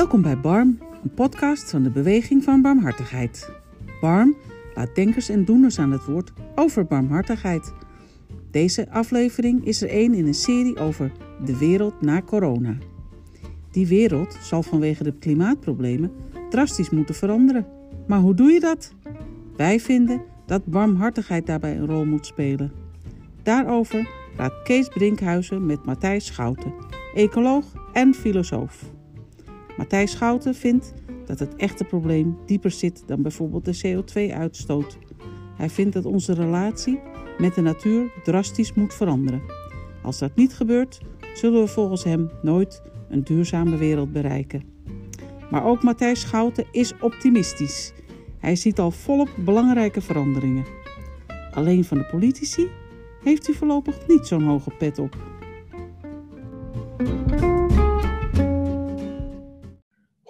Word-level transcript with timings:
Welkom 0.00 0.22
bij 0.22 0.40
BARM, 0.40 0.78
een 1.02 1.14
podcast 1.14 1.70
van 1.70 1.82
de 1.82 1.90
Beweging 1.90 2.44
van 2.44 2.62
Barmhartigheid. 2.62 3.50
BARM 4.00 4.36
laat 4.74 4.94
denkers 4.94 5.28
en 5.28 5.44
doeners 5.44 5.78
aan 5.78 5.92
het 5.92 6.04
woord 6.04 6.32
over 6.54 6.84
barmhartigheid. 6.84 7.72
Deze 8.50 8.90
aflevering 8.90 9.64
is 9.64 9.82
er 9.82 9.88
één 9.88 10.14
in 10.14 10.26
een 10.26 10.34
serie 10.34 10.78
over 10.78 11.12
de 11.44 11.58
wereld 11.58 12.00
na 12.00 12.22
corona. 12.22 12.76
Die 13.70 13.86
wereld 13.86 14.36
zal 14.42 14.62
vanwege 14.62 15.02
de 15.02 15.18
klimaatproblemen 15.18 16.12
drastisch 16.50 16.90
moeten 16.90 17.14
veranderen. 17.14 17.66
Maar 18.06 18.20
hoe 18.20 18.34
doe 18.34 18.50
je 18.50 18.60
dat? 18.60 18.94
Wij 19.56 19.80
vinden 19.80 20.22
dat 20.46 20.66
barmhartigheid 20.66 21.46
daarbij 21.46 21.76
een 21.76 21.86
rol 21.86 22.04
moet 22.04 22.26
spelen. 22.26 22.72
Daarover 23.42 24.08
praat 24.36 24.62
Kees 24.64 24.88
Brinkhuizen 24.88 25.66
met 25.66 25.84
Matthijs 25.84 26.26
Schouten, 26.26 26.72
ecoloog 27.14 27.64
en 27.92 28.14
filosoof. 28.14 28.98
Matthijs 29.80 30.10
Schouten 30.10 30.54
vindt 30.54 30.92
dat 31.26 31.38
het 31.38 31.56
echte 31.56 31.84
probleem 31.84 32.38
dieper 32.46 32.70
zit 32.70 33.02
dan 33.06 33.22
bijvoorbeeld 33.22 33.64
de 33.64 33.80
CO2-uitstoot. 33.86 34.98
Hij 35.56 35.70
vindt 35.70 35.92
dat 35.92 36.04
onze 36.04 36.32
relatie 36.32 37.00
met 37.38 37.54
de 37.54 37.60
natuur 37.60 38.12
drastisch 38.24 38.74
moet 38.74 38.94
veranderen. 38.94 39.42
Als 40.02 40.18
dat 40.18 40.36
niet 40.36 40.54
gebeurt, 40.54 41.00
zullen 41.34 41.62
we 41.62 41.68
volgens 41.68 42.04
hem 42.04 42.30
nooit 42.42 42.82
een 43.08 43.24
duurzame 43.24 43.76
wereld 43.76 44.12
bereiken. 44.12 44.62
Maar 45.50 45.64
ook 45.64 45.82
Matthijs 45.82 46.20
Schouten 46.20 46.66
is 46.70 46.94
optimistisch. 47.00 47.92
Hij 48.38 48.56
ziet 48.56 48.78
al 48.78 48.90
volop 48.90 49.28
belangrijke 49.44 50.00
veranderingen. 50.00 50.64
Alleen 51.52 51.84
van 51.84 51.98
de 51.98 52.04
politici 52.04 52.68
heeft 53.22 53.46
hij 53.46 53.54
voorlopig 53.54 54.06
niet 54.06 54.26
zo'n 54.26 54.44
hoge 54.44 54.70
pet 54.78 54.98
op. 54.98 55.16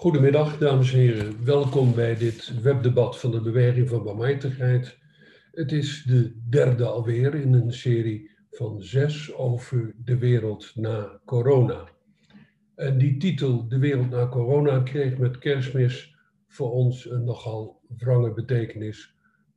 Goedemiddag, 0.01 0.59
dames 0.59 0.93
en 0.93 0.99
heren. 0.99 1.45
Welkom 1.45 1.95
bij 1.95 2.17
dit 2.17 2.63
webdebat 2.63 3.19
van 3.19 3.31
de 3.31 3.41
Beweging 3.41 3.89
van 3.89 4.05
Barmhartigheid. 4.05 4.99
Het 5.53 5.73
is 5.73 6.03
de 6.03 6.41
derde 6.49 6.85
alweer 6.85 7.35
in 7.35 7.53
een 7.53 7.73
serie 7.73 8.31
van 8.51 8.83
zes 8.83 9.35
over 9.35 9.95
de 10.05 10.19
wereld 10.19 10.73
na 10.75 11.21
corona. 11.25 11.89
En 12.75 12.99
die 12.99 13.17
titel, 13.17 13.69
De 13.69 13.79
wereld 13.79 14.11
na 14.11 14.29
corona, 14.29 14.81
kreeg 14.81 15.19
met 15.19 15.39
kerstmis 15.39 16.17
voor 16.49 16.71
ons 16.71 17.11
een 17.11 17.25
nogal 17.25 17.81
wrange 17.99 18.33
betekenis. 18.33 19.15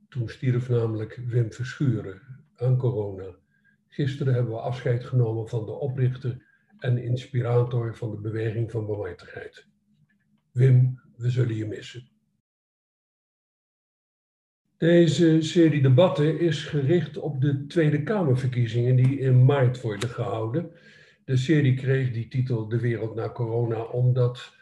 Toen 0.10 0.30
stierf 0.30 0.70
namelijk 0.70 1.22
Wim 1.28 1.54
Verschuren 1.54 2.22
aan 2.56 2.78
corona. 2.78 3.36
Gisteren 3.88 4.34
hebben 4.34 4.54
we 4.54 4.60
afscheid 4.60 5.04
genomen 5.04 5.48
van 5.48 5.66
de 5.66 5.72
oprichter 5.72 6.46
en 6.80 6.98
inspirator 6.98 7.96
van 7.96 8.12
de 8.12 8.18
Beweging 8.18 8.72
van 8.72 8.86
Barmhartigheid. 8.86 9.72
Wim, 10.54 11.02
we 11.18 11.30
zullen 11.30 11.56
je 11.56 11.66
missen. 11.66 12.08
Deze 14.78 15.42
serie 15.42 15.82
debatten 15.82 16.40
is 16.40 16.64
gericht 16.64 17.18
op 17.18 17.42
de 17.42 17.66
Tweede 17.66 18.04
Kamerverkiezingen 18.04 18.96
die 18.96 19.20
in 19.20 19.46
maart 19.46 19.82
worden 19.82 20.10
gehouden. 20.10 20.72
De 21.26 21.38
serie 21.38 21.74
kreeg 21.74 22.12
die 22.12 22.28
titel 22.28 22.68
De 22.68 22.80
wereld 22.80 23.16
na 23.16 23.30
corona 23.30 23.82
omdat 23.82 24.54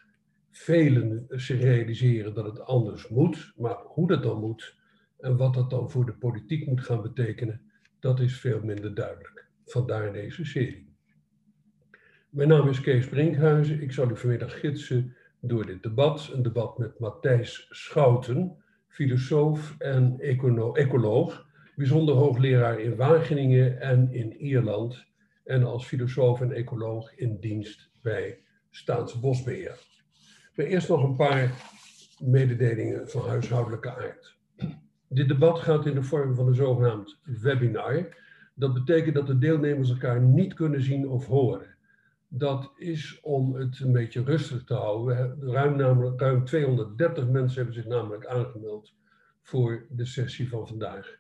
velen 0.49 1.25
zich 1.29 1.61
realiseren 1.61 2.33
dat 2.33 2.45
het 2.45 2.59
anders 2.59 3.07
moet, 3.07 3.53
maar 3.55 3.77
hoe 3.83 4.07
dat 4.07 4.23
dan 4.23 4.39
moet 4.39 4.75
en 5.19 5.37
wat 5.37 5.53
dat 5.53 5.69
dan 5.69 5.91
voor 5.91 6.05
de 6.05 6.13
politiek 6.13 6.65
moet 6.65 6.81
gaan 6.83 7.01
betekenen, 7.01 7.61
dat 7.99 8.19
is 8.19 8.39
veel 8.39 8.61
minder 8.63 8.93
duidelijk. 8.93 9.47
Vandaar 9.65 10.13
deze 10.13 10.45
serie. 10.45 10.95
Mijn 12.29 12.47
naam 12.47 12.69
is 12.69 12.81
Kees 12.81 13.07
Brinkhuizen. 13.07 13.81
Ik 13.81 13.91
zal 13.91 14.09
u 14.09 14.17
vanmiddag 14.17 14.59
gidsen 14.59 15.15
door 15.41 15.65
dit 15.65 15.83
debat. 15.83 16.29
Een 16.33 16.43
debat 16.43 16.77
met 16.77 16.99
Matthijs 16.99 17.67
Schouten, 17.69 18.63
filosoof 18.87 19.75
en 19.77 20.19
ecoloog, 20.73 21.45
bijzonder 21.75 22.15
hoogleraar 22.15 22.79
in 22.79 22.95
Wageningen 22.95 23.81
en 23.81 24.13
in 24.13 24.33
Ierland 24.33 25.05
en 25.43 25.63
als 25.63 25.85
filosoof 25.85 26.41
en 26.41 26.51
ecoloog 26.51 27.15
in 27.15 27.37
dienst 27.39 27.91
bij 28.01 28.39
Staatsbosbeheer. 28.69 29.79
Maar 30.55 30.65
eerst 30.65 30.89
nog 30.89 31.03
een 31.03 31.15
paar 31.15 31.51
mededelingen 32.19 33.09
van 33.09 33.27
huishoudelijke 33.27 33.95
aard. 33.95 34.37
Dit 35.07 35.27
debat 35.27 35.59
gaat 35.59 35.85
in 35.85 35.95
de 35.95 36.03
vorm 36.03 36.35
van 36.35 36.47
een 36.47 36.55
zogenaamd 36.55 37.19
webinar. 37.23 38.17
Dat 38.55 38.73
betekent 38.73 39.15
dat 39.15 39.27
de 39.27 39.37
deelnemers 39.37 39.89
elkaar 39.89 40.21
niet 40.21 40.53
kunnen 40.53 40.81
zien 40.81 41.09
of 41.09 41.25
horen 41.25 41.70
dat 42.33 42.71
is 42.75 43.19
om 43.21 43.55
het 43.55 43.79
een 43.79 43.91
beetje 43.91 44.23
rustig 44.23 44.63
te 44.63 44.73
houden. 44.73 45.41
Ruim, 45.41 45.75
namelijk, 45.75 46.19
ruim 46.19 46.45
230 46.45 47.27
mensen 47.27 47.57
hebben 47.57 47.75
zich 47.75 47.85
namelijk 47.85 48.25
aangemeld 48.25 48.93
voor 49.41 49.85
de 49.89 50.05
sessie 50.05 50.49
van 50.49 50.67
vandaag. 50.67 51.19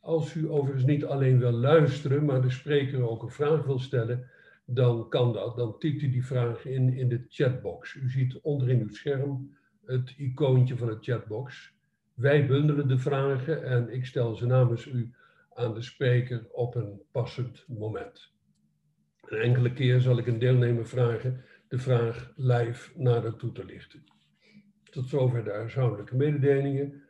Als 0.00 0.34
u 0.34 0.50
overigens 0.50 0.84
niet 0.84 1.04
alleen 1.04 1.38
wil 1.38 1.52
luisteren, 1.52 2.24
maar 2.24 2.42
de 2.42 2.50
spreker 2.50 3.08
ook 3.08 3.22
een 3.22 3.30
vraag 3.30 3.64
wil 3.64 3.78
stellen, 3.78 4.30
dan 4.64 5.08
kan 5.08 5.32
dat. 5.32 5.56
Dan 5.56 5.78
typt 5.78 6.02
u 6.02 6.10
die 6.10 6.26
vraag 6.26 6.64
in 6.64 6.96
in 6.96 7.08
de 7.08 7.24
chatbox. 7.28 7.94
U 7.94 8.10
ziet 8.10 8.40
onderin 8.40 8.80
uw 8.80 8.94
scherm 8.94 9.56
het 9.84 10.14
icoontje 10.16 10.76
van 10.76 10.88
de 10.88 10.98
chatbox. 11.00 11.72
Wij 12.14 12.46
bundelen 12.46 12.88
de 12.88 12.98
vragen 12.98 13.64
en 13.64 13.92
ik 13.92 14.06
stel 14.06 14.34
ze 14.34 14.46
namens 14.46 14.86
u 14.86 15.14
aan 15.54 15.74
de 15.74 15.82
spreker 15.82 16.46
op 16.52 16.74
een 16.74 17.02
passend 17.10 17.64
moment. 17.68 18.32
Een 19.32 19.40
enkele 19.40 19.72
keer 19.72 20.00
zal 20.00 20.18
ik 20.18 20.26
een 20.26 20.38
deelnemer 20.38 20.86
vragen 20.86 21.44
de 21.68 21.78
vraag 21.78 22.32
live 22.36 22.90
nader 22.94 23.36
toe 23.36 23.52
te 23.52 23.64
lichten. 23.64 24.04
Tot 24.90 25.08
zover 25.08 25.44
de 25.44 25.50
huishoudelijke 25.50 26.16
mededelingen. 26.16 27.02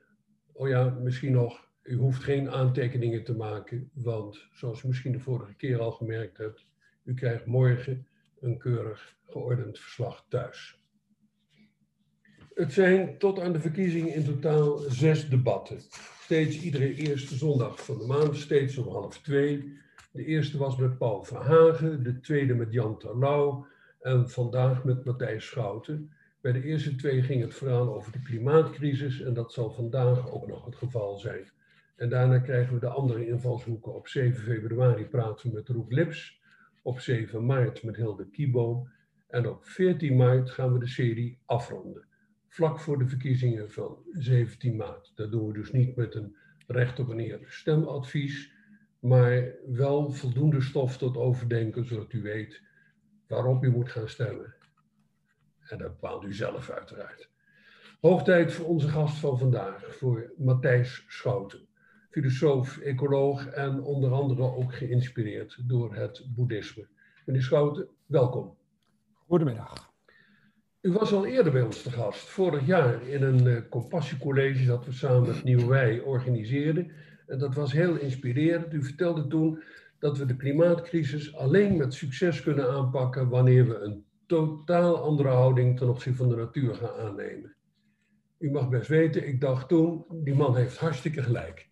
Oh 0.53 0.69
ja, 0.69 0.89
misschien 0.89 1.33
nog, 1.33 1.69
u 1.83 1.95
hoeft 1.97 2.23
geen 2.23 2.51
aantekeningen 2.51 3.25
te 3.25 3.37
maken, 3.37 3.91
want 3.95 4.49
zoals 4.53 4.83
u 4.83 4.87
misschien 4.89 5.13
de 5.13 5.19
vorige 5.21 5.55
keer 5.55 5.81
al 5.81 5.91
gemerkt 5.91 6.39
hebt, 6.39 6.67
u 7.05 7.15
krijgt 7.15 7.47
morgen 7.47 8.07
een 8.41 8.59
keurig 8.59 9.17
geordend 9.29 9.79
verslag 9.79 10.27
thuis. 10.29 10.81
Het 12.55 12.73
zijn 12.73 13.19
tot 13.19 13.41
aan 13.41 13.53
de 13.53 13.61
verkiezingen 13.61 14.15
in 14.15 14.25
totaal 14.25 14.79
zes 14.79 15.29
debatten. 15.29 15.81
Steeds 16.21 16.61
iedere 16.61 16.95
eerste 16.95 17.35
zondag 17.35 17.85
van 17.85 17.99
de 17.99 18.07
maand, 18.07 18.37
steeds 18.37 18.77
om 18.77 18.89
half 18.89 19.23
twee. 19.23 19.81
De 20.13 20.25
eerste 20.25 20.59
was 20.59 20.77
met 20.77 20.99
Paul 20.99 21.23
Verhagen, 21.23 22.03
de 22.03 22.21
tweede 22.21 22.55
met 22.55 22.73
Jan 22.73 22.99
Terlouw 22.99 23.67
en 24.01 24.31
vandaag 24.31 24.85
met 24.85 25.05
Matthijs 25.05 25.47
Schouten. 25.47 26.13
Bij 26.41 26.53
de 26.53 26.63
eerste 26.63 26.95
twee 26.95 27.23
ging 27.23 27.43
het 27.43 27.55
vooral 27.55 27.95
over 27.95 28.13
de 28.13 28.23
klimaatcrisis 28.23 29.21
en 29.21 29.35
dat 29.35 29.53
zal 29.53 29.71
vandaag 29.71 30.31
ook 30.31 30.47
nog 30.47 30.65
het 30.65 30.77
geval 30.77 31.19
zijn. 31.19 31.51
En 31.97 32.09
daarna 32.09 32.39
krijgen 32.39 32.75
we 32.75 32.81
de 32.81 32.89
andere 32.89 33.27
invalshoeken. 33.27 33.95
Op 33.95 34.09
7 34.09 34.43
februari 34.43 35.05
praten 35.05 35.49
we 35.49 35.55
met 35.55 35.69
Roek 35.69 35.93
Lips, 35.93 36.41
op 36.83 37.01
7 37.01 37.47
maart 37.47 37.83
met 37.83 37.97
Hilde 37.97 38.27
Kieboom 38.27 38.89
en 39.29 39.49
op 39.49 39.65
14 39.65 40.17
maart 40.17 40.51
gaan 40.51 40.73
we 40.73 40.79
de 40.79 40.87
serie 40.87 41.39
afronden. 41.47 42.05
Vlak 42.49 42.81
voor 42.81 42.99
de 42.99 43.09
verkiezingen 43.09 43.71
van 43.71 43.97
17 44.13 44.77
maart. 44.77 45.13
Dat 45.15 45.31
doen 45.31 45.47
we 45.47 45.53
dus 45.53 45.73
niet 45.73 45.97
met 45.97 46.15
een 46.15 46.37
recht 46.67 46.99
op 46.99 47.09
een 47.09 47.21
eerlijk 47.21 47.53
stemadvies, 47.53 48.53
maar 49.03 49.55
wel 49.67 50.11
voldoende 50.11 50.61
stof 50.61 50.99
tot 50.99 51.17
overdenken, 51.17 51.87
zodat 51.87 52.13
u 52.13 52.23
weet 52.23 52.63
waarop 53.27 53.65
u 53.65 53.71
moet 53.71 53.91
gaan 53.91 54.09
stemmen. 54.09 54.55
En 55.69 55.79
dat 55.79 55.89
bepaalt 55.89 56.25
u 56.25 56.35
zelf 56.35 56.71
uiteraard. 56.71 57.29
Hoog 58.01 58.23
tijd 58.23 58.53
voor 58.53 58.67
onze 58.67 58.89
gast 58.89 59.17
van 59.17 59.39
vandaag, 59.39 59.97
voor 59.97 60.33
Matthijs 60.37 61.05
Schouten, 61.09 61.67
filosoof, 62.11 62.79
ecoloog 62.79 63.47
en 63.47 63.83
onder 63.83 64.13
andere 64.13 64.43
ook 64.43 64.75
geïnspireerd 64.75 65.59
door 65.69 65.95
het 65.95 66.27
boeddhisme. 66.35 66.87
Meneer 67.27 67.43
Schouten, 67.43 67.89
welkom. 68.07 68.57
Goedemiddag. 69.13 69.93
U 70.81 70.93
was 70.93 71.13
al 71.13 71.27
eerder 71.27 71.53
bij 71.53 71.63
ons 71.63 71.83
te 71.83 71.91
gast, 71.91 72.29
vorig 72.29 72.67
jaar 72.67 73.09
in 73.09 73.23
een 73.23 73.47
uh, 73.47 73.61
compassiecollege 73.71 74.67
dat 74.67 74.85
we 74.85 74.93
samen 74.93 75.27
met 75.27 75.45
Nieuwwij 75.45 76.01
organiseerden. 76.01 76.93
En 77.27 77.39
dat 77.39 77.55
was 77.55 77.73
heel 77.73 77.97
inspirerend. 77.97 78.73
U 78.73 78.85
vertelde 78.85 79.27
toen 79.27 79.63
dat 79.99 80.19
we 80.19 80.27
de 80.27 80.37
klimaatcrisis 80.37 81.37
alleen 81.37 81.77
met 81.77 81.95
succes 81.95 82.43
kunnen 82.43 82.71
aanpakken 82.71 83.29
wanneer 83.29 83.69
we 83.69 83.79
een 83.79 84.05
totaal 84.27 84.97
andere 84.97 85.29
houding 85.29 85.79
ten 85.79 85.89
opzichte 85.89 86.19
van 86.19 86.29
de 86.29 86.37
natuur 86.37 86.75
gaan 86.75 86.97
aannemen. 86.97 87.55
U 88.39 88.51
mag 88.51 88.69
best 88.69 88.89
weten, 88.89 89.29
ik 89.29 89.41
dacht 89.41 89.69
toen, 89.69 90.05
die 90.11 90.35
man 90.35 90.57
heeft 90.57 90.77
hartstikke 90.77 91.23
gelijk. 91.23 91.69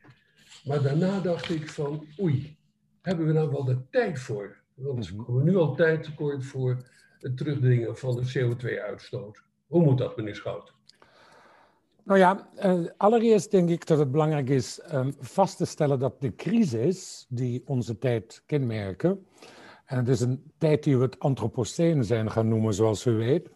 Maar 0.65 0.83
daarna 0.83 1.21
dacht 1.21 1.51
ik 1.51 1.69
van, 1.69 2.07
oei, 2.21 2.57
hebben 3.03 3.27
we 3.27 3.33
nou 3.33 3.51
wel 3.51 3.65
de 3.65 3.89
tijd 3.91 4.19
voor? 4.19 4.57
Want 4.75 5.09
we 5.09 5.17
komen 5.17 5.45
nu 5.45 5.57
al 5.57 5.75
tijd 5.75 6.03
tekort 6.03 6.45
voor 6.45 6.89
het 7.19 7.37
terugdringen 7.37 7.97
van 7.97 8.17
de 8.17 8.33
CO2-uitstoot. 8.39 9.43
Hoe 9.67 9.83
moet 9.83 9.99
dat, 9.99 10.17
meneer 10.17 10.35
Schout? 10.35 10.75
Nou 12.05 12.19
ja, 12.19 12.49
uh, 12.65 12.87
allereerst 12.97 13.51
denk 13.51 13.69
ik 13.69 13.87
dat 13.87 13.99
het 13.99 14.11
belangrijk 14.11 14.49
is 14.49 14.81
um, 14.93 15.15
vast 15.19 15.57
te 15.57 15.65
stellen 15.65 15.99
dat 15.99 16.21
de 16.21 16.35
crisis 16.35 17.27
die 17.29 17.63
onze 17.67 17.99
tijd 17.99 18.43
kenmerken, 18.47 19.27
en 19.85 19.97
het 19.97 20.09
is 20.09 20.21
een 20.21 20.53
tijd 20.59 20.85
die 20.85 20.97
we 20.97 21.05
het 21.05 21.19
antropoceen 21.19 22.05
zijn 22.05 22.31
gaan 22.31 22.49
noemen, 22.49 22.75
zoals 22.75 23.07
u 23.07 23.13
weet, 23.13 23.51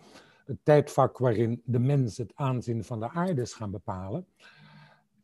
het 0.45 0.59
tijdvak 0.63 1.19
waarin 1.19 1.63
de 1.65 1.79
mens 1.79 2.17
het 2.17 2.33
aanzien 2.35 2.85
van 2.85 3.01
de 3.01 3.11
aarde 3.11 3.41
is 3.41 3.55
gaan 3.55 3.71
bepalen. 3.71 4.27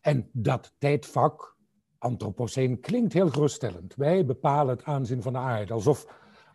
En 0.01 0.29
dat 0.33 0.75
tijdvak, 0.79 1.57
Anthropoceen, 1.99 2.81
klinkt 2.81 3.13
heel 3.13 3.29
geruststellend. 3.29 3.95
Wij 3.95 4.25
bepalen 4.25 4.77
het 4.77 4.85
aanzien 4.85 5.23
van 5.23 5.33
de 5.33 5.39
aarde, 5.39 5.73
alsof 5.73 6.07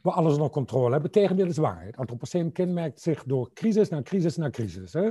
we 0.02 0.12
alles 0.12 0.34
onder 0.34 0.50
controle 0.50 0.92
hebben. 0.92 1.12
Tegendeel 1.12 1.48
is 1.48 1.58
waar. 1.58 1.86
Het 1.86 1.98
Anthropoceen 1.98 2.52
kenmerkt 2.52 3.02
zich 3.02 3.24
door 3.24 3.50
crisis 3.54 3.90
na 3.90 4.02
crisis 4.02 4.38
na 4.38 4.50
crisis. 4.50 4.94
Hè? 4.94 5.10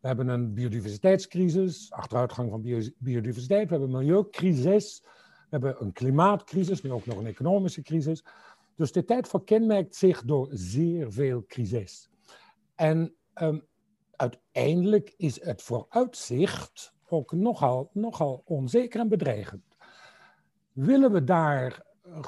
We 0.00 0.06
hebben 0.06 0.28
een 0.28 0.54
biodiversiteitscrisis, 0.54 1.92
achteruitgang 1.92 2.50
van 2.50 2.62
biodiversiteit. 2.98 3.68
We 3.68 3.76
hebben 3.76 3.94
een 3.94 3.98
milieucrisis. 3.98 5.02
We 5.02 5.46
hebben 5.48 5.76
een 5.80 5.92
klimaatcrisis, 5.92 6.82
nu 6.82 6.92
ook 6.92 7.06
nog 7.06 7.18
een 7.18 7.26
economische 7.26 7.82
crisis. 7.82 8.24
Dus 8.74 8.92
de 8.92 9.04
tijd 9.04 9.28
van 9.28 9.44
kenmerkt 9.44 9.96
zich 9.96 10.22
door 10.24 10.48
zeer 10.50 11.12
veel 11.12 11.44
crisis. 11.46 12.10
En 12.74 13.14
um, 13.42 13.66
uiteindelijk 14.16 15.14
is 15.16 15.42
het 15.42 15.62
vooruitzicht 15.62 16.94
ook 17.08 17.32
nogal, 17.32 17.90
nogal 17.92 18.42
onzeker 18.44 19.00
en 19.00 19.08
bedreigend. 19.08 19.62
Willen 20.72 21.12
we 21.12 21.24
daar 21.24 21.82
eh, 22.02 22.20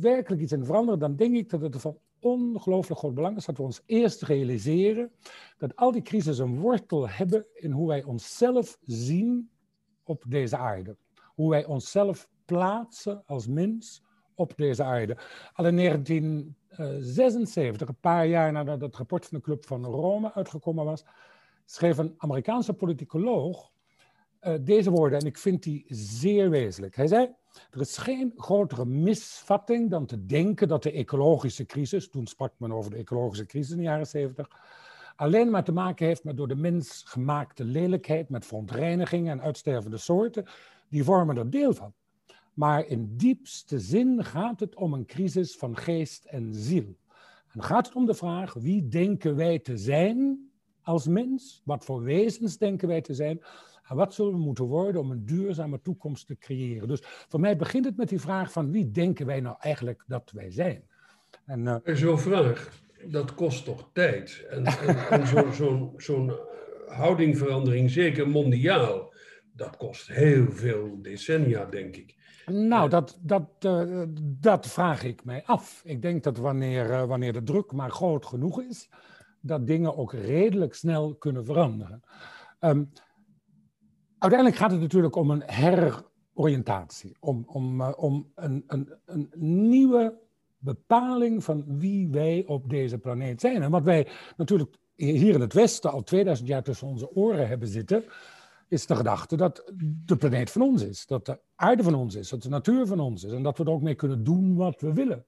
werkelijk 0.00 0.42
iets 0.42 0.52
in 0.52 0.64
veranderen, 0.64 1.00
dan 1.00 1.16
denk 1.16 1.36
ik 1.36 1.50
dat 1.50 1.60
het 1.60 1.76
van 1.76 1.98
ongelooflijk 2.26 3.00
groot 3.00 3.14
belang 3.14 3.36
is 3.36 3.44
dat 3.44 3.56
we 3.56 3.62
ons 3.62 3.82
eerst 3.86 4.22
realiseren 4.22 5.12
dat 5.58 5.76
al 5.76 5.92
die 5.92 6.02
crises 6.02 6.38
een 6.38 6.60
wortel 6.60 7.08
hebben 7.08 7.46
in 7.54 7.70
hoe 7.70 7.88
wij 7.88 8.04
onszelf 8.04 8.78
zien 8.82 9.50
op 10.04 10.24
deze 10.28 10.56
aarde. 10.56 10.96
Hoe 11.34 11.50
wij 11.50 11.64
onszelf 11.64 12.28
plaatsen 12.44 13.22
als 13.26 13.46
mens 13.46 14.04
op 14.34 14.52
deze 14.56 14.82
aarde. 14.82 15.16
Al 15.52 15.66
in 15.66 15.76
1976, 15.76 17.88
een 17.88 18.00
paar 18.00 18.26
jaar 18.26 18.52
nadat 18.52 18.80
het 18.80 18.96
rapport 18.96 19.26
van 19.26 19.38
de 19.38 19.44
Club 19.44 19.66
van 19.66 19.84
Rome 19.84 20.34
uitgekomen 20.34 20.84
was, 20.84 21.04
schreef 21.64 21.98
een 21.98 22.14
Amerikaanse 22.16 22.72
politicoloog 22.72 23.70
uh, 24.40 24.54
deze 24.60 24.90
woorden, 24.90 25.18
en 25.18 25.26
ik 25.26 25.38
vind 25.38 25.62
die 25.62 25.84
zeer 25.88 26.50
wezenlijk. 26.50 26.96
Hij 26.96 27.06
zei, 27.06 27.34
er 27.70 27.80
is 27.80 27.96
geen 27.96 28.32
grotere 28.36 28.84
misvatting 28.84 29.90
dan 29.90 30.06
te 30.06 30.26
denken 30.26 30.68
dat 30.68 30.82
de 30.82 30.92
ecologische 30.92 31.66
crisis, 31.66 32.10
toen 32.10 32.26
sprak 32.26 32.52
men 32.56 32.72
over 32.72 32.90
de 32.90 32.96
ecologische 32.96 33.46
crisis 33.46 33.70
in 33.70 33.76
de 33.76 33.82
jaren 33.82 34.06
70, 34.06 34.48
alleen 35.16 35.50
maar 35.50 35.64
te 35.64 35.72
maken 35.72 36.06
heeft 36.06 36.24
met 36.24 36.36
door 36.36 36.48
de 36.48 36.56
mens 36.56 37.02
gemaakte 37.06 37.64
lelijkheid, 37.64 38.28
met 38.28 38.46
verontreiniging 38.46 39.28
en 39.28 39.42
uitstervende 39.42 39.98
soorten. 39.98 40.46
Die 40.88 41.04
vormen 41.04 41.36
er 41.36 41.50
deel 41.50 41.74
van. 41.74 41.92
Maar 42.54 42.86
in 42.86 43.16
diepste 43.16 43.78
zin 43.80 44.24
gaat 44.24 44.60
het 44.60 44.74
om 44.74 44.92
een 44.92 45.06
crisis 45.06 45.56
van 45.56 45.76
geest 45.76 46.24
en 46.24 46.54
ziel. 46.54 46.96
En 47.52 47.62
gaat 47.62 47.86
het 47.86 47.94
om 47.94 48.06
de 48.06 48.14
vraag, 48.14 48.54
wie 48.54 48.88
denken 48.88 49.36
wij 49.36 49.58
te 49.58 49.76
zijn 49.76 50.50
als 50.82 51.06
mens? 51.06 51.62
Wat 51.64 51.84
voor 51.84 52.02
wezens 52.02 52.58
denken 52.58 52.88
wij 52.88 53.00
te 53.00 53.14
zijn? 53.14 53.40
En 53.88 53.96
wat 53.96 54.14
zullen 54.14 54.32
we 54.32 54.38
moeten 54.38 54.64
worden 54.64 55.00
om 55.00 55.10
een 55.10 55.26
duurzame 55.26 55.80
toekomst 55.82 56.26
te 56.26 56.38
creëren? 56.38 56.88
Dus 56.88 57.02
voor 57.02 57.40
mij 57.40 57.56
begint 57.56 57.84
het 57.84 57.96
met 57.96 58.08
die 58.08 58.20
vraag 58.20 58.52
van 58.52 58.70
wie 58.70 58.90
denken 58.90 59.26
wij 59.26 59.40
nou 59.40 59.56
eigenlijk 59.58 60.04
dat 60.06 60.30
wij 60.34 60.50
zijn? 60.50 60.82
En, 61.44 61.60
uh, 61.60 61.96
Zo'n 61.96 62.18
vraag, 62.18 62.70
dat 63.04 63.34
kost 63.34 63.64
toch 63.64 63.90
tijd? 63.92 64.46
En, 64.50 64.64
en, 65.10 65.26
zo'n 65.26 65.52
zo 65.52 65.92
zo 65.96 66.38
houdingverandering, 66.86 67.90
zeker 67.90 68.28
mondiaal, 68.28 69.14
dat 69.52 69.76
kost 69.76 70.08
heel 70.08 70.50
veel 70.50 70.98
decennia, 71.02 71.64
denk 71.64 71.96
ik. 71.96 72.14
Nou, 72.46 72.88
dat, 72.88 73.18
dat, 73.22 73.48
uh, 73.60 74.02
dat 74.20 74.66
vraag 74.66 75.04
ik 75.04 75.24
mij 75.24 75.42
af. 75.44 75.82
Ik 75.84 76.02
denk 76.02 76.22
dat 76.22 76.36
wanneer, 76.36 76.90
uh, 76.90 77.04
wanneer 77.04 77.32
de 77.32 77.42
druk 77.42 77.72
maar 77.72 77.90
groot 77.90 78.26
genoeg 78.26 78.62
is, 78.62 78.90
dat 79.40 79.66
dingen 79.66 79.96
ook 79.96 80.12
redelijk 80.12 80.74
snel 80.74 81.14
kunnen 81.14 81.44
veranderen. 81.44 82.02
Um, 82.60 82.92
uiteindelijk 84.18 84.60
gaat 84.60 84.70
het 84.70 84.80
natuurlijk 84.80 85.16
om 85.16 85.30
een 85.30 85.42
heroriëntatie, 85.46 87.16
om, 87.20 87.44
om, 87.46 87.80
uh, 87.80 87.92
om 87.96 88.32
een, 88.34 88.64
een, 88.66 88.94
een 89.04 89.30
nieuwe 89.68 90.18
bepaling 90.58 91.44
van 91.44 91.78
wie 91.78 92.08
wij 92.08 92.44
op 92.46 92.70
deze 92.70 92.98
planeet 92.98 93.40
zijn. 93.40 93.62
En 93.62 93.70
wat 93.70 93.82
wij 93.82 94.08
natuurlijk 94.36 94.76
hier 94.94 95.34
in 95.34 95.40
het 95.40 95.52
Westen 95.52 95.92
al 95.92 96.02
2000 96.02 96.48
jaar 96.48 96.62
tussen 96.62 96.88
onze 96.88 97.14
oren 97.14 97.48
hebben 97.48 97.68
zitten, 97.68 98.04
is 98.68 98.86
de 98.86 98.96
gedachte 98.96 99.36
dat 99.36 99.72
de 100.04 100.16
planeet 100.16 100.50
van 100.50 100.62
ons 100.62 100.82
is, 100.82 101.06
dat 101.06 101.26
de 101.26 101.40
aarde 101.54 101.82
van 101.82 101.94
ons 101.94 102.14
is, 102.14 102.28
dat 102.28 102.42
de 102.42 102.48
natuur 102.48 102.86
van 102.86 103.00
ons 103.00 103.24
is 103.24 103.32
en 103.32 103.42
dat 103.42 103.58
we 103.58 103.64
er 103.64 103.70
ook 103.70 103.82
mee 103.82 103.94
kunnen 103.94 104.24
doen 104.24 104.54
wat 104.54 104.80
we 104.80 104.92
willen. 104.92 105.24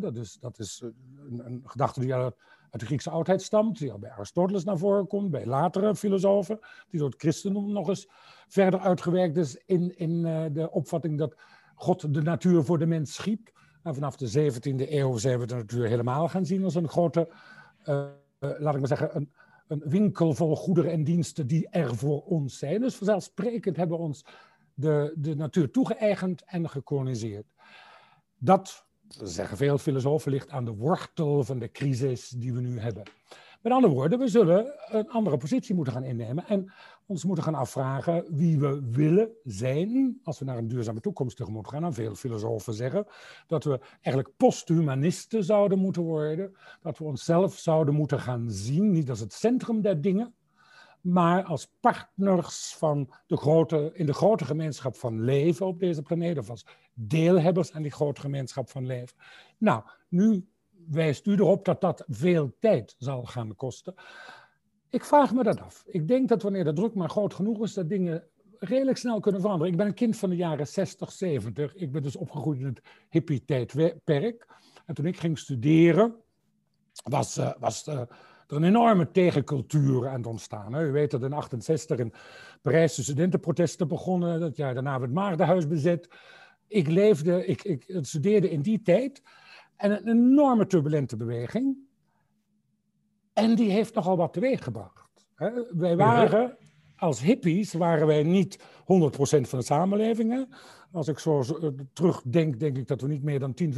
dat, 0.00 0.16
is, 0.16 0.36
dat 0.40 0.58
is 0.58 0.82
een, 1.28 1.46
een 1.46 1.62
gedachte 1.64 2.00
die 2.00 2.14
uit, 2.14 2.34
uit, 2.70 2.80
de 2.80 2.86
Griekse 2.86 3.10
oudheid 3.10 3.42
stamt, 3.42 3.78
die 3.78 3.92
al 3.92 3.98
bij 3.98 4.10
Aristoteles 4.10 4.64
naar 4.64 4.78
voren 4.78 5.06
komt, 5.06 5.30
bij 5.30 5.46
latere 5.46 5.94
filosofen, 5.94 6.58
die 6.90 7.00
door 7.00 7.08
het 7.08 7.20
christendom 7.20 7.72
nog 7.72 7.88
eens 7.88 8.08
verder 8.48 8.80
uitgewerkt 8.80 9.36
is 9.36 9.62
in, 9.66 9.98
in 9.98 10.10
uh, 10.10 10.44
de 10.52 10.70
opvatting 10.70 11.18
dat 11.18 11.34
God 11.74 12.14
de 12.14 12.22
natuur 12.22 12.64
voor 12.64 12.78
de 12.78 12.86
mens 12.86 13.14
schiep. 13.14 13.52
En 13.82 13.94
vanaf 13.94 14.16
de 14.16 14.52
17e 14.52 14.90
eeuw 14.90 15.16
zijn 15.16 15.38
we 15.38 15.46
de 15.46 15.54
natuur 15.54 15.86
helemaal 15.86 16.28
gaan 16.28 16.46
zien 16.46 16.64
als 16.64 16.74
een 16.74 16.88
grote, 16.88 17.28
uh, 17.84 17.94
uh, 18.40 18.50
laat 18.58 18.74
ik 18.74 18.78
maar 18.78 18.88
zeggen, 18.88 19.16
een, 19.16 19.32
een 19.68 19.82
winkel 19.84 20.34
vol 20.34 20.56
goederen 20.56 20.92
en 20.92 21.04
diensten 21.04 21.46
die 21.46 21.68
er 21.68 21.96
voor 21.96 22.22
ons 22.22 22.58
zijn. 22.58 22.80
Dus 22.80 22.94
vanzelfsprekend 22.96 23.76
hebben 23.76 23.96
we 23.96 24.02
ons 24.02 24.24
de, 24.74 25.14
de 25.16 25.34
natuur 25.34 25.70
toegeëigend 25.70 26.42
en 26.44 26.68
gekoloniseerd. 26.68 27.46
Dat, 28.38 28.86
zeggen 29.08 29.56
veel 29.56 29.78
filosofen, 29.78 30.30
ligt 30.30 30.50
aan 30.50 30.64
de 30.64 30.74
wortel 30.74 31.44
van 31.44 31.58
de 31.58 31.70
crisis 31.70 32.28
die 32.28 32.52
we 32.52 32.60
nu 32.60 32.78
hebben. 32.78 33.02
Met 33.62 33.72
andere 33.72 33.94
woorden, 33.94 34.18
we 34.18 34.28
zullen 34.28 34.74
een 34.88 35.08
andere 35.10 35.36
positie 35.36 35.74
moeten 35.74 35.92
gaan 35.92 36.04
innemen 36.04 36.46
en 36.46 36.72
ons 37.06 37.24
moeten 37.24 37.44
gaan 37.44 37.54
afvragen 37.54 38.24
wie 38.28 38.58
we 38.58 38.88
willen 38.90 39.30
zijn 39.44 40.20
als 40.22 40.38
we 40.38 40.44
naar 40.44 40.58
een 40.58 40.68
duurzame 40.68 41.00
toekomst 41.00 41.36
tegemoet 41.36 41.68
gaan. 41.68 41.94
Veel 41.94 42.14
filosofen 42.14 42.74
zeggen 42.74 43.06
dat 43.46 43.64
we 43.64 43.80
eigenlijk 44.00 44.36
posthumanisten 44.36 45.44
zouden 45.44 45.78
moeten 45.78 46.02
worden, 46.02 46.56
dat 46.82 46.98
we 46.98 47.04
onszelf 47.04 47.58
zouden 47.58 47.94
moeten 47.94 48.20
gaan 48.20 48.50
zien, 48.50 48.90
niet 48.90 49.10
als 49.10 49.20
het 49.20 49.32
centrum 49.32 49.80
der 49.82 50.00
dingen, 50.00 50.34
maar 51.00 51.44
als 51.44 51.72
partners 51.80 52.74
van 52.78 53.10
de 53.26 53.36
grote, 53.36 53.90
in 53.94 54.06
de 54.06 54.12
grote 54.14 54.44
gemeenschap 54.44 54.96
van 54.96 55.20
leven 55.20 55.66
op 55.66 55.80
deze 55.80 56.02
planeet, 56.02 56.38
of 56.38 56.50
als 56.50 56.66
deelhebbers 56.94 57.72
aan 57.72 57.82
die 57.82 57.90
grote 57.90 58.20
gemeenschap 58.20 58.70
van 58.70 58.86
leven. 58.86 59.16
Nou, 59.58 59.82
nu 60.08 60.48
wijst 60.88 61.26
u 61.26 61.32
erop 61.32 61.64
dat 61.64 61.80
dat 61.80 62.04
veel 62.06 62.56
tijd 62.60 62.94
zal 62.98 63.24
gaan 63.24 63.56
kosten. 63.56 63.94
Ik 64.90 65.04
vraag 65.04 65.34
me 65.34 65.42
dat 65.42 65.60
af. 65.60 65.84
Ik 65.86 66.08
denk 66.08 66.28
dat 66.28 66.42
wanneer 66.42 66.64
de 66.64 66.72
druk 66.72 66.94
maar 66.94 67.10
groot 67.10 67.34
genoeg 67.34 67.62
is, 67.62 67.74
dat 67.74 67.88
dingen 67.88 68.24
redelijk 68.58 68.98
snel 68.98 69.20
kunnen 69.20 69.40
veranderen. 69.40 69.72
Ik 69.72 69.78
ben 69.78 69.86
een 69.86 69.94
kind 69.94 70.16
van 70.16 70.30
de 70.30 70.36
jaren 70.36 70.66
60, 70.66 71.12
70. 71.12 71.74
Ik 71.74 71.92
ben 71.92 72.02
dus 72.02 72.16
opgegroeid 72.16 72.60
in 72.60 72.66
het 72.66 72.80
hippie-tijdperk. 73.08 74.46
En 74.86 74.94
toen 74.94 75.06
ik 75.06 75.18
ging 75.18 75.38
studeren, 75.38 76.14
was, 77.04 77.38
uh, 77.38 77.52
was 77.58 77.86
uh, 77.86 78.00
er 78.50 78.56
een 78.56 78.64
enorme 78.64 79.10
tegencultuur 79.10 80.08
aan 80.08 80.16
het 80.16 80.26
ontstaan. 80.26 80.72
Hè. 80.72 80.86
U 80.86 80.92
weet 80.92 81.10
dat 81.10 81.22
in 81.22 81.32
68 81.32 81.98
in 81.98 82.12
Parijs 82.62 82.94
de 82.94 83.02
studentenprotesten 83.02 83.88
begonnen. 83.88 84.40
Dat 84.40 84.56
jaar 84.56 84.74
daarna 84.74 84.90
werd 84.90 85.02
het 85.02 85.12
Maagdenhuis 85.12 85.66
bezet. 85.66 86.08
Ik 86.66 86.88
leefde, 86.88 87.46
ik, 87.46 87.64
ik 87.64 87.98
studeerde 88.00 88.50
in 88.50 88.62
die 88.62 88.82
tijd. 88.82 89.22
En 89.76 89.90
een 89.90 90.08
enorme 90.08 90.66
turbulente 90.66 91.16
beweging. 91.16 91.76
En 93.32 93.54
die 93.54 93.70
heeft 93.70 93.94
nogal 93.94 94.16
wat 94.16 94.32
teweeg 94.32 94.64
gebracht. 94.64 95.26
Wij 95.70 95.96
waren, 95.96 96.56
als 96.98 97.20
hippies, 97.20 97.72
waren 97.72 98.06
wij 98.06 98.22
niet 98.22 98.58
100% 98.58 98.64
van 99.40 99.58
de 99.58 99.64
samenleving. 99.64 100.46
Als 100.92 101.08
ik 101.08 101.18
zo 101.18 101.40
eh, 101.40 101.68
terugdenk, 101.92 102.60
denk 102.60 102.76
ik 102.76 102.86
dat 102.86 103.00
we 103.00 103.08
niet 103.08 103.22
meer 103.22 103.38
dan 103.38 103.54
10, 103.54 103.72
20% 103.72 103.74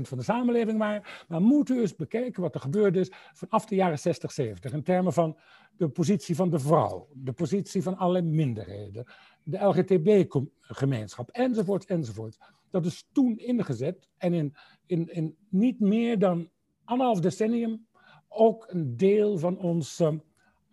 van 0.00 0.18
de 0.18 0.24
samenleving 0.24 0.78
waren. 0.78 1.02
Maar 1.28 1.42
moeten 1.42 1.74
we 1.74 1.80
eens 1.80 1.96
bekijken 1.96 2.42
wat 2.42 2.54
er 2.54 2.60
gebeurd 2.60 2.96
is 2.96 3.12
vanaf 3.32 3.66
de 3.66 3.74
jaren 3.74 3.98
60, 3.98 4.32
70. 4.32 4.72
In 4.72 4.82
termen 4.82 5.12
van 5.12 5.38
de 5.76 5.88
positie 5.88 6.36
van 6.36 6.50
de 6.50 6.58
vrouw, 6.58 7.08
de 7.12 7.32
positie 7.32 7.82
van 7.82 7.96
alle 7.96 8.22
minderheden, 8.22 9.04
de 9.42 9.58
LGTB-gemeenschap, 9.58 11.30
enzovoort, 11.30 11.84
enzovoort. 11.84 12.38
Dat 12.70 12.86
is 12.86 13.08
toen 13.12 13.38
ingezet 13.38 14.08
en 14.16 14.32
in, 14.32 14.54
in, 14.86 15.08
in 15.12 15.36
niet 15.48 15.80
meer 15.80 16.18
dan 16.18 16.50
anderhalf 16.84 17.20
decennium 17.20 17.86
ook 18.28 18.66
een 18.68 18.96
deel 18.96 19.38
van 19.38 19.58
ons 19.58 20.02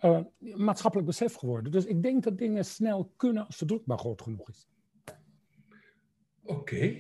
uh, 0.02 0.20
maatschappelijk 0.40 1.08
besef 1.08 1.34
geworden. 1.34 1.72
Dus 1.72 1.86
ik 1.86 2.04
denk 2.04 2.24
dat 2.24 2.38
dingen 2.38 2.66
snel 2.66 3.12
kunnen 3.18 3.46
als 3.46 3.58
de 3.58 3.66
druk 3.66 3.86
maar 3.86 3.98
groot 3.98 4.22
genoeg 4.22 4.50
is. 4.50 4.68
Oké. 6.44 6.96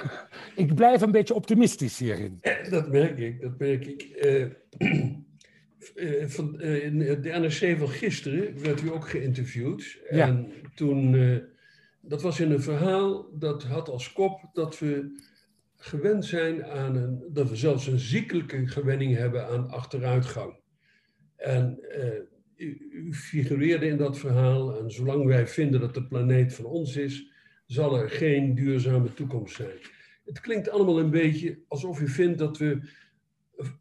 ik 0.64 0.74
blijf 0.74 1.00
een 1.00 1.10
beetje 1.10 1.34
optimistisch 1.34 1.98
hierin. 1.98 2.40
Dat 2.70 2.88
merk 2.90 3.18
ik, 3.18 3.40
dat 3.40 3.58
merk 3.58 3.86
ik. 3.86 4.24
Uh, 4.24 4.46
van, 6.30 6.60
in 6.60 6.98
de 6.98 7.30
NRC 7.30 7.78
van 7.78 7.88
gisteren 7.88 8.62
werd 8.62 8.82
u 8.82 8.90
ook 8.90 9.08
geïnterviewd. 9.08 9.98
Ja. 10.10 10.26
En 10.26 10.52
toen, 10.74 11.12
dat 12.00 12.22
was 12.22 12.40
in 12.40 12.50
een 12.50 12.62
verhaal 12.62 13.38
dat 13.38 13.62
had 13.62 13.88
als 13.88 14.12
kop 14.12 14.50
dat 14.52 14.78
we 14.78 15.20
gewend 15.76 16.24
zijn 16.24 16.64
aan 16.64 16.96
een, 16.96 17.24
dat 17.28 17.48
we 17.48 17.56
zelfs 17.56 17.86
een 17.86 17.98
ziekelijke 17.98 18.66
gewenning 18.66 19.16
hebben 19.16 19.46
aan 19.46 19.70
achteruitgang. 19.70 20.60
En 21.36 21.78
u 22.90 23.14
figureerde 23.14 23.86
in 23.86 23.96
dat 23.96 24.18
verhaal. 24.18 24.78
En 24.78 24.90
zolang 24.90 25.24
wij 25.24 25.46
vinden 25.46 25.80
dat 25.80 25.94
de 25.94 26.06
planeet 26.06 26.54
van 26.54 26.64
ons 26.64 26.96
is, 26.96 27.30
zal 27.66 27.98
er 27.98 28.10
geen 28.10 28.54
duurzame 28.54 29.14
toekomst 29.14 29.54
zijn. 29.54 29.78
Het 30.24 30.40
klinkt 30.40 30.70
allemaal 30.70 30.98
een 30.98 31.10
beetje 31.10 31.58
alsof 31.68 32.00
u 32.00 32.08
vindt 32.08 32.38
dat 32.38 32.58
we 32.58 32.80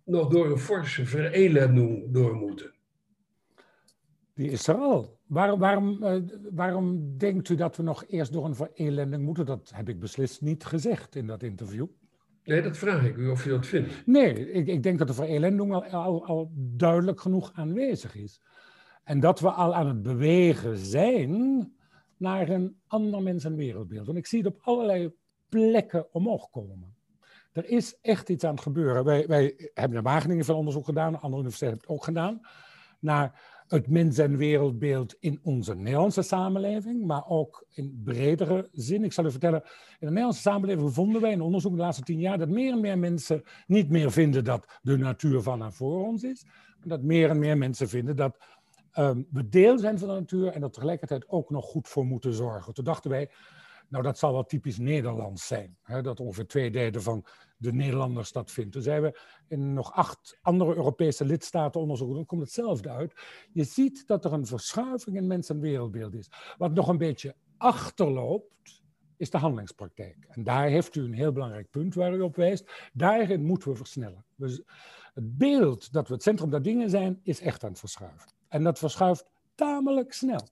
nog 0.06 0.30
door 0.30 0.52
een 0.52 0.58
forse 0.58 1.06
verelending 1.06 2.14
door 2.14 2.36
moeten. 2.36 2.74
Die 4.34 4.50
is 4.50 4.68
er 4.68 4.76
al. 4.76 5.20
Waarom, 5.28 5.60
waarom, 5.60 6.04
uh, 6.04 6.16
waarom 6.52 7.18
denkt 7.18 7.50
u 7.50 7.56
dat 7.56 7.78
we 7.78 7.84
nog 7.84 8.06
eerst 8.08 8.34
door 8.34 8.46
een 8.46 8.56
verelending 8.56 9.24
moeten? 9.24 9.46
Dat 9.46 9.72
heb 9.74 9.90
ik 9.90 10.00
beslist 10.00 10.42
niet 10.42 10.64
gezegd 10.64 11.16
in 11.16 11.28
dat 11.28 11.44
interview. 11.44 11.86
Nee, 12.44 12.62
dat 12.62 12.78
vraag 12.78 13.06
ik 13.06 13.18
u 13.18 13.28
of 13.28 13.46
u 13.46 13.50
dat 13.50 13.66
vindt. 13.66 14.06
Nee, 14.06 14.52
ik, 14.52 14.68
ik 14.68 14.84
denk 14.84 14.98
dat 14.98 15.08
de 15.08 15.14
verelending 15.14 15.74
al, 15.74 15.86
al, 15.86 16.26
al 16.26 16.52
duidelijk 16.56 17.22
genoeg 17.22 17.52
aanwezig 17.54 18.16
is. 18.16 18.42
En 19.04 19.20
dat 19.20 19.40
we 19.40 19.52
al 19.52 19.76
aan 19.76 19.88
het 19.88 20.02
bewegen 20.02 20.78
zijn 20.78 21.74
naar 22.18 22.50
een 22.50 22.76
ander 22.88 23.22
mens- 23.22 23.46
en 23.46 23.56
wereldbeeld. 23.56 24.08
En 24.08 24.16
ik 24.16 24.28
zie 24.28 24.44
het 24.44 24.54
op 24.54 24.60
allerlei 24.62 25.14
plekken 25.50 26.14
omhoog 26.14 26.50
komen. 26.50 26.96
Er 27.52 27.66
is 27.66 27.98
echt 28.02 28.30
iets 28.30 28.44
aan 28.44 28.54
het 28.54 28.64
gebeuren. 28.64 29.04
Wij, 29.04 29.28
wij 29.28 29.72
hebben 29.74 29.98
in 29.98 30.04
Wageningen 30.04 30.46
veel 30.46 30.58
onderzoek 30.58 30.86
gedaan, 30.86 31.14
andere 31.14 31.42
universiteiten 31.42 31.80
hebben 31.80 31.88
het 31.88 31.98
ook 31.98 32.04
gedaan, 32.04 32.42
naar 33.00 33.42
het 33.68 33.88
mens- 33.88 34.18
en 34.18 34.38
wereldbeeld 34.38 35.16
in 35.20 35.40
onze 35.44 35.76
Nederlandse 35.76 36.22
samenleving, 36.22 37.06
maar 37.06 37.28
ook 37.28 37.66
in 37.70 38.02
bredere 38.04 38.70
zin. 38.72 39.04
Ik 39.04 39.14
zal 39.14 39.26
u 39.26 39.32
vertellen, 39.32 39.62
in 39.64 39.72
de 40.00 40.06
Nederlandse 40.06 40.42
samenleving 40.42 40.94
vonden 40.94 41.22
wij 41.22 41.32
in 41.32 41.42
onderzoek 41.42 41.72
de 41.72 41.82
laatste 41.82 42.04
tien 42.04 42.20
jaar 42.20 42.38
dat 42.38 42.50
meer 42.50 42.72
en 42.72 42.80
meer 42.80 42.98
mensen 42.98 43.44
niet 43.68 43.90
meer 43.90 44.12
vinden 44.12 44.44
dat 44.44 44.80
de 44.82 44.98
natuur 44.98 45.42
van 45.42 45.64
en 45.64 45.74
voor 45.74 46.08
ons 46.08 46.24
is, 46.24 46.46
dat 46.84 47.02
meer 47.02 47.30
en 47.30 47.40
meer 47.40 47.58
mensen 47.58 47.90
vinden 47.90 48.16
dat 48.16 48.38
um, 48.96 49.28
we 49.32 49.50
deel 49.50 49.80
zijn 49.80 50.00
van 50.00 50.08
de 50.08 50.14
natuur 50.14 50.48
en 50.48 50.64
er 50.64 50.72
tegelijkertijd 50.72 51.30
ook 51.30 51.50
nog 51.50 51.66
goed 51.66 51.88
voor 51.88 52.06
moeten 52.06 52.34
zorgen. 52.34 52.74
Toen 52.74 52.84
dachten 52.84 53.10
wij, 53.10 53.30
nou 53.88 54.04
dat 54.04 54.18
zal 54.18 54.32
wel 54.34 54.46
typisch 54.46 54.78
Nederlands 54.78 55.48
zijn. 55.48 55.78
Hè, 55.82 56.02
dat 56.02 56.20
ongeveer 56.20 56.48
twee 56.48 56.72
derde 56.72 57.02
van 57.02 57.26
de 57.58 57.74
Nederlanders 57.74 58.32
dat 58.32 58.52
vindt. 58.52 58.72
Toen 58.72 58.82
zijn 58.82 59.02
we 59.02 59.20
in 59.48 59.74
nog 59.74 59.94
acht 59.94 60.38
andere 60.42 60.76
Europese 60.76 61.26
lidstaten 61.26 61.82
onderzoeken, 61.82 62.16
dan 62.16 62.26
komt 62.26 62.42
hetzelfde 62.42 62.90
uit. 62.90 63.14
Je 63.54 63.64
ziet 63.64 64.08
dat 64.08 64.26
er 64.26 64.34
een 64.34 64.46
verschuiving 64.46 65.16
in 65.16 65.28
mens- 65.28 65.50
en 65.50 65.60
wereldbeeld 65.60 66.14
is. 66.14 66.30
Wat 66.58 66.74
nog 66.74 66.88
een 66.88 66.98
beetje 66.98 67.36
achterloopt, 67.58 68.82
is 69.18 69.30
de 69.30 69.38
handelingspraktijk. 69.38 70.26
En 70.30 70.44
daar 70.44 70.68
heeft 70.68 70.96
u 70.96 71.04
een 71.04 71.14
heel 71.14 71.32
belangrijk 71.32 71.70
punt 71.70 71.94
waar 71.94 72.14
u 72.14 72.22
op 72.22 72.36
wijst. 72.36 72.90
Daarin 72.94 73.44
moeten 73.44 73.70
we 73.70 73.76
versnellen. 73.76 74.26
Dus 74.36 74.62
het 75.14 75.38
beeld 75.38 75.94
dat 75.94 76.08
we 76.08 76.14
het 76.14 76.24
centrum 76.24 76.50
der 76.50 76.62
dingen 76.62 76.90
zijn, 76.90 77.20
is 77.24 77.42
echt 77.42 77.64
aan 77.64 77.70
het 77.70 77.80
verschuiven. 77.80 78.30
En 78.52 78.64
dat 78.64 78.80
verschuift 78.80 79.26
tamelijk 79.56 80.14
snel. 80.14 80.48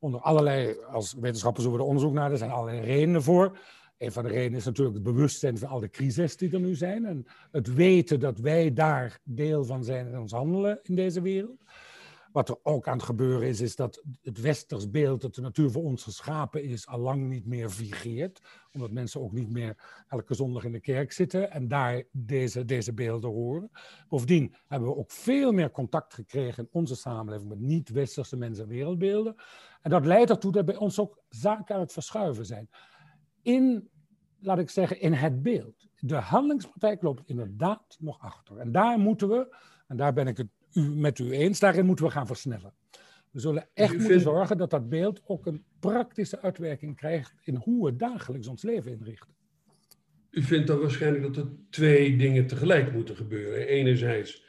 Onder 0.00 0.20
allerlei, 0.20 0.76
als 0.92 1.12
wetenschappers 1.12 1.66
over 1.66 1.78
de 1.78 1.84
onderzoek 1.84 2.12
naar, 2.12 2.30
er 2.30 2.38
zijn 2.38 2.50
allerlei 2.50 2.80
redenen 2.80 3.22
voor. 3.22 3.58
Een 3.98 4.12
van 4.12 4.22
de 4.22 4.28
redenen 4.28 4.58
is 4.58 4.64
natuurlijk 4.64 4.94
het 4.94 5.04
bewustzijn 5.04 5.58
van 5.58 5.68
al 5.68 5.80
de 5.80 5.90
crises 5.90 6.36
die 6.36 6.52
er 6.52 6.60
nu 6.60 6.74
zijn. 6.74 7.04
En 7.04 7.26
het 7.50 7.74
weten 7.74 8.20
dat 8.20 8.38
wij 8.38 8.72
daar 8.72 9.20
deel 9.22 9.64
van 9.64 9.84
zijn 9.84 10.06
in 10.06 10.18
ons 10.18 10.32
handelen 10.32 10.78
in 10.82 10.94
deze 10.94 11.20
wereld. 11.20 11.62
Wat 12.34 12.48
er 12.48 12.58
ook 12.62 12.88
aan 12.88 12.96
het 12.96 13.06
gebeuren 13.06 13.48
is, 13.48 13.60
is 13.60 13.76
dat 13.76 14.02
het 14.22 14.40
westers 14.40 14.90
beeld 14.90 15.20
dat 15.20 15.34
de 15.34 15.40
natuur 15.40 15.70
voor 15.70 15.82
ons 15.82 16.02
geschapen 16.02 16.62
is, 16.62 16.86
al 16.86 16.98
lang 16.98 17.28
niet 17.28 17.46
meer 17.46 17.70
vigeert. 17.70 18.40
Omdat 18.72 18.90
mensen 18.90 19.20
ook 19.20 19.32
niet 19.32 19.50
meer 19.50 20.04
elke 20.08 20.34
zondag 20.34 20.64
in 20.64 20.72
de 20.72 20.80
kerk 20.80 21.12
zitten 21.12 21.50
en 21.50 21.68
daar 21.68 22.02
deze, 22.12 22.64
deze 22.64 22.92
beelden 22.92 23.30
horen. 23.30 23.70
Bovendien 24.08 24.54
hebben 24.66 24.88
we 24.88 24.96
ook 24.96 25.10
veel 25.10 25.52
meer 25.52 25.70
contact 25.70 26.14
gekregen 26.14 26.62
in 26.62 26.68
onze 26.72 26.96
samenleving 26.96 27.48
met 27.48 27.60
niet-westerse 27.60 28.36
mensen 28.36 28.64
en 28.64 28.70
wereldbeelden. 28.70 29.34
En 29.82 29.90
dat 29.90 30.06
leidt 30.06 30.30
ertoe 30.30 30.52
dat 30.52 30.64
bij 30.64 30.76
ons 30.76 30.98
ook 31.00 31.22
zaken 31.28 31.74
aan 31.74 31.80
het 31.80 31.92
verschuiven 31.92 32.46
zijn. 32.46 32.68
In, 33.42 33.88
laat 34.40 34.58
ik 34.58 34.70
zeggen, 34.70 35.00
in 35.00 35.12
het 35.12 35.42
beeld. 35.42 35.88
De 35.98 36.16
handelingspraktijk 36.16 37.02
loopt 37.02 37.22
inderdaad 37.28 37.96
nog 37.98 38.18
achter. 38.18 38.58
En 38.58 38.72
daar 38.72 38.98
moeten 38.98 39.28
we, 39.28 39.56
en 39.86 39.96
daar 39.96 40.12
ben 40.12 40.26
ik 40.26 40.36
het 40.36 40.48
u, 40.74 40.80
met 40.94 41.18
u 41.18 41.30
eens, 41.30 41.58
daarin 41.58 41.86
moeten 41.86 42.04
we 42.04 42.10
gaan 42.10 42.26
versnellen. 42.26 42.72
We 43.30 43.40
zullen 43.40 43.68
echt 43.74 43.90
moeten 43.90 44.08
vindt... 44.08 44.22
zorgen 44.22 44.56
dat 44.56 44.70
dat 44.70 44.88
beeld 44.88 45.22
ook 45.26 45.46
een 45.46 45.64
praktische 45.80 46.40
uitwerking 46.40 46.96
krijgt 46.96 47.34
in 47.42 47.54
hoe 47.54 47.84
we 47.84 47.96
dagelijks 47.96 48.46
ons 48.46 48.62
leven 48.62 48.90
inrichten. 48.90 49.34
U 50.30 50.42
vindt 50.42 50.66
dan 50.66 50.80
waarschijnlijk 50.80 51.22
dat 51.22 51.36
er 51.36 51.50
twee 51.70 52.16
dingen 52.16 52.46
tegelijk 52.46 52.92
moeten 52.92 53.16
gebeuren. 53.16 53.66
Enerzijds 53.66 54.44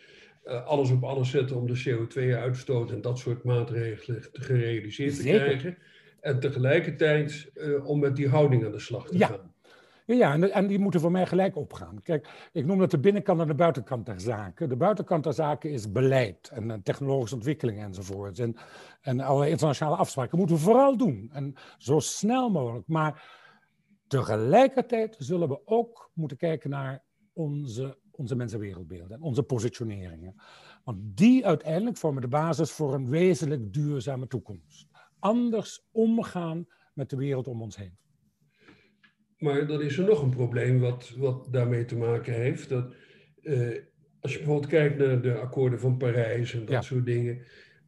uh, 0.45 0.65
alles 0.65 0.91
op 0.91 1.03
alles 1.03 1.29
zetten 1.29 1.55
om 1.55 1.67
de 1.67 1.83
CO2-uitstoot 1.83 2.91
en 2.91 3.01
dat 3.01 3.19
soort 3.19 3.43
maatregelen 3.43 4.27
gerealiseerd 4.31 5.15
te 5.15 5.21
Zeker. 5.21 5.39
krijgen. 5.39 5.77
En 6.19 6.39
tegelijkertijd 6.39 7.51
uh, 7.55 7.85
om 7.85 7.99
met 7.99 8.15
die 8.15 8.29
houding 8.29 8.65
aan 8.65 8.71
de 8.71 8.79
slag 8.79 9.07
te 9.07 9.17
ja. 9.17 9.27
gaan. 9.27 9.53
Ja, 10.05 10.33
en, 10.33 10.51
en, 10.51 10.67
die 10.67 10.79
moeten 10.79 10.99
voor 10.99 11.11
mij 11.11 11.25
gelijk 11.25 11.55
opgaan. 11.55 12.01
Kijk, 12.01 12.49
ik 12.51 12.65
noem 12.65 12.79
dat 12.79 12.91
de 12.91 12.99
binnenkant 12.99 13.41
en 13.41 13.47
de 13.47 13.55
buitenkant 13.55 14.05
der 14.05 14.19
zaken. 14.19 14.69
De 14.69 14.75
buitenkant 14.75 15.23
der 15.23 15.33
zaken 15.33 15.71
is 15.71 15.91
beleid 15.91 16.49
en, 16.49 16.71
en 16.71 16.83
technologische 16.83 17.35
ontwikkeling 17.35 17.79
enzovoort. 17.79 18.39
En, 18.39 18.55
en 19.01 19.19
alle 19.19 19.49
internationale 19.49 19.95
afspraken 19.95 20.37
moeten 20.37 20.55
we 20.55 20.61
vooral 20.61 20.97
doen. 20.97 21.29
En 21.33 21.53
zo 21.77 21.99
snel 21.99 22.49
mogelijk. 22.49 22.87
Maar 22.87 23.23
tegelijkertijd 24.07 25.15
zullen 25.19 25.49
we 25.49 25.61
ook 25.65 26.11
moeten 26.13 26.37
kijken 26.37 26.69
naar 26.69 27.03
onze, 27.33 27.97
onze 28.11 28.35
mensenwereldbeelden 28.35 29.17
en 29.17 29.21
onze 29.21 29.43
positioneringen. 29.43 30.35
Want 30.83 30.97
die 31.17 31.45
uiteindelijk 31.45 31.97
vormen 31.97 32.21
de 32.21 32.27
basis 32.27 32.71
voor 32.71 32.93
een 32.93 33.09
wezenlijk 33.09 33.73
duurzame 33.73 34.27
toekomst. 34.27 34.87
Anders 35.19 35.87
omgaan 35.91 36.67
met 36.93 37.09
de 37.09 37.15
wereld 37.15 37.47
om 37.47 37.61
ons 37.61 37.77
heen. 37.77 37.97
Maar 39.37 39.67
dan 39.67 39.81
is 39.81 39.97
er 39.97 40.05
nog 40.05 40.21
een 40.21 40.29
probleem 40.29 40.79
wat, 40.79 41.13
wat 41.17 41.47
daarmee 41.51 41.85
te 41.85 41.97
maken 41.97 42.33
heeft. 42.33 42.69
Dat, 42.69 42.93
uh, 43.41 43.77
als 44.19 44.31
je 44.31 44.37
bijvoorbeeld 44.37 44.71
kijkt 44.71 44.97
naar 44.97 45.21
de 45.21 45.37
akkoorden 45.37 45.79
van 45.79 45.97
Parijs 45.97 46.53
en 46.53 46.59
dat 46.59 46.69
ja. 46.69 46.81
soort 46.81 47.05
dingen. 47.05 47.41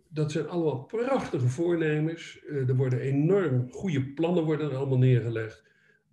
Dat 0.10 0.32
zijn 0.32 0.48
allemaal 0.48 0.84
prachtige 0.84 1.48
voornemens. 1.48 2.40
Uh, 2.50 2.70
er 2.70 2.76
worden 2.76 3.00
enorm 3.00 3.72
goede 3.72 4.14
plannen 4.14 4.44
worden 4.44 4.70
er 4.70 4.78
allemaal 4.78 4.98
neergelegd. 4.98 5.64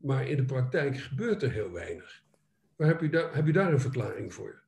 Maar 0.00 0.28
in 0.28 0.36
de 0.36 0.44
praktijk 0.44 0.96
gebeurt 0.96 1.42
er 1.42 1.52
heel 1.52 1.70
weinig. 1.72 2.22
Maar 2.76 2.88
heb 2.88 3.00
je 3.00 3.08
daar, 3.08 3.34
heb 3.34 3.46
je 3.46 3.52
daar 3.52 3.72
een 3.72 3.80
verklaring 3.80 4.34
voor? 4.34 4.62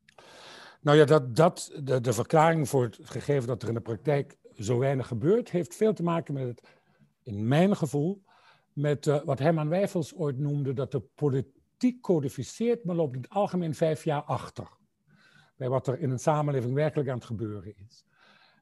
Nou 0.80 0.98
ja, 0.98 1.04
dat, 1.04 1.36
dat, 1.36 1.80
de, 1.82 2.00
de 2.00 2.12
verklaring 2.12 2.68
voor 2.68 2.82
het 2.84 2.98
gegeven 3.02 3.48
dat 3.48 3.62
er 3.62 3.68
in 3.68 3.74
de 3.74 3.80
praktijk 3.80 4.36
zo 4.58 4.78
weinig 4.78 5.06
gebeurt, 5.06 5.50
heeft 5.50 5.74
veel 5.74 5.92
te 5.92 6.02
maken 6.02 6.34
met 6.34 6.46
het, 6.46 6.62
in 7.22 7.48
mijn 7.48 7.76
gevoel, 7.76 8.22
met 8.76 9.06
uh, 9.06 9.22
wat 9.24 9.38
Herman 9.38 9.68
Wijfels 9.68 10.14
ooit 10.14 10.38
noemde, 10.38 10.72
dat 10.72 10.92
de 10.92 11.00
politiek 11.00 12.00
codificeert, 12.00 12.84
maar 12.84 12.96
loopt 12.96 13.14
in 13.14 13.20
het 13.20 13.30
algemeen 13.30 13.74
vijf 13.74 14.04
jaar 14.04 14.22
achter. 14.22 14.68
Bij 15.56 15.68
wat 15.68 15.86
er 15.86 15.98
in 15.98 16.10
een 16.10 16.18
samenleving 16.18 16.74
werkelijk 16.74 17.08
aan 17.08 17.16
het 17.16 17.24
gebeuren 17.24 17.74
is. 17.76 18.04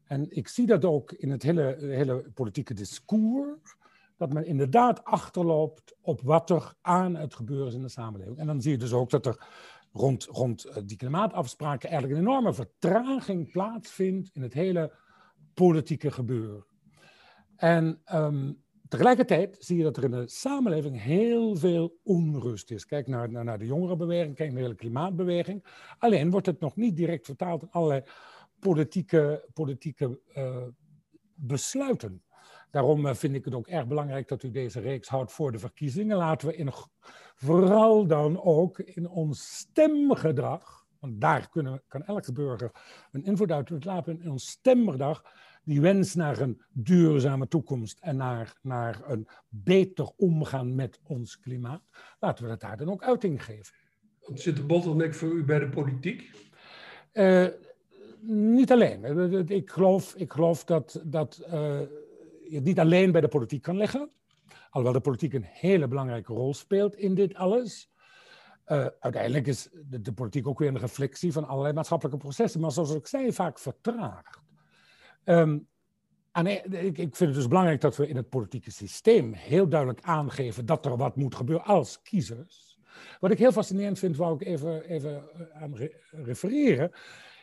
En 0.04 0.36
ik 0.36 0.48
zie 0.48 0.66
dat 0.66 0.84
ook 0.84 1.12
in 1.12 1.30
het 1.30 1.42
hele, 1.42 1.76
hele 1.80 2.30
politieke 2.34 2.74
discours, 2.74 3.76
dat 4.16 4.32
men 4.32 4.46
inderdaad 4.46 5.04
achterloopt 5.04 5.96
op 6.00 6.20
wat 6.20 6.50
er 6.50 6.74
aan 6.80 7.14
het 7.14 7.34
gebeuren 7.34 7.66
is 7.66 7.74
in 7.74 7.82
de 7.82 7.88
samenleving. 7.88 8.38
En 8.38 8.46
dan 8.46 8.62
zie 8.62 8.70
je 8.70 8.78
dus 8.78 8.92
ook 8.92 9.10
dat 9.10 9.26
er 9.26 9.46
rond, 9.92 10.24
rond 10.24 10.64
eh, 10.64 10.82
die 10.84 10.96
klimaatafspraken 10.96 11.88
eigenlijk 11.88 12.20
een 12.20 12.26
enorme 12.26 12.54
vertraging 12.54 13.50
plaatsvindt 13.50 14.30
in 14.32 14.42
het 14.42 14.52
hele 14.52 14.92
politieke 15.54 16.10
gebeuren. 16.10 16.64
En 17.56 18.02
um, 18.12 18.63
Tegelijkertijd 18.88 19.56
zie 19.58 19.76
je 19.76 19.82
dat 19.82 19.96
er 19.96 20.04
in 20.04 20.10
de 20.10 20.28
samenleving 20.28 21.02
heel 21.02 21.56
veel 21.56 21.98
onrust 22.02 22.70
is. 22.70 22.86
Kijk 22.86 23.06
naar, 23.06 23.30
naar, 23.30 23.58
de 23.58 23.66
jongerenbeweging, 23.66 24.34
kijk 24.34 24.48
naar 24.48 24.58
de 24.58 24.64
hele 24.64 24.78
klimaatbeweging. 24.78 25.64
Alleen 25.98 26.30
wordt 26.30 26.46
het 26.46 26.60
nog 26.60 26.76
niet 26.76 26.96
direct 26.96 27.24
vertaald 27.24 27.62
in 27.62 27.70
allerlei 27.70 28.02
politieke, 28.58 29.48
politieke 29.52 30.20
uh, 30.36 30.56
besluiten. 31.34 32.22
Daarom 32.70 33.06
uh, 33.06 33.14
vind 33.14 33.34
ik 33.34 33.44
het 33.44 33.54
ook 33.54 33.66
erg 33.66 33.86
belangrijk 33.86 34.28
dat 34.28 34.42
u 34.42 34.50
deze 34.50 34.80
reeks 34.80 35.08
houdt 35.08 35.32
voor 35.32 35.52
de 35.52 35.58
verkiezingen. 35.58 36.16
Laten 36.16 36.48
we 36.48 36.56
in, 36.56 36.70
vooral 37.34 38.06
dan 38.06 38.42
ook 38.42 38.78
in 38.78 39.08
ons 39.08 39.56
stemgedrag, 39.56 40.86
want 40.98 41.20
daar 41.20 41.48
kunnen, 41.48 41.82
kan 41.88 42.02
elke 42.02 42.32
burger 42.32 42.70
een 43.12 43.24
invloed 43.24 43.50
uit 43.50 43.84
laten, 43.84 44.22
in 44.22 44.30
ons 44.30 44.48
stemgedrag 44.48 45.24
die 45.64 45.80
wens 45.80 46.14
naar 46.14 46.40
een 46.40 46.62
duurzame 46.72 47.48
toekomst 47.48 47.98
en 48.00 48.16
naar, 48.16 48.58
naar 48.62 49.00
een 49.06 49.28
beter 49.48 50.10
omgaan 50.16 50.74
met 50.74 51.00
ons 51.02 51.40
klimaat, 51.40 51.82
laten 52.20 52.44
we 52.44 52.50
dat 52.50 52.60
daar 52.60 52.76
dan 52.76 52.90
ook 52.90 53.02
uiting 53.02 53.44
geven. 53.44 53.74
Zit 54.34 54.56
de 54.56 54.64
bottleneck 54.64 55.14
voor 55.14 55.28
u 55.28 55.44
bij 55.44 55.58
de 55.58 55.68
politiek? 55.68 56.30
Uh, 57.12 57.46
niet 58.20 58.72
alleen. 58.72 59.48
Ik 59.50 59.70
geloof, 59.70 60.14
ik 60.14 60.32
geloof 60.32 60.64
dat, 60.64 61.02
dat 61.04 61.42
uh, 61.46 61.80
je 62.48 62.60
niet 62.60 62.78
alleen 62.78 63.12
bij 63.12 63.20
de 63.20 63.28
politiek 63.28 63.62
kan 63.62 63.76
leggen. 63.76 64.10
Alhoewel 64.70 64.92
de 64.92 65.08
politiek 65.08 65.32
een 65.32 65.46
hele 65.48 65.88
belangrijke 65.88 66.32
rol 66.32 66.54
speelt 66.54 66.96
in 66.96 67.14
dit 67.14 67.34
alles. 67.34 67.92
Uh, 68.66 68.86
uiteindelijk 69.00 69.46
is 69.46 69.68
de, 69.72 70.00
de, 70.00 70.12
politiek 70.12 70.46
ook 70.46 70.58
weer 70.58 70.68
een 70.68 70.78
reflectie 70.78 71.32
van 71.32 71.46
allerlei 71.46 71.74
maatschappelijke 71.74 72.20
processen. 72.20 72.60
Maar 72.60 72.72
zoals 72.72 72.94
ik 72.94 73.06
zei, 73.06 73.32
vaak 73.32 73.58
vertraagd. 73.58 74.42
Ehm, 75.24 75.58
ik, 76.42 76.98
ik 76.98 77.16
vind 77.16 77.18
het 77.18 77.34
dus 77.34 77.48
belangrijk 77.48 77.80
dat 77.80 77.96
we 77.96 78.08
in 78.08 78.16
het 78.16 78.28
politieke 78.28 78.70
systeem 78.70 79.32
heel 79.32 79.68
duidelijk 79.68 80.00
aangeven 80.02 80.66
dat 80.66 80.86
er 80.86 80.96
wat 80.96 81.16
moet 81.16 81.34
gebeuren 81.34 81.64
als 81.64 82.02
kiezers. 82.02 82.78
Wat 83.20 83.30
ik 83.30 83.38
heel 83.38 83.52
fascinerend 83.52 83.98
vind, 83.98 84.16
wou 84.16 84.34
ik 84.34 84.46
even, 84.46 84.84
even 84.84 85.24
eh, 85.32 85.62
aan 85.62 85.74
refereren. 86.10 86.90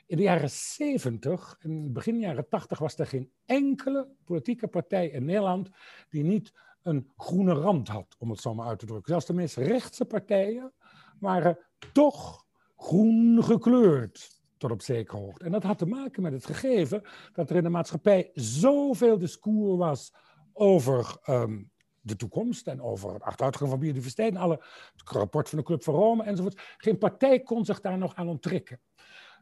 In 0.06 0.18
de 0.18 0.24
jaren 0.24 0.50
70 0.50 1.58
en 1.60 1.94
begin 1.94 2.20
jaren 2.20 2.50
80 2.50 2.80
was 2.80 2.98
er 2.98 3.08
geen 3.08 3.32
enkele 3.46 4.08
politieke 4.26 4.68
partij 4.68 5.08
in 5.08 5.26
Nederland 5.26 5.70
die 6.10 6.24
niet 6.24 6.54
een 6.84 7.12
groene 7.18 7.54
rand 7.54 7.88
had, 7.88 8.16
om 8.20 8.30
het 8.30 8.42
zo 8.42 8.54
maar 8.54 8.68
uit 8.68 8.80
te 8.80 8.86
drukken. 8.86 9.12
Zelfs 9.12 9.26
de 9.26 9.34
meest 9.34 9.58
rechtse 9.58 10.06
partijen 10.06 10.74
waren 11.20 11.58
toch 11.94 12.46
groen 12.76 13.44
gekleurd 13.44 14.41
tot 14.62 14.72
op 14.72 14.82
zekere 14.82 15.18
hoogte. 15.18 15.46
En 15.46 15.52
dat 15.52 15.64
had 15.64 15.78
te 15.78 15.86
maken 15.86 16.22
met 16.22 16.34
het 16.34 16.46
gegeven 16.46 17.02
dat 17.34 17.50
er 17.50 17.56
in 17.56 17.64
de 17.64 17.70
maatschappij 17.70 18.30
zoveel 18.34 19.18
discours 19.18 19.78
was 19.78 20.14
over 20.54 21.18
um, 21.30 21.72
de 22.02 22.16
toekomst 22.16 22.68
en 22.68 22.82
over 22.82 23.14
het 23.14 23.22
achteruitgang 23.22 23.70
van 23.70 23.80
biodiversiteit 23.80 24.34
en 24.34 24.42
alle, 24.42 24.64
het 24.92 25.10
rapport 25.10 25.50
van 25.50 25.58
de 25.58 25.64
Club 25.64 25.84
van 25.84 25.94
Rome 25.94 26.24
enzovoort. 26.24 26.76
Geen 26.78 26.98
partij 26.98 27.40
kon 27.40 27.66
zich 27.66 27.82
daar 27.82 27.98
nog 27.98 28.16
aan 28.16 28.30
onttrekken. 28.30 28.80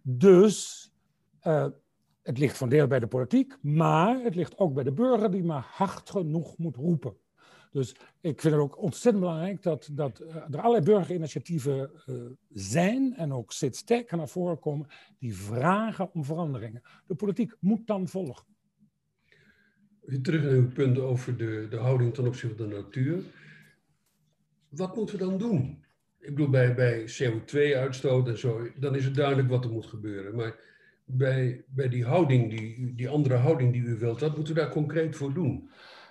Dus 0.04 0.90
uh, 1.44 1.68
het 2.22 2.38
ligt 2.38 2.58
van 2.58 2.70
deel 2.70 2.88
bij 2.88 3.00
de 3.00 3.08
politiek, 3.08 3.58
maar 3.62 4.20
het 4.20 4.36
ligt 4.36 4.58
ook 4.58 4.74
bij 4.74 4.84
de 4.84 4.94
burger 4.94 5.32
die 5.32 5.44
maar 5.44 5.68
hard 5.72 6.10
genoeg 6.10 6.58
moet 6.58 6.76
roepen. 6.76 7.18
Dus 7.72 7.96
ik 8.22 8.42
vind 8.42 8.54
het 8.54 8.64
ook 8.64 8.82
ontzettend 8.82 9.24
belangrijk 9.24 9.64
dat, 9.64 9.90
dat 9.92 10.22
uh, 10.22 10.36
er 10.36 10.60
allerlei 10.60 10.84
burgerinitiatieven 10.84 11.92
uh, 12.06 12.16
zijn 12.50 13.16
en 13.16 13.34
ook 13.34 13.52
steeds 13.52 13.80
sterker 13.80 14.18
naar 14.18 14.28
voren 14.28 14.60
komen 14.60 14.88
die 15.20 15.36
vragen 15.36 16.14
om 16.14 16.24
veranderingen. 16.24 16.82
De 17.08 17.16
politiek 17.16 17.56
moet 17.60 17.88
dan 17.88 18.08
volgen. 18.08 18.46
Weer 20.02 20.22
terug 20.22 20.44
naar 20.44 20.52
uw 20.52 20.72
punt 20.72 21.00
over 21.00 21.38
de, 21.38 21.68
de 21.70 21.78
houding 21.78 22.14
ten 22.14 22.28
opzichte 22.28 22.56
van 22.56 22.70
de 22.70 22.76
natuur. 22.76 23.24
Wat 24.70 24.96
moeten 24.96 25.18
we 25.18 25.26
dan 25.26 25.38
doen? 25.38 25.84
Ik 26.20 26.30
bedoel, 26.30 26.50
bij, 26.50 26.76
bij 26.76 27.02
CO2-uitstoot 27.02 28.28
en 28.28 28.38
zo, 28.38 28.68
dan 28.80 28.96
is 28.96 29.06
het 29.06 29.16
duidelijk 29.16 29.50
wat 29.50 29.64
er 29.64 29.72
moet 29.72 29.86
gebeuren. 29.86 30.36
Maar 30.36 30.56
bij, 31.06 31.64
bij 31.68 31.90
die 31.90 32.06
houding, 32.06 32.50
die, 32.50 32.96
die 32.96 33.10
andere 33.10 33.36
houding 33.36 33.74
die 33.74 33.82
u 33.82 33.98
wilt, 33.98 34.20
wat 34.20 34.36
moeten 34.36 34.54
we 34.54 34.60
daar 34.60 34.72
concreet 34.72 35.16
voor 35.16 35.34
doen? 35.34 35.70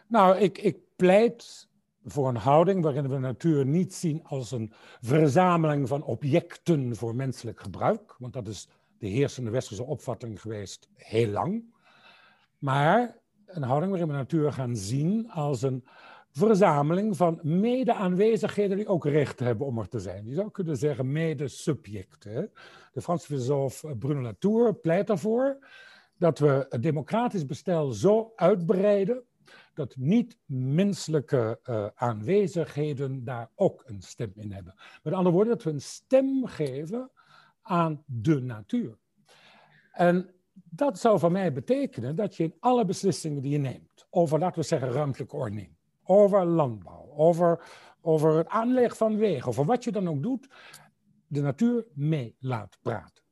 Nou, 0.09 0.39
ik, 0.39 0.59
ik 0.59 0.77
pleit 0.99 1.69
voor 2.05 2.29
een 2.29 2.37
houding 2.37 2.83
waarin 2.83 3.09
we 3.09 3.19
natuur 3.19 3.67
niet 3.67 3.95
zien 3.95 4.25
als 4.25 4.51
een 4.51 4.73
verzameling 5.01 5.89
van 5.89 6.03
objecten 6.03 6.97
voor 6.97 7.15
menselijk 7.15 7.61
gebruik, 7.61 8.15
want 8.19 8.33
dat 8.33 8.49
is 8.49 8.69
de 8.99 9.07
heersende 9.07 9.51
westerse 9.51 9.85
opvatting 9.85 10.41
geweest 10.41 10.89
heel 10.95 11.31
lang. 11.31 11.75
Maar 12.59 13.19
een 13.47 13.63
houding 13.63 13.91
waarin 13.91 14.09
we 14.09 14.15
natuur 14.15 14.53
gaan 14.53 14.77
zien 14.77 15.31
als 15.31 15.63
een 15.63 15.85
verzameling 16.31 17.17
van 17.17 17.41
mede-aanwezigheden 17.43 18.77
die 18.77 18.87
ook 18.87 19.05
recht 19.05 19.39
hebben 19.39 19.67
om 19.67 19.79
er 19.79 19.89
te 19.89 20.01
zijn. 20.01 20.27
Je 20.27 20.35
zou 20.35 20.51
kunnen 20.51 20.77
zeggen 20.77 21.13
mede-subjecten. 21.13 22.53
De 22.93 23.01
Franse 23.01 23.27
filosoof 23.27 23.85
Bruno 23.99 24.21
Latour 24.21 24.75
pleit 24.75 25.11
ervoor 25.11 25.67
dat 26.17 26.39
we 26.39 26.67
het 26.69 26.83
democratisch 26.83 27.47
bestel 27.47 27.93
zo 27.93 28.33
uitbreiden 28.37 29.23
dat 29.75 29.97
niet-menselijke 29.97 31.61
uh, 31.65 31.87
aanwezigheden 31.95 33.25
daar 33.25 33.51
ook 33.55 33.83
een 33.87 34.03
stem 34.03 34.33
in 34.35 34.53
hebben. 34.53 34.75
Met 35.03 35.13
andere 35.13 35.35
woorden, 35.35 35.55
dat 35.55 35.63
we 35.63 35.71
een 35.71 35.81
stem 35.81 36.47
geven 36.47 37.11
aan 37.63 38.03
de 38.07 38.41
natuur. 38.41 38.99
En 39.93 40.31
dat 40.53 40.99
zou 40.99 41.19
voor 41.19 41.33
mij 41.33 41.53
betekenen 41.53 42.17
dat 42.17 42.37
je 42.37 42.43
in 42.43 42.55
alle 42.61 42.85
beslissingen 42.85 43.43
die 43.43 43.53
je 43.53 43.59
neemt, 43.59 44.07
over, 44.11 44.39
laten 44.39 44.61
we 44.61 44.67
zeggen, 44.67 44.91
ruimtelijke 44.91 45.37
ordening, 45.37 45.77
over 46.03 46.45
landbouw, 46.45 47.13
over, 47.17 47.61
over 48.01 48.37
het 48.37 48.49
aanleg 48.49 48.97
van 48.97 49.17
wegen, 49.17 49.49
over 49.49 49.65
wat 49.65 49.85
je 49.85 49.93
dan 49.93 50.09
ook 50.09 50.23
doet, 50.23 50.49
de 51.27 51.41
natuur 51.41 51.87
mee 51.93 52.37
laat 52.39 52.79
praten. 52.83 53.23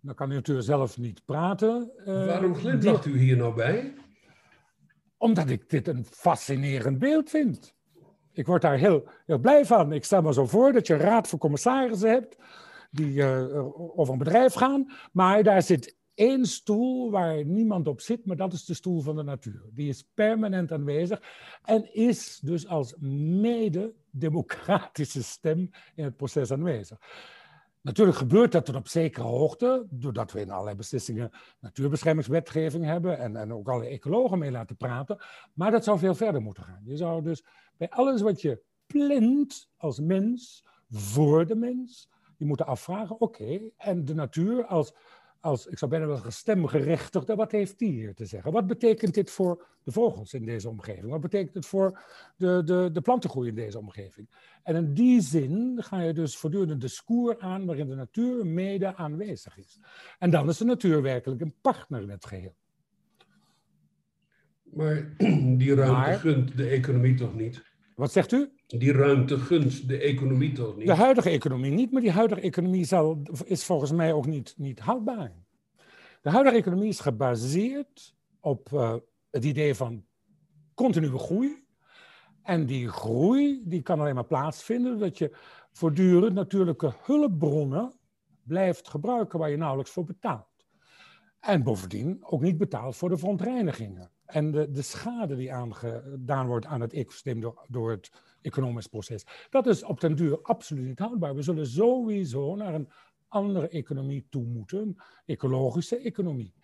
Dan 0.00 0.14
kan 0.14 0.28
de 0.28 0.34
natuur 0.34 0.62
zelf 0.62 0.98
niet 0.98 1.24
praten. 1.24 1.92
Uh, 1.98 2.26
Waarom 2.26 2.54
glimlacht 2.54 3.06
u 3.06 3.18
hier 3.18 3.36
nou 3.36 3.54
bij? 3.54 3.94
Omdat 5.18 5.50
ik 5.50 5.70
dit 5.70 5.88
een 5.88 6.04
fascinerend 6.04 6.98
beeld 6.98 7.30
vind. 7.30 7.74
Ik 8.32 8.46
word 8.46 8.62
daar 8.62 8.78
heel, 8.78 9.08
heel 9.26 9.38
blij 9.38 9.64
van. 9.64 9.92
Ik 9.92 10.04
stel 10.04 10.22
me 10.22 10.32
zo 10.32 10.46
voor 10.46 10.72
dat 10.72 10.86
je 10.86 10.94
een 10.94 11.00
raad 11.00 11.28
van 11.28 11.38
commissarissen 11.38 12.10
hebt 12.10 12.36
die 12.90 13.12
uh, 13.12 13.98
over 13.98 14.12
een 14.12 14.18
bedrijf 14.18 14.54
gaan, 14.54 14.92
maar 15.12 15.42
daar 15.42 15.62
zit 15.62 15.96
één 16.14 16.46
stoel 16.46 17.10
waar 17.10 17.44
niemand 17.44 17.88
op 17.88 18.00
zit, 18.00 18.26
maar 18.26 18.36
dat 18.36 18.52
is 18.52 18.64
de 18.64 18.74
stoel 18.74 19.00
van 19.00 19.16
de 19.16 19.22
natuur. 19.22 19.62
Die 19.72 19.88
is 19.88 20.08
permanent 20.14 20.72
aanwezig 20.72 21.22
en 21.64 21.94
is 21.94 22.38
dus 22.42 22.66
als 22.66 22.94
mede-democratische 23.40 25.22
stem 25.22 25.70
in 25.94 26.04
het 26.04 26.16
proces 26.16 26.50
aanwezig. 26.50 26.98
Natuurlijk 27.86 28.18
gebeurt 28.18 28.52
dat 28.52 28.64
tot 28.64 28.74
op 28.74 28.88
zekere 28.88 29.26
hoogte, 29.26 29.86
doordat 29.90 30.32
we 30.32 30.40
in 30.40 30.50
allerlei 30.50 30.76
beslissingen 30.76 31.30
natuurbeschermingswetgeving 31.60 32.84
hebben 32.84 33.18
en, 33.18 33.36
en 33.36 33.52
ook 33.52 33.68
alle 33.68 33.86
ecologen 33.86 34.38
mee 34.38 34.50
laten 34.50 34.76
praten. 34.76 35.18
Maar 35.52 35.70
dat 35.70 35.84
zou 35.84 35.98
veel 35.98 36.14
verder 36.14 36.42
moeten 36.42 36.62
gaan. 36.62 36.80
Je 36.84 36.96
zou 36.96 37.22
dus 37.22 37.44
bij 37.76 37.90
alles 37.90 38.20
wat 38.20 38.40
je 38.40 38.62
plant 38.86 39.68
als 39.76 40.00
mens, 40.00 40.64
voor 40.90 41.46
de 41.46 41.54
mens, 41.54 42.08
je 42.36 42.44
moet 42.44 42.62
afvragen, 42.62 43.20
oké, 43.20 43.60
en 43.76 44.04
de 44.04 44.14
natuur 44.14 44.64
als 44.64 44.94
als, 45.46 45.66
ik 45.66 45.78
zou 45.78 45.90
bijna 45.90 46.06
wel 46.06 46.20
stemgerechtigde, 46.28 47.34
wat 47.34 47.52
heeft 47.52 47.78
die 47.78 47.92
hier 47.92 48.14
te 48.14 48.24
zeggen? 48.24 48.52
Wat 48.52 48.66
betekent 48.66 49.14
dit 49.14 49.30
voor 49.30 49.66
de 49.82 49.92
vogels 49.92 50.34
in 50.34 50.44
deze 50.44 50.68
omgeving? 50.68 51.10
Wat 51.10 51.20
betekent 51.20 51.54
het 51.54 51.66
voor 51.66 52.00
de, 52.36 52.62
de, 52.64 52.90
de 52.92 53.00
plantengroei 53.00 53.48
in 53.48 53.54
deze 53.54 53.78
omgeving? 53.78 54.30
En 54.62 54.76
in 54.76 54.94
die 54.94 55.20
zin 55.20 55.76
ga 55.82 56.00
je 56.00 56.12
dus 56.12 56.36
voortdurend 56.36 56.70
een 56.70 56.78
discours 56.78 57.38
aan 57.38 57.66
waarin 57.66 57.88
de 57.88 57.94
natuur 57.94 58.46
mede 58.46 58.96
aanwezig 58.96 59.58
is. 59.58 59.78
En 60.18 60.30
dan 60.30 60.48
is 60.48 60.58
de 60.58 60.64
natuur 60.64 61.02
werkelijk 61.02 61.40
een 61.40 61.54
partner 61.60 62.02
in 62.02 62.10
het 62.10 62.26
geheel. 62.26 62.56
Maar 64.62 65.14
die 65.58 65.74
ruimte 65.74 66.18
gunt 66.18 66.56
de 66.56 66.68
economie 66.68 67.14
toch 67.14 67.34
niet? 67.34 67.75
Wat 67.96 68.12
zegt 68.12 68.32
u? 68.32 68.52
Die 68.66 68.92
ruimte 68.92 69.38
gunt 69.38 69.88
de 69.88 69.98
economie 69.98 70.52
toch 70.52 70.76
niet? 70.76 70.86
De 70.86 70.94
huidige 70.94 71.30
economie 71.30 71.70
niet, 71.70 71.92
maar 71.92 72.02
die 72.02 72.10
huidige 72.10 72.40
economie 72.40 72.84
zal, 72.84 73.22
is 73.44 73.64
volgens 73.64 73.92
mij 73.92 74.12
ook 74.12 74.26
niet, 74.26 74.54
niet 74.56 74.80
houdbaar. 74.80 75.32
De 76.22 76.30
huidige 76.30 76.56
economie 76.56 76.88
is 76.88 77.00
gebaseerd 77.00 78.14
op 78.40 78.70
uh, 78.72 78.94
het 79.30 79.44
idee 79.44 79.74
van 79.74 80.04
continue 80.74 81.18
groei. 81.18 81.64
En 82.42 82.66
die 82.66 82.88
groei 82.88 83.62
die 83.64 83.82
kan 83.82 84.00
alleen 84.00 84.14
maar 84.14 84.26
plaatsvinden 84.26 84.98
dat 84.98 85.18
je 85.18 85.36
voortdurend 85.72 86.34
natuurlijke 86.34 86.94
hulpbronnen 87.02 87.92
blijft 88.42 88.88
gebruiken 88.88 89.38
waar 89.38 89.50
je 89.50 89.56
nauwelijks 89.56 89.90
voor 89.90 90.04
betaalt. 90.04 90.66
En 91.40 91.62
bovendien 91.62 92.18
ook 92.20 92.40
niet 92.40 92.58
betaalt 92.58 92.96
voor 92.96 93.08
de 93.08 93.18
verontreinigingen. 93.18 94.10
En 94.26 94.50
de, 94.50 94.70
de 94.70 94.82
schade 94.82 95.36
die 95.36 95.52
aangedaan 95.52 96.46
wordt 96.46 96.66
aan 96.66 96.80
het 96.80 96.92
ecosysteem 96.92 97.40
door, 97.40 97.64
door 97.68 97.90
het 97.90 98.10
economisch 98.42 98.86
proces. 98.86 99.24
Dat 99.50 99.66
is 99.66 99.84
op 99.84 100.00
den 100.00 100.16
duur 100.16 100.42
absoluut 100.42 100.86
niet 100.86 100.98
houdbaar. 100.98 101.34
We 101.34 101.42
zullen 101.42 101.66
sowieso 101.66 102.54
naar 102.54 102.74
een 102.74 102.88
andere 103.28 103.68
economie 103.68 104.26
toe 104.30 104.44
moeten, 104.44 104.96
ecologische 105.24 105.98
economie. 105.98 106.54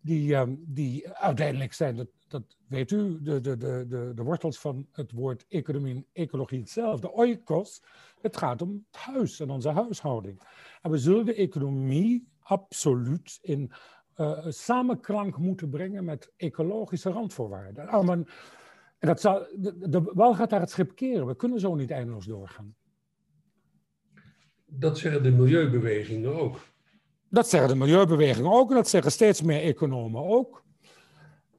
Die, 0.00 0.34
um, 0.34 0.64
die 0.66 1.08
uiteindelijk 1.10 1.72
zijn, 1.72 1.96
dat, 1.96 2.08
dat 2.28 2.56
weet 2.68 2.90
u, 2.90 3.22
de, 3.22 3.40
de, 3.40 3.56
de, 3.56 4.12
de, 4.14 4.22
wortels 4.22 4.58
van 4.58 4.86
het 4.92 5.12
woord 5.12 5.44
economie 5.48 5.94
en 5.94 6.06
ecologie 6.12 6.60
hetzelfde. 6.60 7.12
Oikos, 7.12 7.82
het 8.20 8.36
gaat 8.36 8.62
om 8.62 8.86
het 8.90 9.00
huis 9.00 9.40
en 9.40 9.50
onze 9.50 9.68
huishouding. 9.68 10.42
En 10.82 10.90
we 10.90 10.98
zullen 10.98 11.24
de 11.24 11.34
economie 11.34 12.28
absoluut 12.38 13.38
in 13.42 13.72
samenklank 14.48 15.36
moeten 15.36 15.70
brengen 15.70 16.04
met 16.04 16.32
ecologische 16.36 17.10
randvoorwaarden. 17.10 17.88
en 17.88 18.26
dat 18.98 19.20
zal, 19.20 19.46
de, 19.56 19.88
de 19.88 20.02
wal 20.14 20.34
gaat 20.34 20.50
daar 20.50 20.60
het 20.60 20.70
schip 20.70 20.96
keren. 20.96 21.26
We 21.26 21.36
kunnen 21.36 21.60
zo 21.60 21.74
niet 21.74 21.90
eindeloos 21.90 22.26
doorgaan. 22.26 22.74
Dat 24.66 24.98
zeggen 24.98 25.22
de 25.22 25.30
milieubewegingen 25.30 26.40
ook. 26.40 26.58
Dat 27.28 27.48
zeggen 27.48 27.68
de 27.68 27.76
milieubewegingen 27.76 28.52
ook 28.52 28.70
en 28.70 28.76
dat 28.76 28.88
zeggen 28.88 29.12
steeds 29.12 29.42
meer 29.42 29.62
economen 29.62 30.24
ook. 30.24 30.64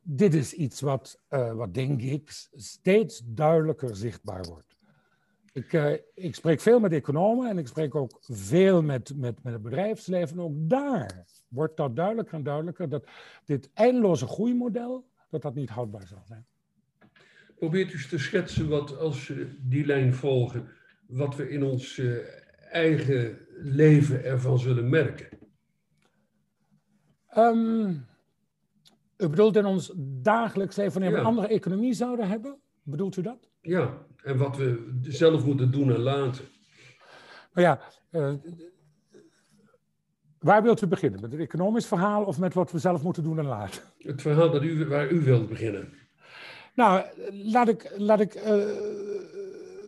Dit 0.02 0.34
is 0.34 0.54
iets 0.54 0.82
wat, 0.82 1.21
uh, 1.30 1.54
wat 1.54 1.74
denk 1.74 2.02
ik, 2.02 2.30
steeds 2.56 3.21
duidelijker 3.26 3.95
zichtbaar 3.95 4.43
wordt. 4.43 4.78
Ik, 5.54 5.74
uh, 5.74 5.93
ik 6.13 6.36
spreek 6.36 6.62
veel 6.62 6.80
met 6.80 6.91
economen 6.91 7.50
en 7.50 7.58
ik 7.58 7.67
spreek 7.67 7.95
ook 7.95 8.17
veel 8.21 8.82
met, 8.82 9.13
met, 9.15 9.43
met 9.43 9.54
het 9.54 9.62
bedrijfsleven. 9.62 10.39
ook 10.39 10.54
daar 10.56 11.26
wordt 11.52 11.78
dat 11.78 11.96
duidelijker 11.96 12.34
en 12.34 12.44
duidelijker 12.44 12.90
dat 12.90 13.08
dit 13.46 13.70
eindeloze 13.74 14.28
groeimodel, 14.28 15.08
dat 15.30 15.42
dat 15.42 15.56
niet 15.56 15.70
houdbaar 15.70 16.08
zal 16.08 16.24
zijn. 16.26 16.46
Probeert 17.56 17.90
u 17.90 17.94
eens 17.94 18.08
te 18.08 18.20
schetsen 18.20 18.70
wat, 18.70 18.98
als 18.98 19.28
we 19.28 19.56
die 19.60 19.86
lijn 19.86 20.14
volgen, 20.14 20.70
wat 21.08 21.36
we 21.36 21.50
in 21.50 21.64
ons 21.64 21.98
uh, 21.98 22.18
eigen 22.72 23.38
leven 23.58 24.24
ervan 24.24 24.60
zullen 24.60 24.90
merken? 24.90 25.28
Um, 27.38 28.06
U 29.18 29.28
bedoelt 29.30 29.56
in 29.56 29.66
ons 29.66 29.94
dagelijks 30.22 30.76
leven, 30.76 30.94
wanneer 30.94 31.12
we 31.12 31.18
een 31.18 31.26
andere 31.26 31.48
economie 31.48 31.94
zouden 31.94 32.28
hebben? 32.28 32.60
Bedoelt 32.84 33.18
u 33.18 33.22
dat? 33.22 33.50
Ja, 33.62 34.06
en 34.24 34.38
wat 34.38 34.58
we 34.58 35.00
zelf 35.02 35.46
moeten 35.46 35.72
doen 35.72 35.94
en 35.94 36.00
laten. 36.00 36.46
Nou 37.54 37.68
ja, 37.68 37.82
uh, 38.12 38.34
waar 40.41 40.63
wilt 40.63 40.82
u 40.82 40.88
beginnen? 40.88 41.21
Met 41.21 41.32
het 41.32 41.41
economisch 41.41 41.86
verhaal 41.86 42.23
of 42.23 42.39
met 42.39 42.54
wat 42.54 42.71
we 42.71 42.80
zelf 42.80 43.04
moeten 43.04 43.23
doen 43.23 43.39
en 43.39 43.45
laten? 43.45 43.82
Het 43.97 44.21
verhaal 44.21 44.51
dat 44.51 44.63
u, 44.63 44.88
waar 44.88 45.12
u 45.12 45.21
wilt 45.21 45.49
beginnen. 45.49 45.93
Nou, 46.75 47.06
laat 47.32 47.67
ik, 47.67 47.93
laat 47.97 48.19
ik 48.19 48.36
uh, 48.36 48.63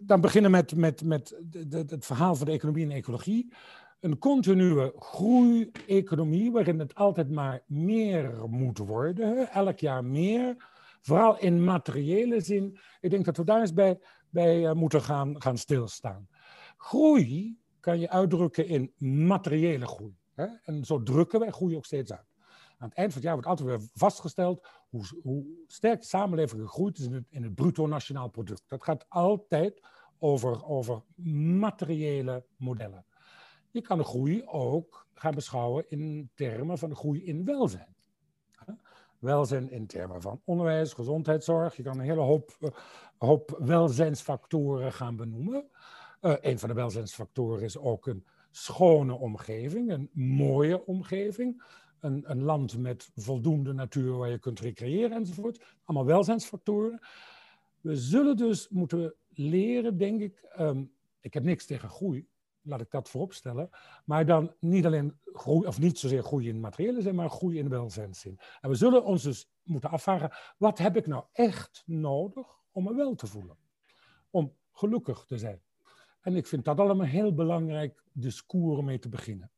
dan 0.01 0.21
beginnen 0.21 0.51
met, 0.51 0.75
met, 0.75 1.03
met 1.03 1.41
de, 1.49 1.67
de, 1.67 1.83
het 1.87 2.05
verhaal 2.05 2.35
van 2.35 2.45
de 2.45 2.51
economie 2.51 2.85
en 2.85 2.91
ecologie. 2.91 3.53
Een 3.99 4.17
continue 4.17 4.91
groei-economie 4.95 6.51
waarin 6.51 6.79
het 6.79 6.95
altijd 6.95 7.31
maar 7.31 7.63
meer 7.65 8.33
moet 8.49 8.77
worden, 8.77 9.51
elk 9.51 9.79
jaar 9.79 10.05
meer. 10.05 10.55
Vooral 11.01 11.39
in 11.39 11.63
materiële 11.63 12.41
zin. 12.41 12.77
Ik 13.01 13.09
denk 13.09 13.25
dat 13.25 13.37
we 13.37 13.43
daar 13.43 13.59
eens 13.59 13.73
bij, 13.73 13.99
bij 14.29 14.61
uh, 14.61 14.71
moeten 14.71 15.01
gaan, 15.01 15.41
gaan 15.41 15.57
stilstaan. 15.57 16.27
Groei 16.77 17.57
kan 17.79 17.99
je 17.99 18.09
uitdrukken 18.09 18.67
in 18.67 18.91
materiële 18.97 19.87
groei. 19.87 20.15
Hè? 20.35 20.45
En 20.63 20.83
zo 20.83 21.03
drukken 21.03 21.39
wij 21.39 21.51
groei 21.51 21.75
ook 21.75 21.85
steeds 21.85 22.11
uit. 22.11 22.33
Aan 22.77 22.89
het 22.89 22.97
eind 22.97 23.13
van 23.13 23.21
het 23.21 23.23
jaar 23.23 23.33
wordt 23.33 23.49
altijd 23.49 23.67
weer 23.67 23.89
vastgesteld 23.93 24.67
hoe, 24.89 25.05
hoe 25.21 25.45
sterk 25.67 25.99
de 25.99 26.07
samenleving 26.07 26.61
gegroeid 26.61 26.97
is 26.97 27.05
in 27.05 27.13
het, 27.13 27.25
in 27.29 27.43
het 27.43 27.55
bruto 27.55 27.87
nationaal 27.87 28.29
product. 28.29 28.63
Dat 28.67 28.83
gaat 28.83 29.05
altijd 29.09 29.81
over, 30.17 30.65
over 30.65 31.03
materiële 31.59 32.45
modellen. 32.57 33.05
Je 33.71 33.81
kan 33.81 33.97
de 33.97 34.03
groei 34.03 34.43
ook 34.45 35.07
gaan 35.13 35.35
beschouwen 35.35 35.85
in 35.89 36.31
termen 36.35 36.77
van 36.77 36.89
de 36.89 36.95
groei 36.95 37.25
in 37.25 37.45
welzijn. 37.45 37.95
Welzijn 39.19 39.69
in 39.69 39.87
termen 39.87 40.21
van 40.21 40.41
onderwijs, 40.43 40.93
gezondheidszorg. 40.93 41.75
Je 41.75 41.83
kan 41.83 41.99
een 41.99 42.05
hele 42.05 42.21
hoop, 42.21 42.73
hoop 43.17 43.57
welzijnsfactoren 43.59 44.93
gaan 44.93 45.15
benoemen. 45.15 45.69
Uh, 46.21 46.35
een 46.39 46.59
van 46.59 46.69
de 46.69 46.75
welzijnsfactoren 46.75 47.63
is 47.63 47.77
ook 47.77 48.07
een 48.07 48.25
schone 48.55 49.13
omgeving, 49.13 49.91
een 49.91 50.09
mooie 50.13 50.85
omgeving. 50.85 51.63
Een, 51.99 52.31
een, 52.31 52.43
land 52.43 52.77
met 52.77 53.11
voldoende 53.15 53.73
natuur 53.73 54.17
waar 54.17 54.29
je 54.29 54.39
kunt 54.39 54.59
recreëren 54.59 55.11
enzovoort. 55.11 55.65
Allemaal 55.83 56.07
welzijnsfactoren. 56.07 56.99
We 57.81 57.95
zullen 57.95 58.37
dus 58.37 58.69
moeten 58.69 59.15
leren, 59.29 59.97
denk 59.97 60.21
ik. 60.21 60.53
Um, 60.59 60.93
ik 61.19 61.33
heb 61.33 61.43
niks 61.43 61.65
tegen 61.65 61.89
groei, 61.89 62.27
laat 62.61 62.81
ik 62.81 62.91
dat 62.91 63.09
vooropstellen. 63.09 63.69
Maar 64.05 64.25
dan 64.25 64.53
niet 64.59 64.85
alleen 64.85 65.19
groei, 65.23 65.67
of 65.67 65.79
niet 65.79 65.99
zozeer 65.99 66.23
groei 66.23 66.47
in 66.47 66.59
materiële 66.59 67.01
zin, 67.01 67.15
maar 67.15 67.29
groei 67.29 67.57
in 67.57 67.69
welzijnszin. 67.69 68.39
En 68.61 68.69
we 68.69 68.75
zullen 68.75 69.05
ons 69.05 69.23
dus 69.23 69.51
moeten 69.63 69.89
afvragen: 69.89 70.31
wat 70.57 70.77
heb 70.77 70.95
ik 70.97 71.07
nou 71.07 71.23
echt 71.31 71.83
nodig 71.85 72.47
om 72.71 72.83
me 72.83 72.95
wel 72.95 73.15
te 73.15 73.27
voelen? 73.27 73.57
Om 74.29 74.55
gelukkig 74.71 75.25
te 75.25 75.37
zijn. 75.37 75.61
En 76.23 76.36
ik 76.36 76.47
vind 76.47 76.65
dat 76.65 76.79
allemaal 76.79 77.07
heel 77.07 77.33
belangrijk 77.33 78.03
discours 78.12 78.77
om 78.77 78.86
mee 78.86 78.99
te 78.99 79.09
beginnen. 79.09 79.51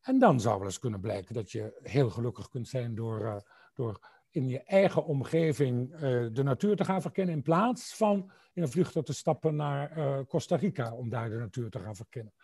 En 0.00 0.18
dan 0.18 0.40
zou 0.40 0.56
wel 0.56 0.66
eens 0.66 0.78
kunnen 0.78 1.00
blijken 1.00 1.34
dat 1.34 1.50
je 1.50 1.78
heel 1.82 2.10
gelukkig 2.10 2.48
kunt 2.48 2.68
zijn 2.68 2.94
door, 2.94 3.20
uh, 3.20 3.36
door 3.74 4.00
in 4.30 4.48
je 4.48 4.62
eigen 4.62 5.04
omgeving 5.04 5.92
uh, 5.92 6.00
de 6.32 6.42
natuur 6.42 6.76
te 6.76 6.84
gaan 6.84 7.02
verkennen, 7.02 7.34
in 7.34 7.42
plaats 7.42 7.96
van 7.96 8.30
in 8.52 8.62
een 8.62 8.68
vliegtuig 8.68 9.04
te 9.04 9.12
stappen 9.12 9.56
naar 9.56 9.98
uh, 9.98 10.18
Costa 10.28 10.56
Rica 10.56 10.94
om 10.94 11.08
daar 11.08 11.30
de 11.30 11.36
natuur 11.36 11.70
te 11.70 11.78
gaan 11.78 11.96
verkennen. 11.96 12.34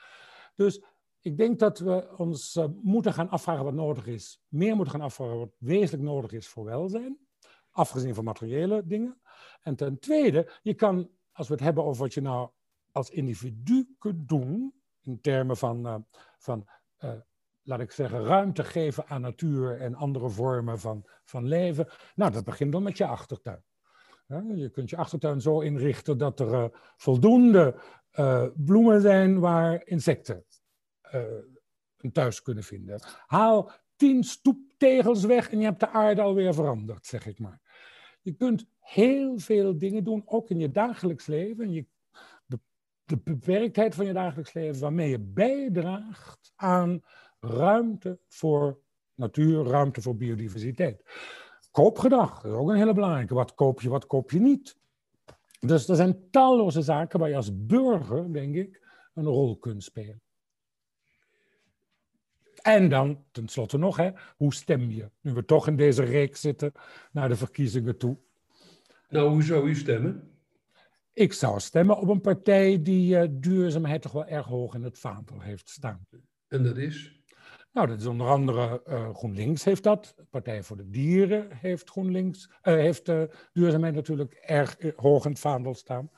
Dus 0.54 0.84
ik 1.20 1.36
denk 1.36 1.58
dat 1.58 1.78
we 1.78 2.14
ons 2.16 2.60
moeten 2.82 3.12
gaan 3.12 3.28
afvragen 3.28 3.64
wat 3.64 3.74
nodig 3.74 4.06
is, 4.06 4.42
meer 4.48 4.76
moeten 4.76 4.94
gaan 4.94 5.04
afvragen 5.04 5.38
wat 5.38 5.54
wezenlijk 5.58 6.02
nodig 6.02 6.32
is 6.32 6.48
voor 6.48 6.64
welzijn, 6.64 7.18
afgezien 7.70 8.14
van 8.14 8.24
materiële 8.24 8.86
dingen. 8.86 9.20
En 9.62 9.76
ten 9.76 9.98
tweede, 9.98 10.52
je 10.62 10.74
kan, 10.74 11.10
als 11.32 11.48
we 11.48 11.54
het 11.54 11.62
hebben 11.62 11.84
over 11.84 12.02
wat 12.02 12.14
je 12.14 12.20
nou 12.20 12.50
als 12.92 13.10
individu 13.10 13.94
kunt 13.98 14.28
doen, 14.28 14.74
in 15.00 15.20
termen 15.20 15.56
van, 15.56 16.06
van 16.38 16.68
laat 17.62 17.80
ik 17.80 17.90
zeggen, 17.90 18.24
ruimte 18.24 18.64
geven 18.64 19.06
aan 19.06 19.20
natuur 19.20 19.80
en 19.80 19.94
andere 19.94 20.28
vormen 20.28 20.78
van, 20.78 21.04
van 21.24 21.46
leven. 21.46 21.88
Nou, 22.14 22.32
dat 22.32 22.44
begint 22.44 22.72
dan 22.72 22.82
met 22.82 22.96
je 22.96 23.06
achtertuin. 23.06 23.62
Je 24.54 24.70
kunt 24.72 24.90
je 24.90 24.96
achtertuin 24.96 25.40
zo 25.40 25.60
inrichten 25.60 26.18
dat 26.18 26.40
er 26.40 26.52
uh, 26.52 26.64
voldoende 26.96 27.74
bloemen 28.54 29.00
zijn 29.00 29.38
waar 29.40 29.86
insecten 29.86 30.44
een 31.96 32.12
thuis 32.12 32.42
kunnen 32.42 32.64
vinden. 32.64 33.02
Haal 33.26 33.70
tien 33.96 34.24
stoeptegels 34.24 35.24
weg 35.24 35.50
en 35.50 35.58
je 35.58 35.64
hebt 35.64 35.80
de 35.80 35.88
aarde 35.88 36.22
alweer 36.22 36.54
veranderd, 36.54 37.06
zeg 37.06 37.26
ik 37.26 37.38
maar. 37.38 37.60
Je 38.22 38.32
kunt 38.32 38.66
heel 38.80 39.38
veel 39.38 39.78
dingen 39.78 40.04
doen, 40.04 40.22
ook 40.24 40.50
in 40.50 40.58
je 40.58 40.70
dagelijks 40.70 41.26
leven. 41.26 41.72
Je, 41.72 41.80
de, 41.80 41.86
de 43.12 43.32
beperktheid 43.32 43.94
van 43.94 44.06
je 44.06 44.12
dagelijks 44.12 44.52
leven, 44.52 44.80
waarmee 44.80 45.10
je 45.10 45.18
bijdraagt 45.18 46.52
aan 46.56 47.02
ruimte 47.40 48.18
voor 48.28 48.78
natuur, 49.14 49.64
ruimte 49.64 50.02
voor 50.02 50.16
biodiversiteit. 50.16 51.02
Koopgedrag, 51.70 52.42
dat 52.42 52.52
is 52.52 52.58
ook 52.58 52.68
een 52.68 52.76
hele 52.76 52.94
belangrijke. 52.94 53.34
Wat 53.34 53.54
koop 53.54 53.80
je, 53.80 53.88
wat 53.88 54.06
koop 54.06 54.30
je 54.30 54.40
niet? 54.40 54.76
Dus 55.60 55.88
er 55.88 55.96
zijn 55.96 56.30
talloze 56.30 56.82
zaken 56.82 57.18
waar 57.18 57.28
je 57.28 57.36
als 57.36 57.66
burger, 57.66 58.32
denk 58.32 58.54
ik, 58.54 58.82
een 59.14 59.24
rol 59.24 59.58
kunt 59.58 59.82
spelen. 59.82 60.20
En 62.62 62.88
dan, 62.88 63.24
tenslotte 63.30 63.78
nog, 63.78 63.96
hè, 63.96 64.10
hoe 64.36 64.54
stem 64.54 64.90
je? 64.90 65.10
Nu 65.20 65.32
we 65.32 65.44
toch 65.44 65.66
in 65.66 65.76
deze 65.76 66.04
reeks 66.04 66.40
zitten 66.40 66.72
naar 67.12 67.28
de 67.28 67.36
verkiezingen 67.36 67.96
toe. 67.96 68.16
Nou, 69.08 69.30
hoe 69.30 69.42
zou 69.42 69.68
u 69.68 69.74
stemmen? 69.74 70.31
Ik 71.12 71.32
zou 71.32 71.60
stemmen 71.60 71.98
op 71.98 72.08
een 72.08 72.20
partij 72.20 72.82
die 72.82 73.14
uh, 73.14 73.28
duurzaamheid 73.30 74.02
toch 74.02 74.12
wel 74.12 74.26
erg 74.26 74.46
hoog 74.46 74.74
in 74.74 74.82
het 74.82 74.98
vaandel 74.98 75.40
heeft 75.40 75.68
staan. 75.68 76.06
En 76.48 76.62
dat 76.62 76.76
is? 76.76 77.20
Nou, 77.72 77.86
dat 77.86 78.00
is 78.00 78.06
onder 78.06 78.26
andere 78.26 78.82
uh, 78.88 79.14
GroenLinks 79.14 79.64
heeft 79.64 79.82
dat. 79.82 80.14
Partij 80.30 80.62
voor 80.62 80.76
de 80.76 80.90
Dieren 80.90 81.48
heeft 81.50 81.90
GroenLinks, 81.90 82.48
uh, 82.48 82.54
heeft 82.62 83.10
duurzaamheid 83.52 83.94
natuurlijk 83.94 84.34
erg 84.34 84.76
hoog 84.96 85.24
in 85.24 85.30
het 85.30 85.40
vaandel 85.40 85.74
staan. 85.74 86.10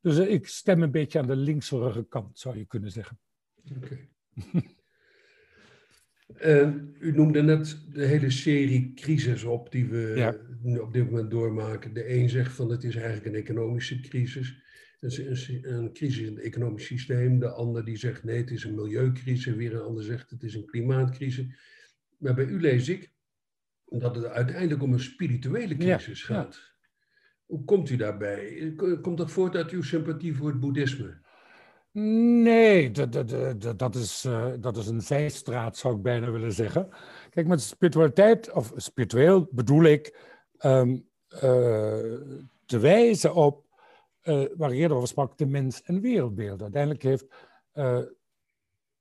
Dus 0.00 0.18
ik 0.18 0.48
stem 0.48 0.82
een 0.82 0.90
beetje 0.90 1.18
aan 1.18 1.26
de 1.26 1.36
linkserige 1.36 2.04
kant, 2.04 2.38
zou 2.38 2.58
je 2.58 2.64
kunnen 2.64 2.90
zeggen. 2.90 3.18
Oké. 3.76 3.84
Okay. 3.84 4.10
u 7.00 7.12
noemde 7.12 7.42
net 7.42 7.78
de 7.92 8.04
hele 8.04 8.30
serie 8.30 8.92
crisis 8.94 9.44
op 9.44 9.72
die 9.72 9.86
we 9.86 10.12
ja. 10.16 10.36
op 10.80 10.92
dit 10.92 11.04
moment 11.04 11.30
doormaken. 11.30 11.94
De 11.94 12.14
een 12.14 12.28
zegt 12.28 12.52
van 12.52 12.70
het 12.70 12.84
is 12.84 12.96
eigenlijk 12.96 13.26
een 13.26 13.34
economische 13.34 14.00
crisis 14.00 14.64
een, 15.00 15.74
een 15.74 15.92
crisis 15.92 16.26
in 16.26 16.34
het 16.34 16.44
economisch 16.44 16.86
systeem. 16.86 17.38
De 17.38 17.50
ander 17.50 17.84
die 17.84 17.96
zegt 17.96 18.24
nee, 18.24 18.36
het 18.36 18.50
is 18.50 18.64
een 18.64 18.74
milieucrisis. 18.74 19.54
Weer 19.54 19.74
een 19.74 19.80
ander 19.80 20.04
zegt 20.04 20.30
het 20.30 20.42
is 20.42 20.54
een 20.54 20.66
klimaatcrisis. 20.66 21.46
Maar 22.18 22.34
bij 22.34 22.44
u 22.44 22.60
lees 22.60 22.88
ik 22.88 23.12
dat 23.84 24.16
het 24.16 24.24
uiteindelijk 24.24 24.82
om 24.82 24.92
een 24.92 25.00
spirituele 25.00 25.76
crisis 25.76 26.22
gaat. 26.22 26.74
Hoe 27.44 27.64
komt 27.64 27.90
u 27.90 27.96
daarbij? 27.96 28.72
Komt 29.02 29.18
dat 29.18 29.30
voort 29.30 29.56
uit 29.56 29.70
uw 29.70 29.82
sympathie 29.82 30.34
voor 30.34 30.48
het 30.48 30.60
boeddhisme? 30.60 31.24
Nee, 31.98 32.90
dat, 32.90 33.12
dat, 33.12 33.78
dat, 33.78 33.94
is, 33.94 34.24
uh, 34.24 34.52
dat 34.60 34.76
is 34.76 34.86
een 34.86 35.00
zijstraat, 35.00 35.76
zou 35.76 35.96
ik 35.96 36.02
bijna 36.02 36.30
willen 36.30 36.52
zeggen. 36.52 36.88
Kijk, 37.30 37.46
met 37.46 37.60
spiritualiteit, 37.60 38.52
of 38.52 38.72
spiritueel 38.76 39.48
bedoel 39.50 39.82
ik 39.82 40.18
um, 40.64 41.08
uh, 41.30 41.40
te 42.66 42.78
wijzen 42.78 43.34
op 43.34 43.64
uh, 44.22 44.44
waar 44.56 44.72
ik 44.72 44.78
eerder 44.78 44.96
over 44.96 45.08
sprak, 45.08 45.38
de 45.38 45.46
mens- 45.46 45.82
en 45.82 46.00
wereldbeelden. 46.00 46.62
Uiteindelijk 46.62 47.02
heeft, 47.02 47.26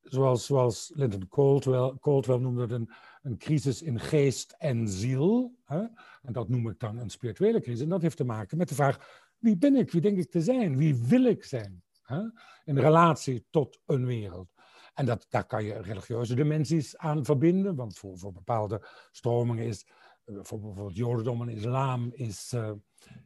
zoals, 0.01 0.45
zoals 0.45 0.91
Lyndon 0.93 1.27
Caldwell, 1.27 1.93
Caldwell 1.99 2.37
noemde 2.37 2.73
een, 2.73 2.89
een 3.21 3.37
crisis 3.37 3.81
in 3.81 3.99
geest 3.99 4.55
en 4.57 4.87
ziel. 4.87 5.55
Hè? 5.63 5.79
En 6.21 6.33
dat 6.33 6.49
noem 6.49 6.69
ik 6.69 6.79
dan 6.79 6.97
een 6.97 7.09
spirituele 7.09 7.61
crisis. 7.61 7.81
En 7.81 7.89
dat 7.89 8.01
heeft 8.01 8.17
te 8.17 8.23
maken 8.23 8.57
met 8.57 8.69
de 8.69 8.75
vraag, 8.75 9.23
wie 9.37 9.57
ben 9.57 9.75
ik? 9.75 9.91
Wie 9.91 10.01
denk 10.01 10.17
ik 10.17 10.31
te 10.31 10.41
zijn? 10.41 10.77
Wie 10.77 10.95
wil 10.95 11.25
ik 11.25 11.43
zijn? 11.43 11.83
Hè? 12.05 12.21
In 12.63 12.77
relatie 12.77 13.45
tot 13.49 13.79
een 13.85 14.05
wereld. 14.05 14.53
En 14.93 15.05
dat, 15.05 15.25
daar 15.29 15.45
kan 15.45 15.63
je 15.63 15.81
religieuze 15.81 16.35
dimensies 16.35 16.97
aan 16.97 17.25
verbinden, 17.25 17.75
want 17.75 17.97
voor, 17.97 18.17
voor 18.17 18.31
bepaalde 18.31 18.87
stromingen 19.11 19.65
is, 19.65 19.87
uh, 20.25 20.39
voor 20.41 20.59
bijvoorbeeld 20.59 20.95
Jodendom 20.95 21.41
en 21.41 21.49
Islam, 21.49 22.11
is, 22.13 22.53
uh, 22.53 22.71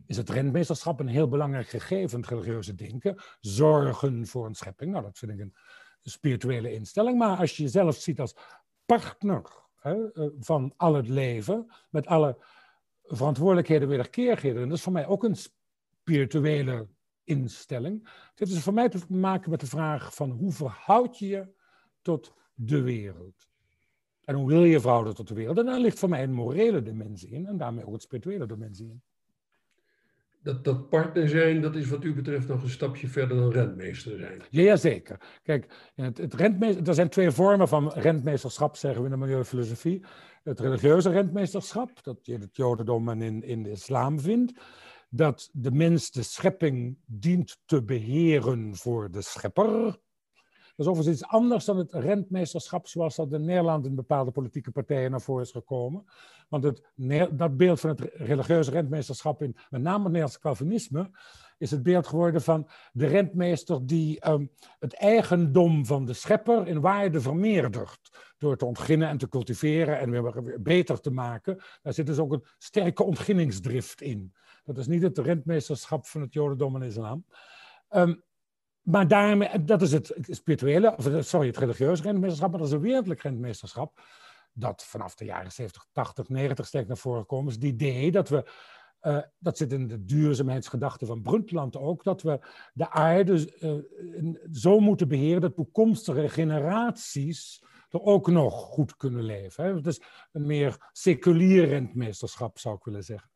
is 0.06 0.18
het 0.18 0.30
rentmeesterschap 0.30 1.00
een 1.00 1.08
heel 1.08 1.28
belangrijk 1.28 1.68
gegeven 1.68 2.20
het 2.20 2.30
religieuze 2.30 2.76
denken. 2.76 3.22
Zorgen 3.40 4.28
voor 4.28 4.46
een 4.46 4.56
schepping. 4.56 4.92
Nou, 4.92 5.04
dat 5.04 5.18
vind 5.18 5.32
ik 5.32 5.40
een 5.40 5.54
spirituele 6.02 6.74
instelling. 6.74 7.18
Maar 7.18 7.38
als 7.38 7.58
je 7.58 7.64
jezelf 7.64 7.96
ziet 7.96 8.20
als 8.20 8.36
partner 8.86 9.44
hè, 9.76 10.12
eh, 10.12 10.28
van 10.40 10.74
al 10.78 10.94
het 10.94 11.08
leven, 11.08 11.74
met 11.90 12.08
alle 12.08 12.38
verantwoordelijkheden, 13.04 13.88
wederkeerigheden, 13.88 14.68
dat 14.68 14.78
is 14.78 14.84
voor 14.84 14.94
mij 14.94 15.08
ook 15.08 15.24
een 15.24 15.36
spirituele 15.36 16.88
instelling. 17.30 18.10
Dit 18.36 18.48
is 18.48 18.62
voor 18.62 18.74
mij 18.74 18.90
te 18.90 19.00
maken 19.08 19.50
met 19.50 19.60
de 19.60 19.68
vraag 19.68 20.16
van 20.16 20.32
hoe 20.32 20.52
verhoud 20.52 21.18
je 21.20 21.28
je 21.28 21.48
tot 22.02 22.34
de 22.54 22.82
wereld. 22.82 23.48
En 24.24 24.36
hoe 24.36 24.48
wil 24.48 24.64
je 24.64 24.80
verhouden 24.80 25.16
tot 25.16 25.28
de 25.28 25.34
wereld? 25.34 25.58
En 25.58 25.66
daar 25.66 25.80
ligt 25.80 26.00
voor 26.00 26.10
mij 26.10 26.24
een 26.24 26.34
morele 26.34 26.82
dimensie 26.82 27.30
in 27.30 27.46
en 27.46 27.58
daarmee 27.58 27.86
ook 27.86 27.94
een 27.94 28.00
spirituele 28.00 28.46
dimensie 28.46 28.90
in. 28.90 29.02
Dat, 30.42 30.64
dat 30.64 30.90
partner 30.90 31.30
zijn, 31.30 31.62
dat 31.62 31.76
is 31.76 31.90
wat 31.90 32.04
u 32.04 32.14
betreft 32.14 32.48
nog 32.48 32.64
een 32.64 32.70
stapje 32.70 33.08
verder 33.08 33.38
dan 33.38 33.52
rentmeester 33.52 34.18
zijn. 34.18 34.42
Ja, 34.50 34.76
zeker. 34.76 35.40
Kijk, 35.44 35.92
het, 35.96 36.18
het 36.18 36.34
rentmeester, 36.34 36.88
er 36.88 36.94
zijn 36.94 37.10
twee 37.10 37.32
vormen 37.32 37.68
van 37.68 37.92
rentmeesterschap, 37.92 38.76
zeggen 38.76 39.02
we 39.02 39.06
in 39.10 39.14
de 39.14 39.26
milieufilosofie. 39.26 40.04
Het 40.44 40.60
religieuze 40.60 41.10
rentmeesterschap, 41.10 42.04
dat 42.04 42.26
je 42.26 42.34
in 42.34 42.42
het 42.42 42.56
jodendom 42.56 43.10
en 43.10 43.22
in, 43.22 43.44
in 43.44 43.64
de 43.64 43.72
islam 43.72 44.20
vindt. 44.20 44.60
Dat 45.10 45.50
de 45.54 45.72
mens 45.72 46.12
de 46.12 46.24
schepping 46.24 46.98
dient 47.06 47.58
te 47.66 47.84
beheren 47.84 48.76
voor 48.76 49.12
de 49.12 49.22
schepper. 49.22 50.00
Dat 50.80 50.88
is 50.88 50.94
overigens 50.94 51.22
iets 51.22 51.32
anders 51.32 51.66
dan 51.66 51.78
het 51.78 51.94
rentmeesterschap 51.94 52.88
zoals 52.88 53.16
dat 53.16 53.34
in 53.34 53.46
Nederland 53.46 53.86
in 53.86 53.96
bepaalde 53.96 54.32
politieke 54.32 54.72
partijen 54.72 55.12
naar 55.12 55.22
voren 55.22 55.44
is 55.44 55.52
gekomen. 55.52 56.06
Want 56.50 56.64
het, 56.64 56.84
dat 57.32 57.58
beeld 57.58 57.80
van 57.80 57.90
het 57.90 58.10
religieuze 58.14 58.72
rentmeesterschap 58.72 59.42
in 59.42 59.56
met 59.70 59.82
name 59.82 59.98
het 59.98 60.04
Nederlandse 60.04 60.40
Calvinisme 60.40 61.10
is 61.60 61.72
het 61.72 61.84
beeld 61.84 62.08
geworden 62.08 62.42
van 62.42 62.70
de 62.92 63.08
rentmeester 63.08 63.86
die 63.86 64.20
ehm, 64.20 64.46
het 64.80 64.94
eigendom 64.94 65.86
van 65.86 66.06
de 66.06 66.14
schepper 66.14 66.68
in 66.68 66.82
waarde 66.82 67.22
vermeerdert. 67.22 68.34
Door 68.38 68.58
te 68.58 68.66
ontginnen 68.66 69.08
en 69.08 69.18
te 69.18 69.30
cultiveren 69.30 70.00
en 70.00 70.12
weer, 70.12 70.62
beter 70.62 71.00
te 71.00 71.12
maken. 71.12 71.62
Daar 71.82 71.94
zit 71.94 72.06
dus 72.06 72.20
ook 72.20 72.32
een 72.32 72.46
sterke 72.58 73.04
ontginningsdrift 73.04 74.02
in. 74.02 74.34
Dat 74.76 74.78
is 74.78 74.88
niet 74.88 75.02
het 75.02 75.18
rentmeesterschap 75.18 76.06
van 76.06 76.22
het 76.22 76.34
Jodendom 76.34 76.76
en 76.76 76.82
Islam. 76.82 77.26
Um, 77.90 78.24
maar 78.82 79.08
daarmee, 79.08 79.64
dat 79.64 79.82
is 79.82 79.92
het 79.92 80.14
spirituele, 80.22 80.96
of 80.98 81.26
sorry, 81.26 81.48
het 81.48 81.58
religieuze 81.58 82.04
rentmeesterschap, 82.04 82.50
maar 82.50 82.60
dat 82.60 82.68
is 82.68 82.74
een 82.74 82.82
wereldlijk 82.82 83.22
rentmeesterschap. 83.22 84.02
Dat 84.54 84.84
vanaf 84.84 85.16
de 85.16 85.26
jaren 85.26 85.52
70, 85.52 85.86
80, 85.92 86.30
90 86.30 86.68
sterk 86.68 86.88
naar 86.88 86.98
voren 86.98 87.26
komt. 87.26 87.48
Is 87.48 87.56
het 87.56 87.64
idee 87.64 88.12
dat 88.12 88.30
we, 88.30 88.52
uh, 89.02 89.20
dat 89.38 89.58
zit 89.58 89.74
in 89.74 89.88
de 89.88 90.06
duurzaamheidsgedachte 90.06 91.06
van 91.06 91.22
Brundtland 91.22 91.78
ook, 91.78 92.04
dat 92.04 92.22
we 92.22 92.40
de 92.74 92.90
aarde 92.90 93.54
uh, 93.62 94.24
zo 94.52 94.80
moeten 94.80 95.08
beheren 95.08 95.42
dat 95.42 95.56
toekomstige 95.56 96.30
generaties 96.30 97.64
er 97.90 98.02
ook 98.02 98.28
nog 98.28 98.54
goed 98.54 98.96
kunnen 98.96 99.24
leven. 99.24 99.64
Hè. 99.64 99.88
Is 99.88 100.02
een 100.32 100.46
meer 100.46 100.90
seculier 100.92 101.68
rentmeesterschap, 101.68 102.60
zou 102.60 102.76
ik 102.76 102.84
willen 102.84 103.04
zeggen. 103.04 103.30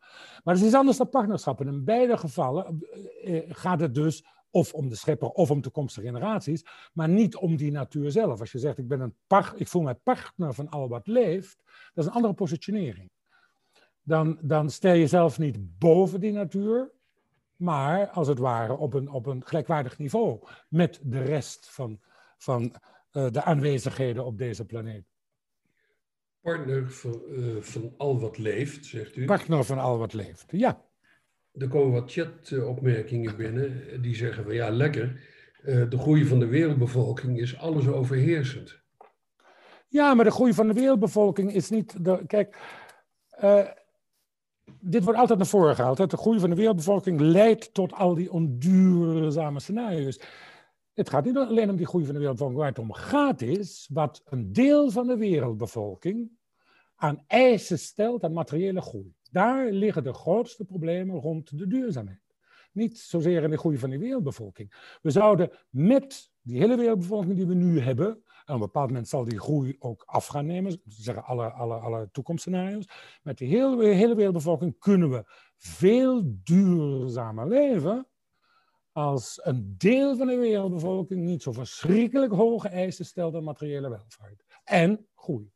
Maar 0.43 0.55
het 0.55 0.63
is 0.63 0.73
anders 0.73 0.97
dan 0.97 1.09
partnerschap. 1.09 1.59
En 1.59 1.67
in 1.67 1.83
beide 1.83 2.17
gevallen 2.17 2.87
uh, 3.23 3.41
gaat 3.47 3.79
het 3.79 3.95
dus 3.95 4.25
of 4.53 4.73
om 4.73 4.89
de 4.89 4.95
schepper 4.95 5.29
of 5.29 5.51
om 5.51 5.61
toekomstige 5.61 6.05
generaties, 6.07 6.65
maar 6.93 7.09
niet 7.09 7.35
om 7.35 7.55
die 7.55 7.71
natuur 7.71 8.11
zelf. 8.11 8.39
Als 8.39 8.51
je 8.51 8.59
zegt, 8.59 8.77
ik, 8.77 8.87
ben 8.87 8.99
een 8.99 9.15
par, 9.27 9.53
ik 9.55 9.67
voel 9.67 9.81
mij 9.81 9.95
partner 9.95 10.53
van 10.53 10.69
al 10.69 10.89
wat 10.89 11.07
leeft, 11.07 11.63
dat 11.93 12.03
is 12.03 12.05
een 12.05 12.15
andere 12.15 12.33
positionering. 12.33 13.11
Dan, 14.01 14.37
dan 14.41 14.69
stel 14.69 14.93
je 14.93 14.99
jezelf 14.99 15.39
niet 15.39 15.79
boven 15.79 16.19
die 16.19 16.31
natuur, 16.31 16.91
maar 17.55 18.09
als 18.09 18.27
het 18.27 18.37
ware 18.37 18.77
op 18.77 18.93
een, 18.93 19.09
op 19.09 19.25
een 19.25 19.45
gelijkwaardig 19.45 19.97
niveau 19.97 20.39
met 20.67 20.99
de 21.03 21.21
rest 21.21 21.69
van, 21.71 21.99
van 22.37 22.75
de 23.13 23.43
aanwezigheden 23.43 24.25
op 24.25 24.37
deze 24.37 24.65
planeet. 24.65 25.05
Partner 26.41 26.91
van, 26.91 27.21
uh, 27.29 27.61
van 27.61 27.93
al 27.97 28.19
wat 28.19 28.37
leeft, 28.37 28.85
zegt 28.85 29.15
u? 29.15 29.25
Partner 29.25 29.63
van 29.63 29.79
al 29.79 29.97
wat 29.97 30.13
leeft, 30.13 30.45
ja. 30.47 30.85
Er 31.53 31.67
komen 31.67 31.91
wat 31.91 32.11
chatopmerkingen 32.11 33.37
binnen 33.37 34.01
die 34.01 34.15
zeggen 34.15 34.43
van 34.43 34.53
ja, 34.53 34.69
lekker. 34.69 35.31
De 35.63 35.97
groei 35.97 36.25
van 36.25 36.39
de 36.39 36.45
wereldbevolking 36.45 37.39
is 37.39 37.57
alles 37.57 37.87
overheersend. 37.87 38.81
Ja, 39.87 40.13
maar 40.13 40.25
de 40.25 40.31
groei 40.31 40.53
van 40.53 40.67
de 40.67 40.73
wereldbevolking 40.73 41.53
is 41.53 41.69
niet. 41.69 42.05
De, 42.05 42.23
kijk, 42.27 42.57
uh, 43.43 43.67
dit 44.79 45.03
wordt 45.03 45.19
altijd 45.19 45.37
naar 45.37 45.47
voren 45.47 45.75
gehaald. 45.75 45.97
Hè? 45.97 46.07
De 46.07 46.17
groei 46.17 46.39
van 46.39 46.49
de 46.49 46.55
wereldbevolking 46.55 47.19
leidt 47.19 47.73
tot 47.73 47.93
al 47.93 48.15
die 48.15 48.31
onduurzame 48.31 49.59
scenario's. 49.59 50.19
Het 50.93 51.09
gaat 51.09 51.25
niet 51.25 51.37
alleen 51.37 51.69
om 51.69 51.75
die 51.75 51.85
groei 51.85 52.05
van 52.05 52.13
de 52.13 52.19
wereldbevolking. 52.19 52.59
Waar 52.59 52.69
het 52.69 52.79
om 52.79 52.93
gaat 52.93 53.41
is 53.41 53.89
wat 53.93 54.21
een 54.25 54.53
deel 54.53 54.91
van 54.91 55.07
de 55.07 55.17
wereldbevolking 55.17 56.31
aan 56.95 57.23
eisen 57.27 57.79
stelt 57.79 58.23
aan 58.23 58.33
materiële 58.33 58.81
groei. 58.81 59.15
Daar 59.31 59.71
liggen 59.71 60.03
de 60.03 60.13
grootste 60.13 60.65
problemen 60.65 61.19
rond 61.19 61.57
de 61.57 61.67
duurzaamheid. 61.67 62.21
Niet 62.71 62.99
zozeer 62.99 63.43
in 63.43 63.49
de 63.49 63.57
groei 63.57 63.77
van 63.77 63.89
de 63.89 63.97
wereldbevolking. 63.97 64.97
We 65.01 65.11
zouden 65.11 65.51
met 65.69 66.31
die 66.41 66.57
hele 66.57 66.75
wereldbevolking 66.75 67.35
die 67.35 67.45
we 67.45 67.53
nu 67.53 67.79
hebben, 67.79 68.07
en 68.07 68.15
op 68.45 68.53
een 68.53 68.59
bepaald 68.59 68.87
moment 68.87 69.07
zal 69.07 69.23
die 69.23 69.39
groei 69.39 69.75
ook 69.79 70.03
af 70.05 70.27
gaan 70.27 70.45
nemen, 70.45 70.81
zeggen 70.87 71.23
alle, 71.23 71.51
alle, 71.51 71.75
alle 71.75 72.09
toekomstscenario's, 72.11 72.87
met 73.23 73.37
die 73.37 73.47
hele, 73.47 73.85
hele 73.85 74.15
wereldbevolking 74.15 74.79
kunnen 74.79 75.09
we 75.09 75.23
veel 75.57 76.21
duurzamer 76.25 77.47
leven 77.47 78.07
als 78.93 79.39
een 79.43 79.75
deel 79.77 80.17
van 80.17 80.27
de 80.27 80.35
wereldbevolking 80.35 81.21
niet 81.21 81.43
zo 81.43 81.51
verschrikkelijk 81.51 82.31
hoge 82.31 82.67
eisen 82.67 83.05
stelt 83.05 83.35
aan 83.35 83.43
materiële 83.43 83.89
welvaart. 83.89 84.43
En 84.63 85.07
groei. 85.15 85.51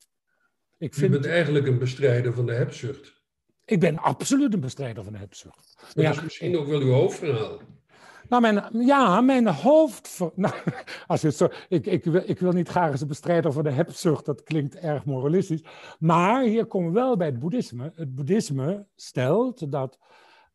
Ik 0.77 0.93
vind... 0.93 1.13
Je 1.13 1.19
bent 1.19 1.33
eigenlijk 1.33 1.67
een 1.67 1.79
bestrijder 1.79 2.33
van 2.33 2.45
de 2.45 2.53
hebzucht. 2.53 3.21
Ik 3.65 3.79
ben 3.79 3.97
absoluut 3.97 4.53
een 4.53 4.59
bestrijder 4.59 5.03
van 5.03 5.13
de 5.13 5.19
hebzucht. 5.19 5.75
Dat 5.93 6.03
ja, 6.03 6.11
is 6.11 6.21
misschien 6.21 6.57
ook 6.57 6.67
wel 6.67 6.79
uw 6.79 6.91
hoofdverhaal. 6.91 7.59
Nou, 8.29 8.41
mijn, 8.41 8.85
ja, 8.85 9.21
mijn 9.21 9.47
hoofd. 9.47 10.19
Nou, 10.35 10.53
als 11.07 11.21
je 11.21 11.31
zo, 11.31 11.49
ik, 11.69 11.85
ik, 11.85 12.03
wil, 12.03 12.21
ik 12.25 12.39
wil 12.39 12.51
niet 12.51 12.67
graag 12.67 12.91
als 12.91 13.01
een 13.01 13.07
bestrijder 13.07 13.51
van 13.51 13.63
de 13.63 13.71
hebzucht, 13.71 14.25
dat 14.25 14.43
klinkt 14.43 14.75
erg 14.75 15.05
moralistisch. 15.05 15.63
Maar 15.99 16.43
hier 16.43 16.65
komen 16.65 16.93
we 16.93 16.99
wel 16.99 17.17
bij 17.17 17.27
het 17.27 17.39
boeddhisme. 17.39 17.91
Het 17.95 18.15
boeddhisme 18.15 18.85
stelt 18.95 19.71
dat 19.71 19.99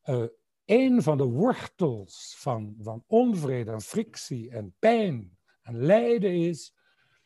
uh, 0.05 0.23
een 0.73 1.03
van 1.03 1.17
de 1.17 1.25
wortels 1.25 2.35
van, 2.39 2.77
van 2.81 3.05
onvrede 3.07 3.71
en 3.71 3.81
frictie 3.81 4.51
en 4.51 4.75
pijn 4.79 5.39
en 5.63 5.77
lijden 5.77 6.35
is 6.35 6.75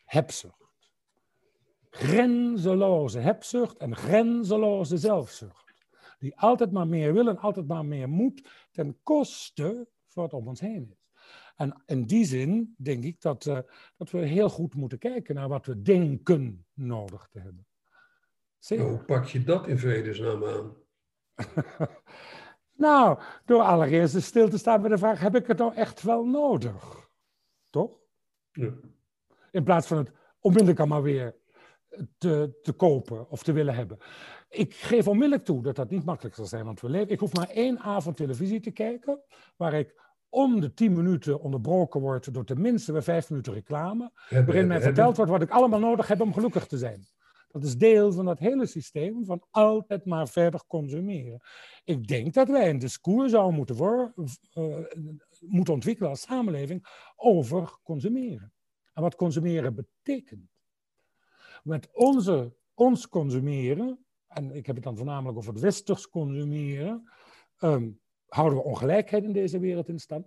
hebzucht. 0.04 0.92
Grenzeloze 1.90 3.18
hebzucht 3.18 3.76
en 3.76 3.96
grenzeloze 3.96 4.98
zelfzucht 4.98 5.66
die 6.18 6.38
altijd 6.38 6.72
maar 6.72 6.88
meer 6.88 7.12
wil 7.12 7.28
en 7.28 7.38
altijd 7.38 7.66
maar 7.66 7.84
meer 7.84 8.08
moet, 8.08 8.48
ten 8.70 8.98
koste 9.02 9.88
van 10.06 10.22
wat 10.22 10.32
om 10.32 10.48
ons 10.48 10.60
heen 10.60 10.90
is. 10.90 11.10
En 11.56 11.82
in 11.86 12.06
die 12.06 12.24
zin 12.24 12.74
denk 12.78 13.04
ik 13.04 13.20
dat, 13.20 13.44
uh, 13.44 13.58
dat 13.96 14.10
we 14.10 14.18
heel 14.18 14.48
goed 14.48 14.74
moeten 14.74 14.98
kijken 14.98 15.34
naar 15.34 15.48
wat 15.48 15.66
we 15.66 15.82
denken 15.82 16.66
nodig 16.74 17.28
te 17.30 17.40
hebben. 17.40 17.66
Hoe 18.66 19.04
pak 19.04 19.26
je 19.26 19.44
dat 19.44 19.66
in 19.66 19.78
vredesnaam 19.78 20.44
aan? 20.44 20.76
nou, 22.76 23.18
door 23.44 23.62
allereerst 23.62 24.22
stil 24.22 24.48
te 24.48 24.58
staan 24.58 24.80
bij 24.80 24.90
de 24.90 24.98
vraag: 24.98 25.20
heb 25.20 25.36
ik 25.36 25.46
het 25.46 25.58
nou 25.58 25.74
echt 25.74 26.02
wel 26.02 26.24
nodig? 26.24 27.08
Toch? 27.70 27.90
Ja. 28.52 28.72
In 29.50 29.64
plaats 29.64 29.86
van 29.86 29.98
het 29.98 30.12
onmiddellijk 30.40 30.78
allemaal 30.78 31.02
weer 31.02 31.34
te, 32.18 32.58
te 32.62 32.72
kopen 32.72 33.30
of 33.30 33.42
te 33.42 33.52
willen 33.52 33.74
hebben. 33.74 33.98
Ik 34.48 34.74
geef 34.74 35.08
onmiddellijk 35.08 35.44
toe 35.44 35.62
dat 35.62 35.76
dat 35.76 35.90
niet 35.90 36.04
makkelijk 36.04 36.34
zal 36.34 36.46
zijn, 36.46 36.64
want 36.64 36.80
we 36.80 36.88
leven. 36.88 37.12
Ik 37.12 37.20
hoef 37.20 37.34
maar 37.34 37.48
één 37.48 37.78
avond 37.78 38.16
televisie 38.16 38.60
te 38.60 38.70
kijken, 38.70 39.20
waar 39.56 39.74
ik 39.74 39.94
om 40.28 40.60
de 40.60 40.74
tien 40.74 40.92
minuten 40.92 41.40
onderbroken 41.40 42.00
word 42.00 42.34
door 42.34 42.44
tenminste 42.44 42.92
weer 42.92 43.02
vijf 43.02 43.30
minuten 43.30 43.52
reclame, 43.52 44.10
waarin 44.28 44.66
mij 44.66 44.80
verteld 44.80 45.16
wordt 45.16 45.30
wat 45.30 45.42
ik 45.42 45.50
allemaal 45.50 45.80
nodig 45.80 46.06
heb 46.06 46.20
om 46.20 46.32
gelukkig 46.32 46.66
te 46.66 46.78
zijn. 46.78 47.06
Dat 47.56 47.64
is 47.64 47.76
deel 47.76 48.12
van 48.12 48.24
dat 48.24 48.38
hele 48.38 48.66
systeem 48.66 49.24
van 49.24 49.42
altijd 49.50 50.04
maar 50.04 50.28
verder 50.28 50.62
consumeren. 50.66 51.40
Ik 51.84 52.06
denk 52.06 52.34
dat 52.34 52.48
wij 52.48 52.70
een 52.70 52.78
discours 52.78 53.30
zouden 53.30 53.54
moeten, 53.54 53.76
uh, 54.54 54.78
moeten 55.40 55.74
ontwikkelen 55.74 56.10
als 56.10 56.20
samenleving 56.20 56.86
over 57.16 57.78
consumeren. 57.82 58.52
En 58.92 59.02
wat 59.02 59.14
consumeren 59.14 59.74
betekent. 59.74 60.50
Met 61.62 61.88
onze, 61.92 62.56
ons 62.74 63.08
consumeren 63.08 64.06
en 64.26 64.50
ik 64.50 64.66
heb 64.66 64.74
het 64.74 64.84
dan 64.84 64.96
voornamelijk 64.96 65.38
over 65.38 65.52
het 65.52 65.62
westers 65.62 66.08
consumeren, 66.08 67.10
ehm, 67.56 67.90
houden 68.28 68.58
we 68.58 68.64
ongelijkheid 68.64 69.24
in 69.24 69.32
deze 69.32 69.58
wereld 69.58 69.88
in 69.88 69.98
stand? 69.98 70.26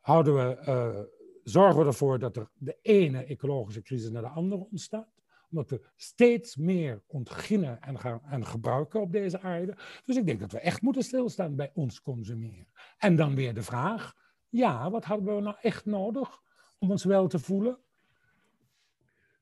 Houden 0.00 0.34
we, 0.34 0.62
uh, 0.66 1.00
zorgen 1.42 1.80
we 1.80 1.86
ervoor 1.86 2.18
dat 2.18 2.36
er 2.36 2.50
de 2.54 2.78
ene 2.82 3.24
ecologische 3.24 3.82
crisis 3.82 4.10
naar 4.10 4.22
de 4.22 4.28
andere 4.28 4.66
ontstaat? 4.70 5.11
Omdat 5.52 5.70
we 5.70 5.86
steeds 5.96 6.56
meer 6.56 7.02
ontginnen 7.06 7.80
en, 7.80 7.98
gaan, 7.98 8.20
en 8.24 8.46
gebruiken 8.46 9.00
op 9.00 9.12
deze 9.12 9.40
aarde. 9.40 9.76
Dus 10.04 10.16
ik 10.16 10.26
denk 10.26 10.40
dat 10.40 10.52
we 10.52 10.58
echt 10.58 10.82
moeten 10.82 11.02
stilstaan 11.02 11.56
bij 11.56 11.70
ons 11.74 12.02
consumeren. 12.02 12.68
En 12.98 13.16
dan 13.16 13.34
weer 13.34 13.54
de 13.54 13.62
vraag, 13.62 14.14
ja, 14.48 14.90
wat 14.90 15.04
hadden 15.04 15.34
we 15.36 15.40
nou 15.40 15.56
echt 15.60 15.84
nodig 15.84 16.40
om 16.78 16.90
ons 16.90 17.04
wel 17.04 17.28
te 17.28 17.38
voelen? 17.38 17.78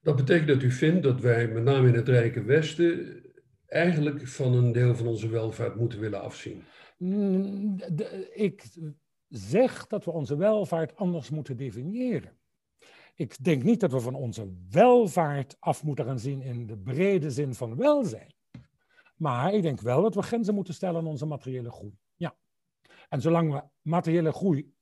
Dat 0.02 0.16
betekent 0.16 0.48
dat 0.48 0.62
u 0.62 0.70
vindt 0.70 1.02
dat 1.02 1.20
wij, 1.20 1.48
met 1.48 1.62
name 1.62 1.88
in 1.88 1.94
het 1.94 2.08
Rijke 2.08 2.42
Westen, 2.42 3.22
eigenlijk 3.66 4.28
van 4.28 4.54
een 4.54 4.72
deel 4.72 4.94
van 4.94 5.06
onze 5.06 5.28
welvaart 5.28 5.76
moeten 5.76 6.00
willen 6.00 6.22
afzien? 6.22 6.62
Mm, 6.98 7.80
ik 8.32 8.64
zeg 9.28 9.86
dat 9.86 10.04
we 10.04 10.10
onze 10.10 10.36
welvaart 10.36 10.96
anders 10.96 11.30
moeten 11.30 11.56
definiëren. 11.56 12.39
Ik 13.20 13.44
denk 13.44 13.62
niet 13.62 13.80
dat 13.80 13.92
we 13.92 14.00
van 14.00 14.14
onze 14.14 14.54
welvaart 14.70 15.56
af 15.58 15.84
moeten 15.84 16.04
gaan 16.04 16.18
zien 16.18 16.42
in 16.42 16.66
de 16.66 16.78
brede 16.78 17.30
zin 17.30 17.54
van 17.54 17.76
welzijn. 17.76 18.34
Maar 19.16 19.54
ik 19.54 19.62
denk 19.62 19.80
wel 19.80 20.02
dat 20.02 20.14
we 20.14 20.22
grenzen 20.22 20.54
moeten 20.54 20.74
stellen 20.74 21.00
aan 21.00 21.06
onze 21.06 21.26
materiële 21.26 21.70
groei. 21.70 21.98
Ja. 22.14 22.36
En 23.08 23.20
zolang 23.20 23.52
we 23.52 23.62
materiële 23.82 24.32
groei 24.32 24.74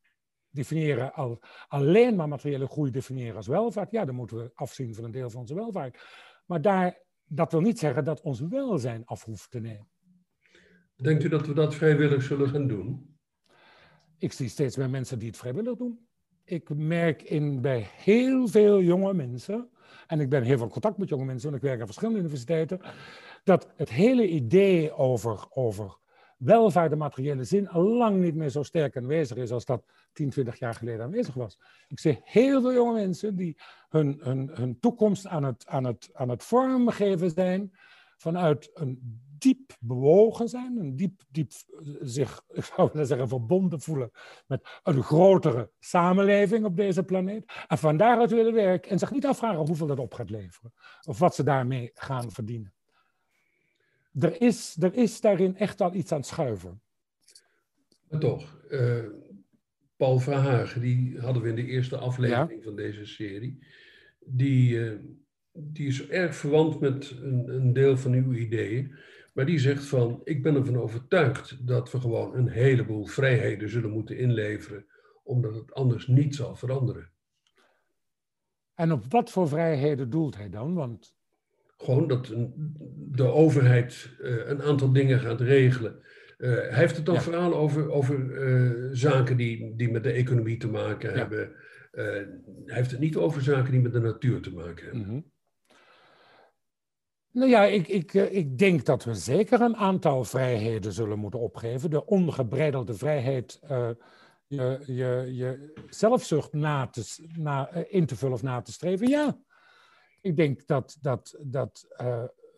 definiëren 0.51 1.13
al, 1.13 1.43
alleen 1.69 2.17
maar 2.17 2.29
materiële 2.29 2.67
groei 2.67 2.91
definiëren 2.91 3.37
als 3.37 3.47
welvaart, 3.47 3.91
ja, 3.91 4.05
dan 4.05 4.15
moeten 4.15 4.37
we 4.37 4.51
afzien 4.55 4.95
van 4.95 5.05
een 5.05 5.11
deel 5.11 5.31
van 5.31 5.41
onze 5.41 5.55
welvaart. 5.55 6.01
Maar 6.47 6.63
daar, 6.63 7.03
dat 7.25 7.53
wil 7.53 7.61
niet 7.61 7.79
zeggen 7.79 8.05
dat 8.05 8.21
ons 8.21 8.41
welzijn 8.41 9.05
af 9.05 9.25
hoeft 9.25 9.51
te 9.51 9.61
nemen. 9.61 9.89
Denkt 10.97 11.25
u 11.25 11.29
dat 11.29 11.47
we 11.47 11.53
dat 11.53 11.75
vrijwillig 11.75 12.23
zullen 12.23 12.49
gaan 12.49 12.69
doen? 12.69 13.19
Ik 14.19 14.33
zie 14.33 14.49
steeds 14.49 14.77
meer 14.77 14.91
mensen 14.91 15.19
die 15.19 15.29
het 15.29 15.37
vrijwillig 15.37 15.77
doen. 15.77 16.08
Ik 16.49 16.69
merk 16.75 17.23
in, 17.23 17.61
bij 17.61 17.87
heel 17.97 18.49
veel 18.49 18.81
jonge 18.81 19.15
mensen, 19.15 19.69
en 20.07 20.21
ik 20.21 20.29
ben 20.29 20.43
heel 20.43 20.59
veel 20.59 20.69
contact 20.69 20.99
met 20.99 21.09
jonge 21.09 21.25
mensen, 21.25 21.51
want 21.51 21.63
ik 21.63 21.69
werk 21.69 21.81
aan 21.81 21.87
verschillende 21.87 22.21
universiteiten, 22.21 22.81
dat 23.45 23.69
het 23.77 23.91
hele 23.91 24.29
idee 24.29 24.93
over, 24.93 25.47
over 25.51 25.97
welvaart 26.37 26.93
en 26.93 26.99
materiële 26.99 27.45
zin 27.45 27.69
al 27.69 27.83
lang 27.83 28.21
niet 28.21 28.35
meer 28.35 28.49
zo 28.49 28.63
sterk 28.63 28.97
aanwezig 28.97 29.37
is 29.37 29.51
als 29.51 29.65
dat 29.65 29.85
10, 30.13 30.31
20 30.31 30.59
jaar 30.59 30.75
geleden 30.75 31.05
aanwezig 31.05 31.35
was. 31.35 31.59
Ik 31.89 31.99
zie 31.99 32.21
heel 32.25 32.61
veel 32.61 32.73
jonge 32.73 32.93
mensen 32.93 33.37
die 33.37 33.57
hun, 33.89 34.19
hun, 34.23 34.51
hun 34.53 34.81
toekomst 34.81 35.27
aan 35.27 35.45
het, 35.45 35.67
aan, 35.67 35.85
het, 35.85 36.11
aan 36.13 36.29
het 36.29 36.45
vormgeven 36.45 37.31
zijn 37.31 37.73
vanuit 38.17 38.71
een 38.75 39.23
diep 39.39 39.77
bewogen 39.81 40.49
zijn, 40.49 40.77
een 40.77 40.97
diep, 40.97 41.23
diep 41.31 41.53
zich, 42.01 42.43
ik 42.49 42.65
zou 42.65 42.89
willen 42.93 43.07
zeggen, 43.07 43.29
verbonden 43.29 43.81
voelen 43.81 44.11
met 44.47 44.81
een 44.83 45.03
grotere 45.03 45.71
samenleving 45.79 46.65
op 46.65 46.77
deze 46.77 47.03
planeet. 47.03 47.53
En 47.69 47.79
van 47.79 47.97
daaruit 47.97 48.31
willen 48.31 48.55
werken 48.55 48.91
en 48.91 48.99
zich 48.99 49.11
niet 49.11 49.27
afvragen 49.27 49.67
hoeveel 49.67 49.87
dat 49.87 49.99
op 49.99 50.15
gaat 50.15 50.31
leveren 50.31 50.73
of 51.07 51.19
wat 51.19 51.35
ze 51.35 51.43
daarmee 51.43 51.91
gaan 51.95 52.31
verdienen. 52.31 52.73
Er 54.13 54.41
is, 54.41 54.77
er 54.81 54.95
is 54.95 55.21
daarin 55.21 55.57
echt 55.57 55.81
al 55.81 55.95
iets 55.95 56.13
aan 56.13 56.19
het 56.19 56.27
schuiven. 56.27 56.83
Maar 58.09 58.21
toch, 58.21 58.61
uh, 58.71 59.05
Paul 59.97 60.19
Verhagen, 60.19 60.81
die 60.81 61.21
hadden 61.21 61.43
we 61.43 61.49
in 61.49 61.55
de 61.55 61.67
eerste 61.67 61.97
aflevering 61.97 62.65
van 62.65 62.77
deze 62.77 63.07
serie, 63.07 63.59
die, 64.21 64.75
uh, 64.75 64.99
die 65.53 65.87
is 65.87 66.09
erg 66.09 66.35
verwant 66.35 66.81
met 66.81 67.11
een, 67.11 67.49
een 67.49 67.73
deel 67.73 67.97
van 67.97 68.13
uw 68.13 68.33
ideeën. 68.33 68.95
Maar 69.39 69.47
die 69.47 69.59
zegt 69.59 69.85
van, 69.85 70.21
ik 70.25 70.43
ben 70.43 70.55
ervan 70.55 70.77
overtuigd 70.77 71.67
dat 71.67 71.91
we 71.91 72.01
gewoon 72.01 72.35
een 72.35 72.49
heleboel 72.49 73.07
vrijheden 73.07 73.71
zullen 73.71 73.91
moeten 73.91 74.19
inleveren, 74.19 74.87
omdat 75.23 75.55
het 75.55 75.75
anders 75.75 76.07
niet 76.07 76.35
zal 76.35 76.57
veranderen. 76.57 77.11
En 78.75 78.93
op 78.93 79.05
wat 79.09 79.31
voor 79.31 79.49
vrijheden 79.49 80.11
doelt 80.11 80.37
hij 80.37 80.51
dan? 80.51 80.75
Want... 80.75 81.17
Gewoon 81.77 82.09
dat 82.09 82.35
de 82.95 83.27
overheid 83.27 84.11
uh, 84.21 84.49
een 84.49 84.63
aantal 84.63 84.93
dingen 84.93 85.21
gaat 85.21 85.41
regelen. 85.41 86.03
Uh, 86.39 86.51
hij 86.51 86.79
heeft 86.79 86.97
het 86.97 87.07
dan 87.07 87.21
ja. 87.31 87.47
over, 87.47 87.91
over 87.91 88.49
uh, 88.49 88.89
zaken 88.93 89.37
die, 89.37 89.77
die 89.77 89.91
met 89.91 90.03
de 90.03 90.13
economie 90.13 90.57
te 90.57 90.69
maken 90.69 91.11
ja. 91.11 91.17
hebben. 91.17 91.53
hij 91.91 92.77
heeft 92.77 92.91
het 92.91 93.01
niet 93.01 93.17
over 93.17 93.43
zaken 93.43 93.73
die 93.73 93.81
met 93.81 93.93
de 93.93 94.01
natuur 94.01 94.41
te 94.41 94.55
maken 94.55 94.85
hebben. 94.85 95.03
Mm 95.03 95.09
-hmm. 95.09 95.33
Nou 97.39 97.51
ja, 97.51 97.65
ik, 97.65 97.89
ik, 97.89 98.15
eh, 98.15 98.35
ik 98.35 98.59
denk 98.59 98.85
dat 98.85 99.05
we 99.05 99.15
zeker 99.15 99.61
een 99.61 99.77
aantal 99.77 100.25
vrijheden 100.25 100.93
zullen 100.93 101.19
moeten 101.19 101.41
opgeven. 101.41 101.91
De 101.91 102.07
ongebreidelde 102.07 102.95
vrijheid 102.95 103.61
uh, 103.71 103.89
je, 104.47 104.83
je, 104.87 105.31
je 105.35 105.73
zelfzucht 105.89 106.53
na 106.53 106.87
te, 106.87 107.29
na, 107.37 107.77
uh, 107.77 107.83
in 107.89 108.07
te 108.07 108.17
vullen 108.17 108.35
of 108.35 108.43
na 108.43 108.61
te 108.61 108.73
streven. 108.73 109.09
Ja, 109.09 109.39
ik 110.21 110.37
denk 110.37 110.67
dat, 110.67 110.99
dat, 111.01 111.39
dat 111.41 111.87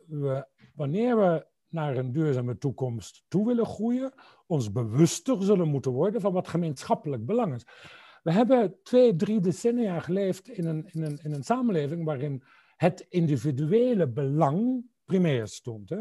we, 0.07 0.47
wanneer 0.75 1.17
we 1.17 1.47
naar 1.69 1.97
een 1.97 2.13
duurzame 2.13 2.59
toekomst 2.59 3.25
toe 3.29 3.47
willen 3.47 3.67
groeien, 3.67 4.13
ons 4.47 4.73
bewuster 4.73 5.43
zullen 5.43 5.69
moeten 5.69 5.93
worden 5.93 6.21
van 6.21 6.33
wat 6.33 6.49
gemeenschappelijk 6.49 7.27
belang 7.27 7.55
is. 7.55 7.67
We 8.23 8.33
hebben 8.33 8.77
twee, 8.83 9.17
drie 9.17 9.41
decennia 9.41 10.01
geleefd 10.01 10.49
in 10.49 10.67
een, 10.67 10.89
in 10.93 11.03
een, 11.03 11.19
in 11.23 11.33
een 11.33 11.45
samenleving 11.45 12.05
waarin 12.05 12.43
het 12.81 13.07
individuele 13.09 14.09
belang 14.09 14.85
primair 15.05 15.49
stond. 15.49 15.89
Hè? 15.89 15.99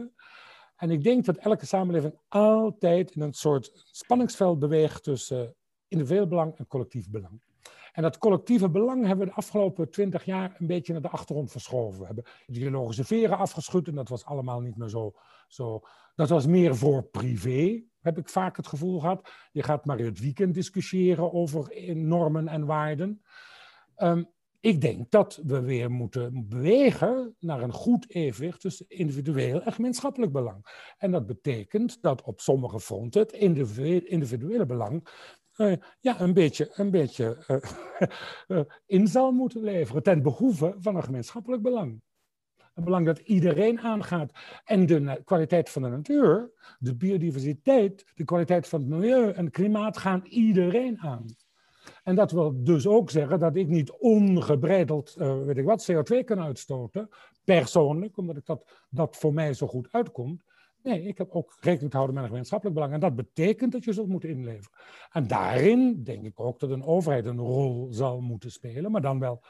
En 0.76 0.92
ik 0.92 1.04
denk 1.04 1.26
dat 1.26 1.38
elke 1.38 1.66
samenleving 1.66 2.20
altijd 2.28 3.12
in 3.12 3.22
een 3.22 3.34
soort 3.34 3.72
spanningsveld 3.92 4.60
beweegt 4.60 5.04
tussen 5.04 5.56
individueel 5.88 6.28
belang 6.28 6.58
en 6.58 6.68
collectief 6.68 7.10
belang. 7.10 7.42
En 7.92 8.02
dat 8.02 8.18
collectieve 8.18 8.70
belang 8.70 9.06
hebben 9.06 9.26
we 9.26 9.32
de 9.32 9.38
afgelopen 9.38 9.92
twintig 9.92 10.26
jaar 10.26 10.56
een 10.60 10.68
beetje 10.68 10.94
naar 10.94 11.02
de 11.02 11.10
achtergrond 11.10 11.52
verschoven. 11.52 12.00
We 12.00 12.06
hebben 12.06 12.26
ideologische 12.48 13.04
veren 13.04 13.38
afgeschud 13.38 13.88
en 13.88 13.96
dat 13.96 14.10
was 14.10 14.26
allemaal 14.26 14.60
niet 14.60 14.78
meer 14.78 14.90
zo, 14.90 15.14
zo. 15.48 15.82
Dat 16.16 16.30
was 16.30 16.46
meer 16.46 16.76
voor 16.76 17.04
privé, 17.04 17.84
heb 18.02 18.18
ik 18.18 18.30
vaak 18.30 18.58
het 18.58 18.68
gevoel 18.68 19.00
gehad. 19.00 19.30
Je 19.52 19.64
gaat 19.64 19.86
maar 19.86 19.98
het 19.98 20.20
weekend 20.20 20.54
discussiëren 20.54 21.34
over 21.34 21.96
normen 21.96 22.48
en 22.48 22.66
waarden. 22.66 23.22
Um, 23.98 24.30
ik 24.60 24.82
denk 24.82 25.12
dat 25.12 25.42
we 25.46 25.62
weer 25.62 25.92
moeten 25.92 26.48
bewegen 26.48 27.36
naar 27.40 27.62
een 27.62 27.74
goed 27.74 28.10
evenwicht 28.10 28.62
tussen 28.62 28.86
individueel 28.88 29.62
en 29.62 29.74
gemeenschappelijk 29.74 30.32
belang. 30.32 30.94
En 30.98 31.12
dat 31.12 31.26
betekent 31.26 32.02
dat 32.02 32.22
op 32.22 32.42
sommige 32.42 32.80
fronten 32.80 33.22
het 33.22 33.32
individuele 34.04 34.66
belang 34.66 35.08
uh, 35.60 35.74
ja, 36.00 36.22
een 36.22 36.34
beetje, 36.34 36.72
een 36.74 36.92
beetje 36.92 37.38
uh, 37.48 37.58
uh, 38.48 38.64
in 38.98 39.08
zal 39.08 39.32
moeten 39.32 39.62
leveren 39.62 40.04
ten 40.04 40.22
behoeve 40.22 40.76
van 40.80 40.96
een 40.96 41.04
gemeenschappelijk 41.04 41.62
belang. 41.62 42.02
Een 42.74 42.84
belang 42.84 43.06
dat 43.06 43.20
iedereen 43.20 43.80
aangaat. 43.80 44.32
En 44.64 44.86
de 44.86 45.22
kwaliteit 45.24 45.70
van 45.70 45.82
de 45.82 45.88
natuur, 45.88 46.52
de 46.80 46.96
biodiversiteit, 46.96 48.06
de 48.16 48.24
kwaliteit 48.24 48.68
van 48.68 48.80
het 48.80 48.90
milieu 48.90 49.32
en 49.32 49.46
het 49.46 49.54
klimaat 49.54 49.98
gaan 49.98 50.26
iedereen 50.26 51.00
aan. 51.00 51.26
En 52.04 52.16
dat 52.16 52.32
wil 52.32 52.64
dus 52.64 52.88
ook 52.88 53.10
zeggen 53.10 53.40
dat 53.40 53.56
ik 53.56 53.68
niet 53.68 53.92
ongebreideld, 53.92 55.16
uh, 55.18 55.44
weet 55.44 55.58
ik 55.58 55.66
wat, 55.66 55.92
CO2 55.92 56.24
kan 56.24 56.40
uitstoten, 56.40 57.10
persoonlijk, 57.44 58.18
omdat 58.18 58.38
ik 58.38 58.46
dat, 58.46 58.86
dat 58.90 59.18
voor 59.18 59.34
mij 59.34 59.54
zo 59.54 59.68
goed 59.68 59.88
uitkomt. 59.92 60.44
Nee, 60.84 61.04
ik 61.04 61.18
heb 61.18 61.30
ook 61.30 61.58
rekening 61.60 61.92
te 61.92 61.96
houden 61.96 62.16
met 62.16 62.24
een 62.24 62.30
gemeenschappelijk 62.30 62.76
belang. 62.76 62.94
En 62.94 63.00
dat 63.00 63.16
betekent 63.16 63.72
dat 63.72 63.84
je 63.84 63.94
zult 63.94 64.08
moeten 64.08 64.30
inleveren. 64.30 64.78
En 65.12 65.28
daarin 65.28 66.04
denk 66.04 66.26
ik 66.26 66.40
ook 66.40 66.60
dat 66.60 66.70
een 66.70 66.84
overheid 66.84 67.26
een 67.26 67.40
rol 67.40 67.88
zal 67.92 68.22
moeten 68.22 68.52
spelen, 68.52 68.92
maar 68.92 69.02
dan 69.02 69.20
wel 69.20 69.44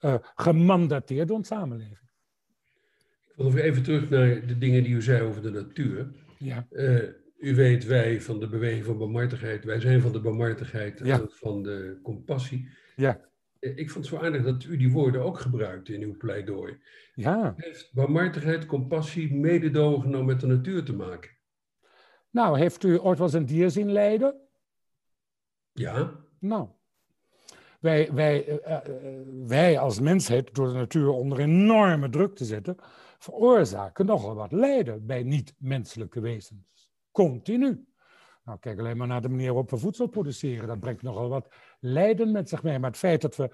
uh, 0.00 0.14
gemandateerd 0.34 1.28
door 1.28 1.36
een 1.36 1.44
samenleving. 1.44 2.08
Ik 3.26 3.34
wil 3.36 3.56
even 3.56 3.82
terug 3.82 4.10
naar 4.10 4.46
de 4.46 4.58
dingen 4.58 4.82
die 4.82 4.94
u 4.94 5.02
zei 5.02 5.22
over 5.22 5.42
de 5.42 5.50
natuur. 5.50 6.10
Ja. 6.38 6.66
Uh, 6.70 7.02
u 7.38 7.54
weet, 7.54 7.84
wij 7.84 8.20
van 8.20 8.40
de 8.40 8.48
beweging 8.48 8.84
van 8.84 8.98
barmhartigheid, 8.98 9.64
wij 9.64 9.80
zijn 9.80 10.00
van 10.00 10.12
de 10.12 10.20
barmhartigheid 10.20 11.00
ja. 11.04 11.20
en 11.20 11.28
van 11.30 11.62
de 11.62 11.98
compassie. 12.02 12.68
Ja. 12.96 13.26
Ik 13.60 13.90
vond 13.90 14.10
het 14.10 14.14
zo 14.14 14.24
aardig 14.24 14.44
dat 14.44 14.64
u 14.64 14.76
die 14.76 14.92
woorden 14.92 15.22
ook 15.22 15.38
gebruikt 15.38 15.88
in 15.88 16.02
uw 16.02 16.16
pleidooi. 16.16 16.78
Ja. 17.14 17.54
Heeft 17.56 17.90
barmhartigheid, 17.92 18.66
compassie, 18.66 19.34
mededogen 19.34 20.10
nou 20.10 20.24
met 20.24 20.40
de 20.40 20.46
natuur 20.46 20.84
te 20.84 20.94
maken? 20.94 21.30
Nou, 22.30 22.58
heeft 22.58 22.84
u 22.84 23.00
ooit 23.00 23.18
wel 23.18 23.26
eens 23.26 23.36
een 23.36 23.46
dier 23.46 23.70
zien 23.70 23.92
lijden? 23.92 24.40
Ja. 25.72 26.24
Nou, 26.38 26.68
wij, 27.80 28.12
wij, 28.12 28.60
uh, 28.66 28.78
wij 29.46 29.78
als 29.78 30.00
mensheid, 30.00 30.54
door 30.54 30.66
de 30.66 30.74
natuur 30.74 31.08
onder 31.08 31.38
enorme 31.38 32.08
druk 32.08 32.34
te 32.34 32.44
zetten, 32.44 32.76
veroorzaken 33.18 34.06
nogal 34.06 34.34
wat 34.34 34.52
lijden 34.52 35.06
bij 35.06 35.22
niet-menselijke 35.22 36.20
wezens. 36.20 36.77
Continu. 37.18 37.86
Nou, 38.44 38.58
kijk 38.58 38.78
alleen 38.78 38.96
maar 38.96 39.06
naar 39.06 39.22
de 39.22 39.28
manier 39.28 39.46
waarop 39.46 39.70
we 39.70 39.76
voedsel 39.78 40.06
produceren. 40.06 40.66
Dat 40.66 40.80
brengt 40.80 41.02
nogal 41.02 41.28
wat 41.28 41.48
lijden 41.80 42.32
met 42.32 42.48
zich 42.48 42.62
mee. 42.62 42.78
Maar 42.78 42.90
het 42.90 42.98
feit 42.98 43.20
dat 43.20 43.36
we 43.36 43.50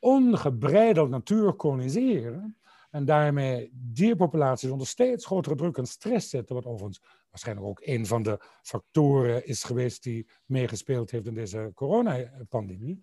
ongebreideld 0.00 1.10
natuur 1.10 1.52
koloniseren 1.52 2.58
en 2.90 3.04
daarmee 3.04 3.70
dierpopulaties 3.72 4.70
onder 4.70 4.86
steeds 4.86 5.26
grotere 5.26 5.54
druk 5.54 5.76
en 5.76 5.86
stress 5.86 6.30
zetten, 6.30 6.54
wat 6.54 6.66
overigens 6.66 7.02
waarschijnlijk 7.30 7.66
ook 7.66 7.80
een 7.82 8.06
van 8.06 8.22
de 8.22 8.40
factoren 8.62 9.46
is 9.46 9.64
geweest 9.64 10.02
die 10.02 10.28
meegespeeld 10.46 11.10
heeft 11.10 11.26
in 11.26 11.34
deze 11.34 11.70
coronapandemie, 11.74 13.02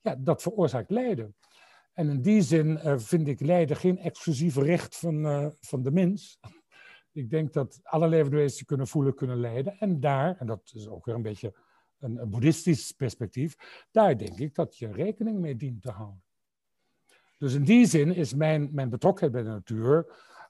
ja, 0.00 0.16
dat 0.18 0.42
veroorzaakt 0.42 0.90
lijden. 0.90 1.36
En 1.92 2.08
in 2.08 2.22
die 2.22 2.42
zin 2.42 2.80
uh, 2.84 2.98
vind 2.98 3.28
ik 3.28 3.40
lijden 3.40 3.76
geen 3.76 3.98
exclusief 3.98 4.56
recht 4.56 4.96
van, 4.96 5.26
uh, 5.26 5.46
van 5.60 5.82
de 5.82 5.90
mens, 5.90 6.38
ik 7.18 7.30
denk 7.30 7.52
dat 7.52 7.80
alle 7.82 8.08
levende 8.08 8.36
wezens 8.36 8.64
kunnen 8.64 8.86
voelen, 8.86 9.14
kunnen 9.14 9.40
leiden. 9.40 9.78
En 9.78 10.00
daar, 10.00 10.36
en 10.38 10.46
dat 10.46 10.70
is 10.74 10.88
ook 10.88 11.04
weer 11.04 11.14
een 11.14 11.22
beetje 11.22 11.54
een, 11.98 12.30
boeddhistisch 12.30 12.92
perspectief, 12.92 13.56
daar 13.90 14.18
denk 14.18 14.38
ik 14.38 14.54
dat 14.54 14.78
je 14.78 14.92
rekening 14.92 15.38
mee 15.38 15.56
dient 15.56 15.82
te 15.82 15.90
houden. 15.90 16.22
Dus 17.38 17.54
in 17.54 17.64
die 17.64 17.86
zin 17.86 18.14
is 18.14 18.34
mijn, 18.34 18.68
mijn 18.72 18.88
betrokkenheid 18.90 19.32
bij 19.32 19.42
de 19.42 19.48
natuur 19.48 20.06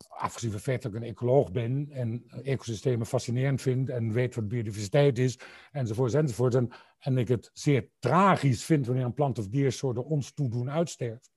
afgezien 0.09 0.49
van 0.49 0.59
het 0.59 0.69
feit 0.69 0.83
dat 0.83 0.93
ik 0.93 1.01
een 1.01 1.09
ecoloog 1.09 1.53
ben 1.53 1.89
en 1.91 2.25
ecosystemen 2.43 3.07
fascinerend 3.07 3.61
vind 3.61 3.89
en 3.89 4.12
weet 4.12 4.35
wat 4.35 4.49
biodiversiteit 4.49 5.19
is, 5.19 5.39
enzovoort, 5.73 6.14
enzovoort. 6.14 6.55
En, 6.99 7.19
ik 7.19 7.29
het 7.29 7.51
zeer 7.53 7.89
tragisch 7.99 8.64
vind 8.64 8.87
wanneer 8.87 9.05
een 9.05 9.14
plant 9.14 9.39
of 9.39 9.49
diersoort 9.49 9.97
er 9.97 10.03
ons 10.03 10.33
toe 10.33 10.49
doen 10.49 10.71
uitsterft. 10.71 11.31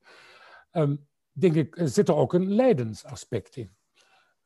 Um, 0.71 1.07
denk 1.31 1.55
ik, 1.55 1.81
zit 1.83 2.07
er 2.07 2.15
ook 2.15 2.33
een 2.33 2.53
lijdensaspect 2.53 3.55
in. 3.55 3.75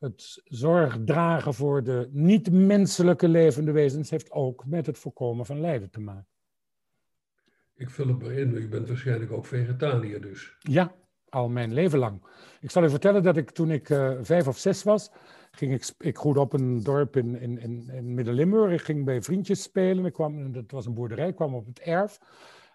Het 0.06 0.42
zorg 0.44 0.98
dragen 1.04 1.54
voor 1.54 1.82
de 1.82 2.08
niet-menselijke 2.12 3.28
levende 3.28 3.72
wezens 3.72 4.10
heeft 4.10 4.30
ook 4.30 4.66
met 4.66 4.86
het 4.86 4.98
voorkomen 4.98 5.46
van 5.46 5.60
lijden 5.60 5.90
te 5.90 6.00
maken. 6.00 6.26
Ik 7.74 7.90
vul 7.90 8.08
het 8.08 8.22
maar 8.22 8.32
in, 8.32 8.54
u 8.54 8.68
bent 8.68 8.88
waarschijnlijk 8.88 9.32
ook 9.32 9.46
vegetariër 9.46 10.20
dus. 10.20 10.56
Ja, 10.58 10.94
al 11.28 11.48
mijn 11.48 11.72
leven 11.72 11.98
lang. 11.98 12.24
Ik 12.60 12.70
zal 12.70 12.84
u 12.84 12.90
vertellen 12.90 13.22
dat 13.22 13.36
ik 13.36 13.50
toen 13.50 13.70
ik 13.70 13.88
uh, 13.88 14.18
vijf 14.20 14.48
of 14.48 14.58
zes 14.58 14.82
was, 14.82 15.10
ging 15.50 15.72
ik, 15.72 15.90
ik 15.98 16.18
groeide 16.18 16.40
op 16.40 16.52
een 16.52 16.82
dorp 16.82 17.16
in, 17.16 17.40
in, 17.40 17.58
in, 17.58 17.88
in 17.88 18.14
Midden-Limburg. 18.14 18.72
Ik 18.72 18.80
ging 18.80 19.04
bij 19.04 19.22
vriendjes 19.22 19.62
spelen. 19.62 20.04
Ik 20.04 20.12
kwam, 20.12 20.52
dat 20.52 20.70
was 20.70 20.86
een 20.86 20.94
boerderij, 20.94 21.28
ik 21.28 21.34
kwam 21.34 21.54
op 21.54 21.66
het 21.66 21.80
erf. 21.80 22.18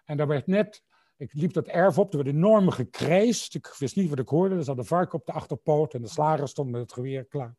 En 0.04 0.16
daar 0.16 0.26
werd 0.26 0.46
net, 0.46 0.82
ik 1.22 1.32
liep 1.32 1.52
dat 1.52 1.66
erf 1.66 1.98
op, 1.98 2.12
er 2.12 2.22
werd 2.22 2.34
enorm 2.36 2.70
gekrijsd. 2.70 3.54
Ik 3.54 3.74
wist 3.78 3.96
niet 3.96 4.08
wat 4.08 4.18
ik 4.18 4.28
hoorde. 4.28 4.54
Er 4.54 4.64
zat 4.64 4.78
een 4.78 4.84
varken 4.84 5.18
op 5.18 5.26
de 5.26 5.32
achterpoot 5.32 5.94
en 5.94 6.02
de 6.02 6.08
slager 6.08 6.48
stond 6.48 6.70
met 6.70 6.80
het 6.80 6.92
geweer 6.92 7.24
klaar. 7.24 7.56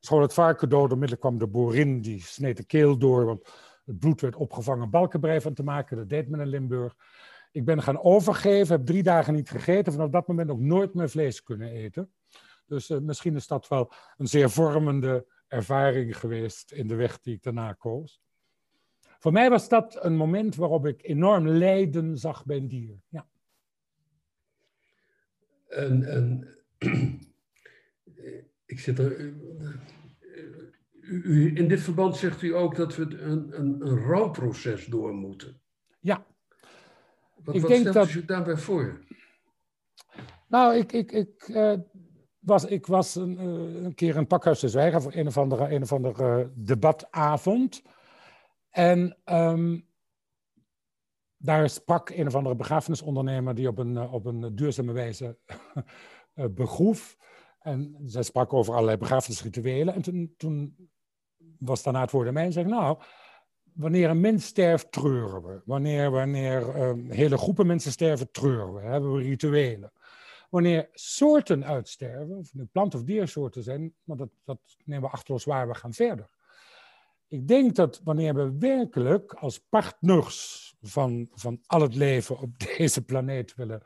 Schoon 0.00 0.22
het 0.22 0.34
varken 0.34 0.68
dood, 0.68 0.92
onmiddellijk 0.92 1.20
kwam 1.20 1.38
de 1.38 1.46
boerin, 1.46 2.00
die 2.00 2.22
sneed 2.22 2.56
de 2.56 2.64
keel 2.64 2.98
door, 2.98 3.24
want 3.24 3.48
het 3.84 3.98
bloed 3.98 4.20
werd 4.20 4.36
opgevangen 4.36 4.90
balkenbrei 4.90 5.40
van 5.40 5.54
te 5.54 5.62
maken. 5.62 5.96
Dat 5.96 6.08
deed 6.08 6.28
men 6.28 6.40
in 6.40 6.46
Limburg. 6.46 6.94
Ik 7.52 7.64
ben 7.64 7.82
gaan 7.82 8.02
overgeven, 8.02 8.76
heb 8.76 8.86
drie 8.86 9.02
dagen 9.02 9.34
niet 9.34 9.50
gegeten. 9.50 9.92
Vanaf 9.92 10.10
dat 10.10 10.28
moment 10.28 10.50
ook 10.50 10.60
nooit 10.60 10.94
meer 10.94 11.10
vlees 11.10 11.42
kunnen 11.42 11.70
eten. 11.70 12.12
Dus 12.66 12.90
uh, 12.90 12.98
misschien 12.98 13.36
is 13.36 13.46
dat 13.46 13.68
wel 13.68 13.92
een 14.16 14.26
zeer 14.26 14.50
vormende 14.50 15.26
ervaring 15.48 16.18
geweest 16.18 16.72
in 16.72 16.88
de 16.88 16.94
weg 16.94 17.20
die 17.20 17.34
ik 17.34 17.42
daarna 17.42 17.72
koos. 17.72 18.20
Voor 19.20 19.32
mij 19.32 19.50
was 19.50 19.68
dat 19.68 20.04
een 20.04 20.16
moment 20.16 20.54
waarop 20.54 20.86
ik 20.86 21.02
enorm 21.02 21.48
lijden 21.48 22.18
zag 22.18 22.44
bij 22.44 22.56
een 22.56 22.68
dier. 22.68 23.00
Ja. 23.08 23.26
En, 25.68 26.04
en 26.04 26.48
ik 28.72 28.80
zit 28.80 28.98
er. 28.98 29.34
U, 31.00 31.56
in 31.56 31.68
dit 31.68 31.80
verband 31.80 32.16
zegt 32.16 32.42
u 32.42 32.54
ook 32.54 32.76
dat 32.76 32.96
we 32.96 33.02
een, 33.02 33.60
een, 33.60 33.86
een 33.86 33.98
rouwproces 33.98 34.86
door 34.86 35.12
moeten. 35.12 35.60
Ja, 36.00 36.26
wat, 37.44 37.54
ik 37.54 37.60
wat 37.60 37.70
denk 37.70 37.92
dat... 37.92 38.10
u 38.10 38.24
daarbij 38.24 38.56
voor? 38.56 39.00
Nou, 40.48 40.76
ik, 40.76 40.92
ik, 40.92 41.12
ik, 41.12 41.48
uh, 41.48 41.74
was, 42.38 42.64
ik 42.64 42.86
was 42.86 43.14
een, 43.14 43.32
uh, 43.32 43.84
een, 43.84 43.94
keer 43.94 44.16
in 44.16 44.26
Pakhuis 44.26 44.60
Zwijgen 44.60 45.02
voor 45.02 45.14
een 45.14 45.26
of 45.26 45.38
andere, 45.38 45.74
een 45.74 45.82
of 45.82 45.92
andere 45.92 46.40
uh, 46.40 46.46
debatavond. 46.54 47.82
En 48.70 49.16
um, 49.24 49.88
daar 51.36 51.70
sprak 51.70 52.10
een 52.10 52.26
of 52.26 52.34
andere 52.34 52.54
begrafenisondernemer 52.54 53.54
die 53.54 53.68
op 53.68 53.78
een, 53.78 53.98
op 53.98 54.26
een 54.26 54.56
duurzame 54.56 54.92
wijze 54.92 55.38
begroef. 56.50 57.16
En 57.60 57.96
zij 58.04 58.22
sprak 58.22 58.52
over 58.52 58.74
allerlei 58.74 58.96
begrafenisrituelen. 58.96 59.94
En 59.94 60.02
toen, 60.02 60.34
toen 60.36 60.88
was 61.58 61.82
daarna 61.82 62.00
het 62.00 62.10
woord 62.10 62.26
aan 62.26 62.34
mij 62.34 62.44
en 62.44 62.52
zei 62.52 62.66
nou, 62.66 62.98
wanneer 63.72 64.10
een 64.10 64.20
mens 64.20 64.46
sterft, 64.46 64.92
treuren 64.92 65.42
we. 65.42 65.62
Wanneer, 65.64 66.10
wanneer 66.10 66.82
um, 66.82 67.10
hele 67.10 67.38
groepen 67.38 67.66
mensen 67.66 67.92
sterven, 67.92 68.30
treuren 68.30 68.74
we. 68.74 68.80
Hebben 68.80 69.12
we 69.12 69.22
rituelen. 69.22 69.92
Wanneer 70.50 70.88
soorten 70.92 71.64
uitsterven, 71.64 72.36
of 72.36 72.52
het 72.52 72.72
plant- 72.72 72.94
of 72.94 73.02
diersoorten 73.02 73.62
zijn, 73.62 73.94
maar 74.02 74.16
dat, 74.16 74.28
dat 74.44 74.58
nemen 74.84 75.08
we 75.08 75.14
achterlos 75.14 75.44
waar, 75.44 75.68
we 75.68 75.74
gaan 75.74 75.92
verder. 75.92 76.30
Ik 77.30 77.48
denk 77.48 77.74
dat 77.74 78.00
wanneer 78.04 78.34
we 78.34 78.58
werkelijk 78.58 79.32
als 79.32 79.58
partners 79.58 80.74
van, 80.80 81.28
van 81.32 81.60
al 81.66 81.80
het 81.80 81.94
leven 81.94 82.38
op 82.38 82.58
deze 82.76 83.04
planeet 83.04 83.54
willen 83.54 83.82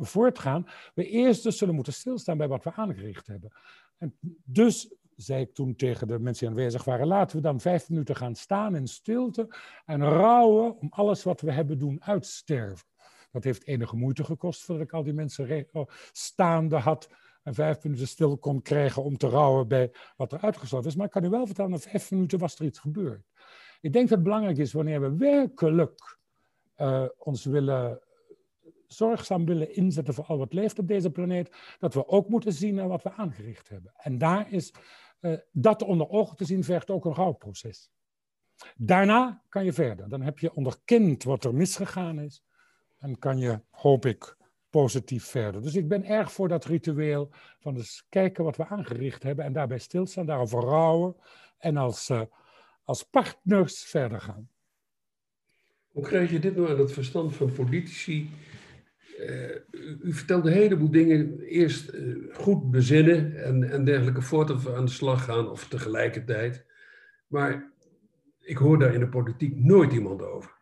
voortgaan, 0.00 0.66
we 0.94 1.06
eerst 1.08 1.42
dus 1.42 1.58
zullen 1.58 1.74
moeten 1.74 1.92
stilstaan 1.92 2.36
bij 2.36 2.48
wat 2.48 2.64
we 2.64 2.72
aangericht 2.72 3.26
hebben. 3.26 3.52
En 3.98 4.16
dus 4.44 4.94
zei 5.16 5.42
ik 5.42 5.54
toen 5.54 5.76
tegen 5.76 6.08
de 6.08 6.18
mensen 6.18 6.46
die 6.46 6.56
aanwezig 6.56 6.84
waren, 6.84 7.06
laten 7.06 7.36
we 7.36 7.42
dan 7.42 7.60
vijf 7.60 7.88
minuten 7.88 8.16
gaan 8.16 8.34
staan 8.34 8.76
in 8.76 8.86
stilte 8.86 9.48
en 9.84 10.04
rouwen 10.04 10.78
om 10.78 10.88
alles 10.90 11.22
wat 11.22 11.40
we 11.40 11.52
hebben 11.52 11.78
doen 11.78 12.04
uitsterven. 12.04 12.86
Dat 13.30 13.44
heeft 13.44 13.66
enige 13.66 13.96
moeite 13.96 14.24
gekost 14.24 14.62
voordat 14.62 14.84
ik 14.84 14.92
al 14.92 15.02
die 15.02 15.12
mensen 15.12 15.66
oh, 15.72 15.88
staande 16.12 16.76
had 16.76 17.08
en 17.42 17.54
vijf 17.54 17.82
minuten 17.82 18.08
stil 18.08 18.38
kon 18.38 18.62
krijgen 18.62 19.02
om 19.02 19.16
te 19.16 19.28
rouwen 19.28 19.68
bij 19.68 19.92
wat 20.16 20.32
er 20.32 20.40
uitgesloten 20.40 20.88
is. 20.88 20.96
Maar 20.96 21.06
ik 21.06 21.12
kan 21.12 21.24
u 21.24 21.28
wel 21.28 21.46
vertellen, 21.46 21.70
na 21.70 21.78
vijf 21.78 22.10
minuten 22.10 22.38
was 22.38 22.58
er 22.58 22.64
iets 22.64 22.78
gebeurd. 22.78 23.26
Ik 23.80 23.92
denk 23.92 24.08
dat 24.08 24.18
het 24.18 24.26
belangrijk 24.26 24.58
is 24.58 24.72
wanneer 24.72 25.00
we 25.00 25.16
werkelijk 25.16 26.18
uh, 26.76 27.04
ons 27.18 27.44
willen 27.44 28.00
zorgzaam 28.86 29.44
willen 29.44 29.74
inzetten 29.74 30.14
voor 30.14 30.24
al 30.24 30.38
wat 30.38 30.52
leeft 30.52 30.78
op 30.78 30.88
deze 30.88 31.10
planeet, 31.10 31.56
dat 31.78 31.94
we 31.94 32.08
ook 32.08 32.28
moeten 32.28 32.52
zien 32.52 32.74
naar 32.74 32.88
wat 32.88 33.02
we 33.02 33.12
aangericht 33.12 33.68
hebben. 33.68 33.92
En 33.96 34.18
daar 34.18 34.52
is 34.52 34.74
uh, 35.20 35.38
dat 35.52 35.82
onder 35.82 36.08
ogen 36.08 36.36
te 36.36 36.44
zien 36.44 36.64
vergt 36.64 36.90
ook 36.90 37.04
een 37.04 37.14
rouwproces. 37.14 37.90
Daarna 38.76 39.42
kan 39.48 39.64
je 39.64 39.72
verder. 39.72 40.08
Dan 40.08 40.22
heb 40.22 40.38
je 40.38 40.54
onderkend 40.54 41.22
wat 41.22 41.44
er 41.44 41.54
misgegaan 41.54 42.18
is. 42.18 42.44
En 42.98 43.18
kan 43.18 43.38
je, 43.38 43.60
hoop 43.70 44.06
ik, 44.06 44.36
positief 44.72 45.24
verder. 45.24 45.62
Dus 45.62 45.74
ik 45.74 45.88
ben 45.88 46.04
erg 46.04 46.32
voor 46.32 46.48
dat 46.48 46.64
ritueel 46.64 47.30
van 47.58 47.76
eens 47.76 48.06
kijken 48.08 48.44
wat 48.44 48.56
we 48.56 48.66
aangericht 48.66 49.22
hebben 49.22 49.44
en 49.44 49.52
daarbij 49.52 49.78
stilstaan, 49.78 50.26
daarover 50.26 50.60
rouwen 50.60 51.16
en 51.58 51.76
als, 51.76 52.10
uh, 52.10 52.22
als 52.84 53.02
partners 53.02 53.82
verder 53.82 54.20
gaan. 54.20 54.48
Hoe 55.88 56.02
krijg 56.02 56.30
je 56.30 56.38
dit 56.38 56.56
nou 56.56 56.70
aan 56.70 56.78
het 56.78 56.92
verstand 56.92 57.36
van 57.36 57.52
politici 57.52 58.30
uh, 59.18 59.56
u 60.02 60.12
vertelde 60.12 60.50
een 60.50 60.56
heleboel 60.56 60.90
dingen 60.90 61.40
eerst 61.40 61.92
uh, 61.92 62.34
goed 62.34 62.70
bezinnen 62.70 63.44
en, 63.44 63.70
en 63.70 63.84
dergelijke 63.84 64.22
voordat 64.22 64.62
we 64.62 64.74
aan 64.74 64.84
de 64.84 64.90
slag 64.90 65.24
gaan 65.24 65.50
of 65.50 65.68
tegelijkertijd. 65.68 66.64
Maar 67.26 67.72
ik 68.40 68.56
hoor 68.56 68.78
daar 68.78 68.94
in 68.94 69.00
de 69.00 69.08
politiek 69.08 69.56
nooit 69.56 69.92
iemand 69.92 70.22
over. 70.22 70.60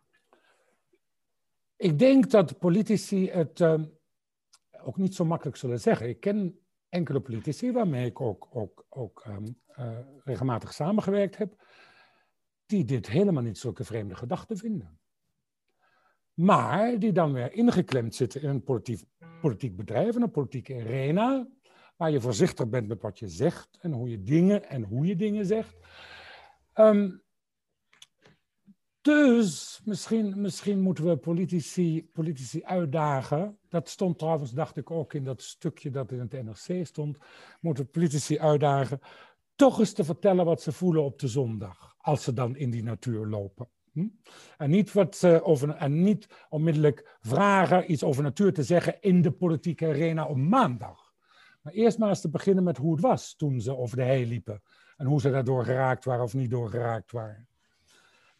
Ik 1.75 1.99
denk 1.99 2.29
dat 2.29 2.59
politici 2.59 3.29
het 3.29 3.59
uh, 3.59 3.81
ook 4.83 4.97
niet 4.97 5.15
zo 5.15 5.25
makkelijk 5.25 5.57
zullen 5.57 5.79
zeggen. 5.79 6.09
Ik 6.09 6.19
ken 6.19 6.59
enkele 6.89 7.19
politici 7.19 7.71
waarmee 7.71 8.05
ik 8.05 8.21
ook, 8.21 8.47
ook, 8.51 8.85
ook 8.89 9.25
um, 9.27 9.57
regelmatig 10.23 10.73
samengewerkt 10.73 11.37
heb, 11.37 11.65
die 12.65 12.85
dit 12.85 13.07
helemaal 13.07 13.43
niet 13.43 13.57
zulke 13.57 13.83
vreemde 13.83 14.15
gedachten 14.15 14.57
vinden 14.57 14.99
maar 16.33 16.99
die 16.99 17.11
dan 17.11 17.33
weer 17.33 17.53
ingeklemd 17.53 18.15
zitten 18.15 18.41
in 18.41 18.49
een 18.49 18.63
politiek, 18.63 19.03
politiek 19.41 19.75
bedrijf, 19.75 20.15
een 20.15 20.31
politieke 20.31 20.73
arena, 20.73 21.47
waar 21.97 22.11
je 22.11 22.21
voorzichtig 22.21 22.69
bent 22.69 22.87
met 22.87 23.01
wat 23.01 23.19
je 23.19 23.27
zegt 23.27 23.77
en 23.81 23.91
hoe 23.91 24.09
je 24.09 24.23
dingen 24.23 24.69
en 24.69 24.83
hoe 24.83 25.05
je 25.05 25.15
dingen 25.15 25.45
zegt. 25.45 25.75
Um, 26.73 27.21
dus 29.01 29.81
misschien, 29.85 30.41
misschien 30.41 30.79
moeten 30.79 31.05
we 31.05 31.17
politici, 31.17 32.09
politici 32.13 32.63
uitdagen. 32.63 33.57
Dat 33.69 33.89
stond 33.89 34.17
trouwens, 34.17 34.51
dacht 34.51 34.77
ik 34.77 34.91
ook 34.91 35.13
in 35.13 35.23
dat 35.23 35.41
stukje 35.41 35.89
dat 35.89 36.11
in 36.11 36.19
het 36.19 36.43
NRC 36.43 36.85
stond. 36.85 37.17
Moeten 37.59 37.83
we 37.83 37.89
politici 37.89 38.39
uitdagen 38.39 38.99
toch 39.55 39.79
eens 39.79 39.93
te 39.93 40.03
vertellen 40.03 40.45
wat 40.45 40.61
ze 40.61 40.71
voelen 40.71 41.03
op 41.03 41.19
de 41.19 41.27
zondag. 41.27 41.95
Als 41.97 42.23
ze 42.23 42.33
dan 42.33 42.55
in 42.55 42.69
die 42.69 42.83
natuur 42.83 43.25
lopen. 43.25 43.67
Hm? 43.91 44.07
En, 44.57 44.69
niet 44.69 44.93
wat, 44.93 45.21
uh, 45.25 45.47
over, 45.47 45.69
en 45.69 46.03
niet 46.03 46.27
onmiddellijk 46.49 47.17
vragen 47.19 47.91
iets 47.91 48.03
over 48.03 48.23
natuur 48.23 48.53
te 48.53 48.63
zeggen 48.63 49.01
in 49.01 49.21
de 49.21 49.31
politieke 49.31 49.85
arena 49.85 50.25
op 50.25 50.37
maandag. 50.37 51.13
Maar 51.61 51.73
eerst 51.73 51.97
maar 51.97 52.09
eens 52.09 52.21
te 52.21 52.29
beginnen 52.29 52.63
met 52.63 52.77
hoe 52.77 52.91
het 52.91 53.01
was 53.01 53.35
toen 53.35 53.61
ze 53.61 53.77
over 53.77 53.97
de 53.97 54.03
hei 54.03 54.27
liepen. 54.27 54.61
En 54.97 55.05
hoe 55.05 55.21
ze 55.21 55.31
daardoor 55.31 55.65
geraakt 55.65 56.05
waren 56.05 56.23
of 56.23 56.33
niet 56.33 56.49
door 56.49 56.69
geraakt 56.69 57.11
waren. 57.11 57.47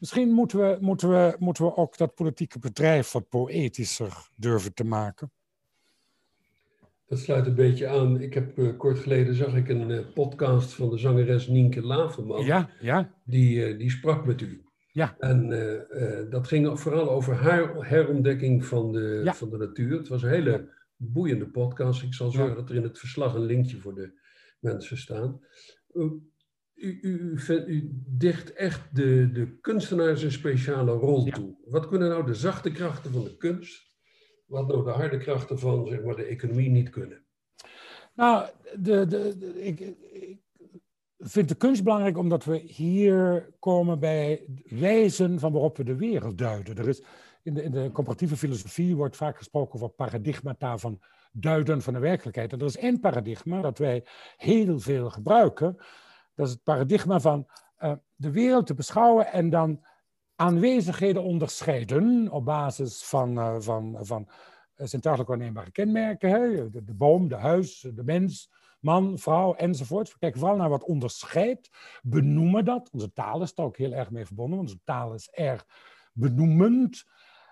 Misschien 0.01 0.31
moeten 0.31 0.59
we, 0.59 0.77
moeten, 0.79 1.09
we, 1.09 1.35
moeten 1.39 1.65
we 1.65 1.75
ook 1.75 1.97
dat 1.97 2.15
politieke 2.15 2.59
bedrijf 2.59 3.11
wat 3.11 3.29
poëtischer 3.29 4.29
durven 4.35 4.73
te 4.73 4.83
maken. 4.83 5.31
Dat 7.05 7.19
sluit 7.19 7.47
een 7.47 7.55
beetje 7.55 7.87
aan. 7.87 8.21
Ik 8.21 8.33
heb 8.33 8.57
uh, 8.57 8.77
kort 8.77 8.99
geleden 8.99 9.35
zag 9.35 9.55
ik 9.55 9.69
een 9.69 9.89
uh, 9.89 9.99
podcast 10.13 10.73
van 10.73 10.89
de 10.89 10.97
zangeres 10.97 11.47
Nienke 11.47 11.81
Laverman. 11.81 12.45
Ja, 12.45 12.69
ja. 12.79 13.13
Die, 13.23 13.69
uh, 13.69 13.77
die 13.77 13.89
sprak 13.89 14.25
met 14.25 14.41
u. 14.41 14.63
Ja. 14.91 15.15
En 15.19 15.49
dat 16.29 16.47
ging 16.47 16.79
vooral 16.79 17.09
over 17.09 17.35
haar 17.35 17.87
herontdekking 17.87 18.65
van 18.65 18.91
de, 18.91 19.21
ja. 19.23 19.33
van 19.33 19.49
de 19.49 19.57
natuur. 19.57 19.97
Het 19.97 20.07
was 20.07 20.23
een 20.23 20.29
hele 20.29 20.69
boeiende 20.95 21.47
podcast. 21.47 22.03
Ik 22.03 22.13
zal 22.13 22.31
zorgen 22.31 22.55
ja. 22.55 22.59
dat 22.59 22.69
er 22.69 22.75
in 22.75 22.83
het 22.83 22.99
verslag 22.99 23.33
een 23.33 23.45
linkje 23.45 23.77
voor 23.77 23.95
de 23.95 24.19
mensen 24.59 24.97
staat. 24.97 25.39
U, 26.81 26.99
u, 27.01 27.39
u, 27.67 27.89
dicht 28.07 28.53
echt 28.53 28.95
de, 28.95 29.31
de 29.31 29.57
kunstenaars 29.59 30.23
een 30.23 30.31
speciale 30.31 30.91
rol 30.91 31.23
toe. 31.23 31.55
Wat 31.65 31.87
kunnen 31.87 32.09
nou 32.09 32.25
de 32.25 32.33
zachte 32.33 32.71
krachten 32.71 33.11
van 33.11 33.23
de 33.23 33.37
kunst, 33.37 33.95
wat 34.45 34.67
nou 34.67 34.83
de 34.83 34.89
harde 34.89 35.17
krachten 35.17 35.59
van 35.59 35.87
zeg 35.87 36.03
maar, 36.03 36.15
de 36.15 36.23
economie 36.23 36.69
niet 36.69 36.89
kunnen? 36.89 37.25
Nou, 38.15 38.47
de, 38.79 39.07
de, 39.07 39.35
ik, 39.63 39.79
ik, 39.79 40.39
vind 41.17 41.49
de 41.49 41.55
kunst 41.55 41.83
belangrijk 41.83 42.17
omdat 42.17 42.45
we 42.45 42.57
hier 42.57 43.49
komen 43.59 43.99
bij 43.99 44.45
wijzen 44.65 45.39
van 45.39 45.51
waarop 45.51 45.77
we 45.77 45.83
de 45.83 45.95
wereld 45.95 46.37
duiden. 46.37 46.77
Er 46.77 46.87
is, 46.87 47.03
in, 47.43 47.53
de, 47.53 47.63
in 47.63 47.71
de 47.71 47.89
comparatieve 47.91 48.37
filosofie 48.37 48.95
wordt 48.95 49.15
vaak 49.15 49.37
gesproken 49.37 49.73
over 49.73 49.89
paradigmata 49.89 50.77
van 50.77 50.99
duiden 51.31 51.81
van 51.81 51.93
de 51.93 51.99
werkelijkheid. 51.99 52.53
En 52.53 52.59
er 52.59 52.65
is 52.65 52.77
één 52.77 52.99
paradigma 52.99 53.61
dat 53.61 53.77
wij 53.77 54.05
heel 54.37 54.79
veel 54.79 55.09
gebruiken. 55.09 55.77
Dat 56.41 56.49
is 56.49 56.55
het 56.55 56.63
paradigma 56.63 57.19
van 57.19 57.47
uh, 57.79 57.91
de 58.15 58.31
wereld 58.31 58.67
te 58.67 58.73
beschouwen 58.73 59.31
en 59.31 59.49
dan 59.49 59.83
aanwezigheden 60.35 61.23
onderscheiden 61.23 62.29
op 62.31 62.45
basis 62.45 63.03
van, 63.03 63.37
uh, 63.37 63.55
van, 63.59 63.97
van 64.01 64.29
zintuigelijk 64.75 65.29
waarneembare 65.29 65.71
kenmerken. 65.71 66.29
Hè? 66.29 66.69
De, 66.69 66.93
boom, 66.93 67.27
de 67.27 67.35
huis, 67.35 67.87
de 67.95 68.03
mens, 68.03 68.51
man, 68.79 69.17
vrouw 69.17 69.53
enzovoort. 69.53 70.11
We 70.11 70.19
kijken 70.19 70.39
vooral 70.39 70.57
naar 70.57 70.69
wat 70.69 70.83
onderscheidt, 70.83 71.69
benoemen 72.01 72.65
dat. 72.65 72.89
Onze 72.91 73.13
taal 73.13 73.41
is 73.41 73.51
er 73.55 73.63
ook 73.63 73.77
heel 73.77 73.93
erg 73.93 74.11
mee 74.11 74.25
verbonden, 74.25 74.59
onze 74.59 74.79
taal 74.83 75.13
is 75.13 75.29
erg 75.29 75.65
benoemend. 76.13 77.03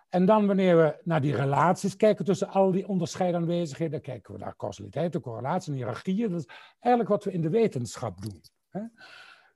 En 0.10 0.26
dan 0.26 0.48
wanneer 0.48 0.78
we 0.78 1.02
naar 1.04 1.22
die 1.22 1.36
relaties 1.36 1.96
kijken 1.96 2.26
tussen 2.26 2.50
al 2.50 2.72
die 2.72 2.88
onderscheiden 2.88 3.42
aanwezigheden, 3.42 4.02
kijken 4.02 4.34
we 4.34 4.40
naar 4.40 4.56
causaliteit, 4.56 5.14
de 5.14 5.20
correlatie, 5.20 5.74
hiërarchieën. 5.74 6.32
Dat 6.32 6.40
is 6.40 6.56
eigenlijk 6.80 7.14
wat 7.14 7.24
we 7.24 7.32
in 7.32 7.42
de 7.42 7.50
wetenschap 7.50 8.22
doen. 8.22 8.42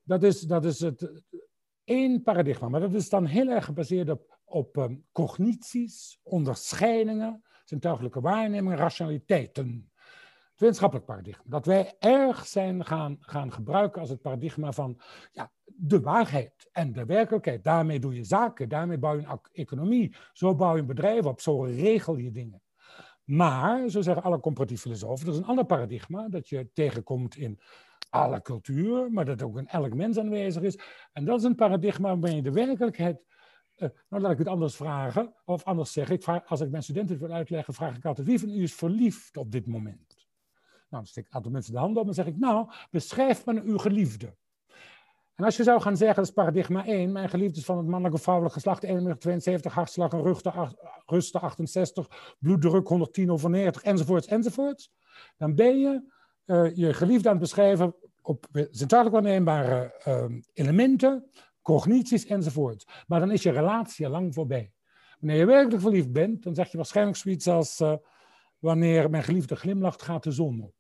Dat, 0.04 0.24
is, 0.24 0.42
dat 0.42 0.66
is 0.66 0.80
het 0.80 1.24
één 1.84 2.22
paradigma, 2.22 2.70
maar 2.70 2.80
dat 2.80 2.94
is 2.94 3.10
dan 3.10 3.26
heel 3.26 3.50
erg 3.50 3.66
gebaseerd 3.66 4.10
op, 4.10 4.40
op 4.44 4.78
um, 4.78 5.06
cognities, 5.12 6.20
onderscheidingen, 6.24 7.44
zintuigelijke 7.64 8.22
waarnemingen, 8.22 8.78
rationaliteiten. 8.78 9.92
Het 10.52 10.62
wetenschappelijk 10.62 11.08
paradigma. 11.08 11.44
Dat 11.46 11.66
wij 11.66 11.96
erg 12.00 12.46
zijn 12.46 12.86
gaan, 12.86 13.18
gaan 13.20 13.52
gebruiken 13.52 14.02
als 14.02 14.10
het 14.10 14.22
paradigma 14.22 14.72
van 14.72 15.02
ja, 15.32 15.52
de 15.66 16.02
waarheid 16.02 16.70
en 16.72 16.92
de 16.92 17.06
werkelijkheid. 17.06 17.64
Daarmee 17.64 18.00
doe 18.00 18.16
je 18.16 18.24
zaken, 18.24 18.70
daarmee 18.70 18.98
bouw 18.98 19.16
je 19.16 19.26
een 19.28 19.40
economie. 19.52 20.16
Zo 20.34 20.56
bouw 20.56 20.74
je 20.74 20.82
een 20.82 20.88
bedrijf 20.88 21.26
op, 21.26 21.42
zo 21.42 21.62
regel 21.62 22.18
je 22.18 22.32
dingen. 22.32 22.62
Maar, 23.24 23.90
zo 23.90 24.02
zeggen 24.02 24.24
alle 24.24 24.40
comparatieve 24.40 24.82
filosofen, 24.82 25.26
dat 25.26 25.34
is 25.34 25.40
een 25.40 25.48
ander 25.48 25.66
paradigma 25.66 26.30
dat 26.30 26.50
je 26.50 26.70
tegenkomt 26.74 27.36
in 27.36 27.60
alle 28.14 28.42
culturen, 28.42 29.14
maar 29.14 29.26
dat 29.26 29.42
ook 29.42 29.58
in 29.58 29.68
elk 29.68 29.94
mens 29.94 30.18
aanwezig 30.18 30.62
is. 30.62 30.80
En 31.12 31.26
dat 31.26 31.40
is 31.40 31.46
een 31.46 31.56
paradigma 31.56 32.08
waarbij 32.08 32.36
je 32.36 32.42
de 32.42 32.52
werkelijkheid. 32.52 33.24
Uh, 33.78 33.90
nou, 34.10 34.22
laat 34.22 34.32
ik 34.32 34.38
het 34.38 34.48
anders 34.48 34.76
vragen, 34.76 35.34
of 35.46 35.64
anders 35.64 35.92
zeggen. 35.92 36.16
Ik 36.16 36.44
als 36.46 36.62
ik 36.62 36.70
mijn 36.70 36.84
studenten 36.84 37.20
wil 37.20 37.32
uitleggen, 37.32 37.74
vraag 37.74 37.96
ik 37.96 38.06
altijd: 38.06 38.28
wie 38.28 38.40
van 38.40 38.50
u 38.50 38.62
is 38.62 38.74
verliefd 38.74 39.38
op 39.38 39.52
dit 39.52 39.68
moment? 39.68 40.16
Nou, 40.90 41.04
dan 41.04 41.06
steek 41.06 41.24
ik 41.24 41.30
een 41.30 41.36
aantal 41.36 41.52
mensen 41.52 41.74
de 41.74 41.80
hand 41.80 41.98
op 41.98 42.08
en 42.08 42.14
zeg 42.14 42.26
ik: 42.26 42.38
Nou, 42.38 42.72
beschrijf 42.92 43.46
me 43.46 43.62
uw 43.62 43.78
geliefde. 43.78 44.36
En 45.36 45.46
als 45.46 45.58
je 45.58 45.64
zou 45.64 45.82
gaan 45.82 45.98
zeggen, 45.98 46.16
dat 46.16 46.26
is 46.26 46.32
paradigma 46.32 46.86
1, 46.86 47.12
mijn 47.12 47.30
geliefde 47.30 47.60
is 47.60 47.66
van 47.66 47.78
het 47.78 47.86
mannelijk 47.86 48.16
of 48.16 48.22
vrouwelijk 48.22 48.54
geslacht 48.54 48.86
1,72, 48.86 48.92
72, 49.18 49.74
hartslag 49.74 50.12
en 50.12 50.24
rusten 51.06 51.42
68, 51.42 52.36
bloeddruk 52.40 52.88
110 52.88 53.32
over 53.32 53.50
90, 53.50 53.84
enzovoorts, 53.84 54.28
enzovoorts. 54.28 54.92
Dan 55.38 55.56
ben 55.56 55.80
je 55.80 56.12
uh, 56.46 56.76
je 56.76 56.94
geliefde 56.94 57.28
aan 57.28 57.36
het 57.36 57.44
beschrijven 57.44 57.96
op 58.24 58.46
zintuigelijk 58.72 59.24
waarneembare 59.24 60.02
uh, 60.08 60.40
elementen, 60.54 61.30
cognities 61.62 62.26
enzovoort. 62.26 63.04
Maar 63.08 63.20
dan 63.20 63.32
is 63.32 63.44
je 63.44 63.52
relatie 63.52 64.06
al 64.06 64.12
lang 64.12 64.34
voorbij. 64.34 64.72
Wanneer 65.20 65.38
je 65.40 65.46
werkelijk 65.46 65.82
verliefd 65.82 66.12
bent, 66.12 66.44
dan 66.44 66.56
zeg 66.56 66.72
je 66.72 66.78
waarschijnlijk 66.78 67.18
zoiets 67.18 67.48
als: 67.48 67.80
uh, 67.80 67.94
Wanneer 68.60 69.10
mijn 69.10 69.24
geliefde 69.24 69.56
glimlacht, 69.56 70.02
gaat 70.02 70.24
de 70.24 70.32
zon 70.32 70.62
op. 70.62 70.74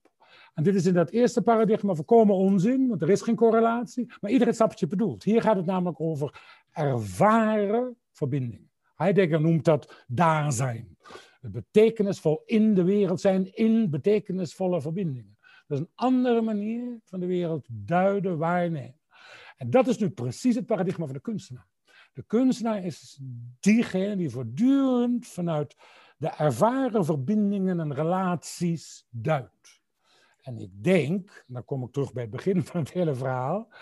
En 0.53 0.63
dit 0.63 0.75
is 0.75 0.85
in 0.85 0.93
dat 0.93 1.09
eerste 1.09 1.41
paradigma 1.41 1.93
voorkomen 1.93 2.35
onzin, 2.35 2.87
want 2.87 3.01
er 3.01 3.09
is 3.09 3.21
geen 3.21 3.35
correlatie, 3.35 4.13
maar 4.21 4.31
iedereen 4.31 4.53
snapt 4.53 4.71
wat 4.71 4.79
je 4.79 4.87
bedoelt. 4.87 5.23
Hier 5.23 5.41
gaat 5.41 5.55
het 5.55 5.65
namelijk 5.65 5.99
over 5.99 6.41
ervaren 6.71 7.97
verbindingen. 8.11 8.71
Heidegger 8.95 9.41
noemt 9.41 9.65
dat 9.65 10.05
daar 10.07 10.51
zijn. 10.51 10.97
Het 11.41 11.51
betekenisvol 11.51 12.43
in 12.45 12.73
de 12.73 12.83
wereld 12.83 13.21
zijn, 13.21 13.55
in 13.55 13.89
betekenisvolle 13.89 14.81
verbindingen. 14.81 15.37
Dat 15.68 15.80
is 15.80 15.86
een 15.86 15.91
andere 15.95 16.41
manier 16.41 16.99
van 17.03 17.20
de 17.20 17.26
wereld 17.26 17.68
duiden, 17.70 18.38
waarnemen. 18.38 18.99
En 19.57 19.70
dat 19.70 19.88
is 19.88 19.97
nu 19.97 20.09
precies 20.09 20.55
het 20.55 20.66
paradigma 20.66 21.05
van 21.05 21.14
de 21.14 21.22
kunstenaar. 21.22 21.68
De 22.14 22.24
kunstenaar 22.28 22.84
is 22.84 23.20
diegene 23.59 24.16
die 24.16 24.30
voortdurend 24.30 25.28
vanuit 25.28 25.76
de 26.18 26.28
ervaren 26.28 27.05
verbindingen 27.05 27.80
en 27.80 27.93
relaties 27.93 29.05
duidt. 29.09 29.82
En 30.41 30.57
ik 30.57 30.84
denk, 30.84 31.45
dan 31.47 31.66
kom 31.66 31.84
ik 31.84 31.91
terug 31.91 32.14
bij 32.14 32.22
het 32.22 32.32
begin 32.32 32.64
van 32.64 32.80
het 32.80 32.91
hele 32.91 33.16
verhaal, 33.16 33.74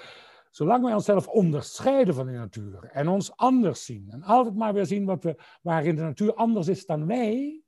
zolang 0.49 0.83
wij 0.83 0.93
onszelf 0.93 1.27
onderscheiden 1.27 2.13
van 2.13 2.25
de 2.25 2.31
natuur 2.31 2.83
en 2.83 3.07
ons 3.07 3.35
anders 3.35 3.85
zien 3.85 4.09
en 4.09 4.23
altijd 4.23 4.55
maar 4.55 4.73
weer 4.73 4.85
zien 4.85 5.05
wat 5.05 5.23
we, 5.23 5.35
waarin 5.61 5.95
de 5.95 6.01
natuur 6.01 6.33
anders 6.33 6.67
is 6.67 6.85
dan 6.85 7.07
wij, 7.07 7.61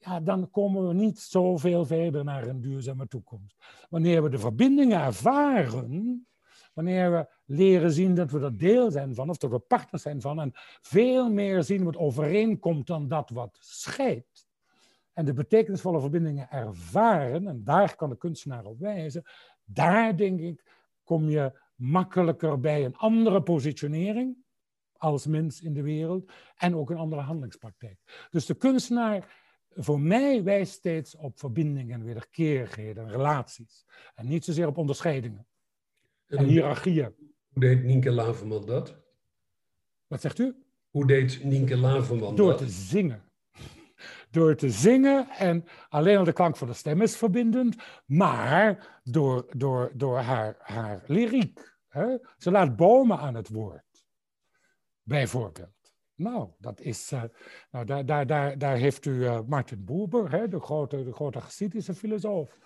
ja, 0.00 0.20
dan 0.20 0.50
komen 0.50 0.88
we 0.88 0.94
niet 0.94 1.18
zoveel 1.18 1.86
verder 1.86 2.24
naar 2.24 2.46
een 2.46 2.60
duurzame 2.60 3.06
toekomst. 3.06 3.56
Wanneer 3.88 4.22
we 4.22 4.28
de 4.28 4.38
verbindingen 4.38 5.00
ervaren, 5.00 6.26
wanneer 6.74 7.10
we 7.12 7.28
leren 7.44 7.92
zien 7.92 8.14
dat 8.14 8.30
we 8.30 8.40
er 8.40 8.56
deel 8.56 8.90
zijn 8.90 9.14
van, 9.14 9.30
of 9.30 9.36
dat 9.36 9.50
we 9.50 9.58
partners 9.58 10.02
zijn 10.02 10.20
van, 10.20 10.40
en 10.40 10.50
veel 10.80 11.30
meer 11.30 11.62
zien 11.62 11.84
wat 11.84 11.96
overeenkomt 11.96 12.86
dan 12.86 13.08
dat 13.08 13.30
wat 13.30 13.58
scheidt, 13.60 14.48
en 15.12 15.24
de 15.24 15.32
betekenisvolle 15.32 16.00
verbindingen 16.00 16.50
ervaren, 16.50 17.46
en 17.46 17.64
daar 17.64 17.96
kan 17.96 18.08
de 18.08 18.16
kunstenaar 18.16 18.64
op 18.64 18.78
wijzen, 18.78 19.24
daar 19.64 20.16
denk 20.16 20.40
ik, 20.40 20.64
kom 21.04 21.28
je 21.28 21.60
makkelijker 21.74 22.60
bij 22.60 22.84
een 22.84 22.96
andere 22.96 23.42
positionering 23.42 24.36
als 24.96 25.26
mens 25.26 25.60
in 25.60 25.74
de 25.74 25.82
wereld 25.82 26.32
en 26.56 26.76
ook 26.76 26.90
een 26.90 26.96
andere 26.96 27.22
handelingspraktijk. 27.22 28.28
Dus 28.30 28.46
de 28.46 28.54
kunstenaar 28.54 29.39
voor 29.74 30.00
mij 30.00 30.42
wijst 30.42 30.72
steeds 30.72 31.14
op 31.14 31.38
verbindingen, 31.38 32.04
wederkerigheden, 32.04 33.10
relaties. 33.10 33.86
En 34.14 34.28
niet 34.28 34.44
zozeer 34.44 34.66
op 34.66 34.76
onderscheidingen 34.76 35.46
en, 36.26 36.38
en 36.38 36.44
hiërarchieën. 36.44 37.14
Hoe 37.48 37.62
deed 37.62 37.84
Nienke 37.84 38.10
Laverman 38.10 38.66
dat? 38.66 38.96
Wat 40.06 40.20
zegt 40.20 40.38
u? 40.38 40.54
Hoe 40.90 41.06
deed 41.06 41.44
Nienke 41.44 41.76
Laverman 41.76 42.36
Door 42.36 42.48
dat? 42.48 42.58
Door 42.58 42.68
te 42.68 42.72
zingen. 42.72 43.22
Door 44.30 44.56
te 44.56 44.70
zingen 44.70 45.28
en 45.28 45.64
alleen 45.88 46.16
al 46.16 46.24
de 46.24 46.32
klank 46.32 46.56
van 46.56 46.68
de 46.68 46.74
stem 46.74 47.02
is 47.02 47.16
verbindend, 47.16 47.76
maar 48.06 49.00
door, 49.04 49.46
door, 49.56 49.92
door 49.94 50.18
haar, 50.18 50.56
haar 50.58 51.02
lyriek. 51.06 51.78
Hè? 51.88 52.16
Ze 52.38 52.50
laat 52.50 52.76
bomen 52.76 53.18
aan 53.18 53.34
het 53.34 53.48
woord, 53.48 54.06
bijvoorbeeld. 55.02 55.79
Nou, 56.20 56.48
dat 56.58 56.80
is, 56.80 57.12
uh, 57.12 57.22
nou 57.70 57.84
daar, 57.84 58.06
daar, 58.06 58.26
daar, 58.26 58.58
daar 58.58 58.76
heeft 58.76 59.04
u 59.04 59.10
uh, 59.10 59.40
Martin 59.46 59.84
Buber, 59.84 60.30
hè, 60.30 60.48
de 60.48 60.60
grote, 60.60 61.04
de 61.04 61.12
grote 61.12 61.38
Hasidische 61.38 61.94
filosoof, 61.94 62.58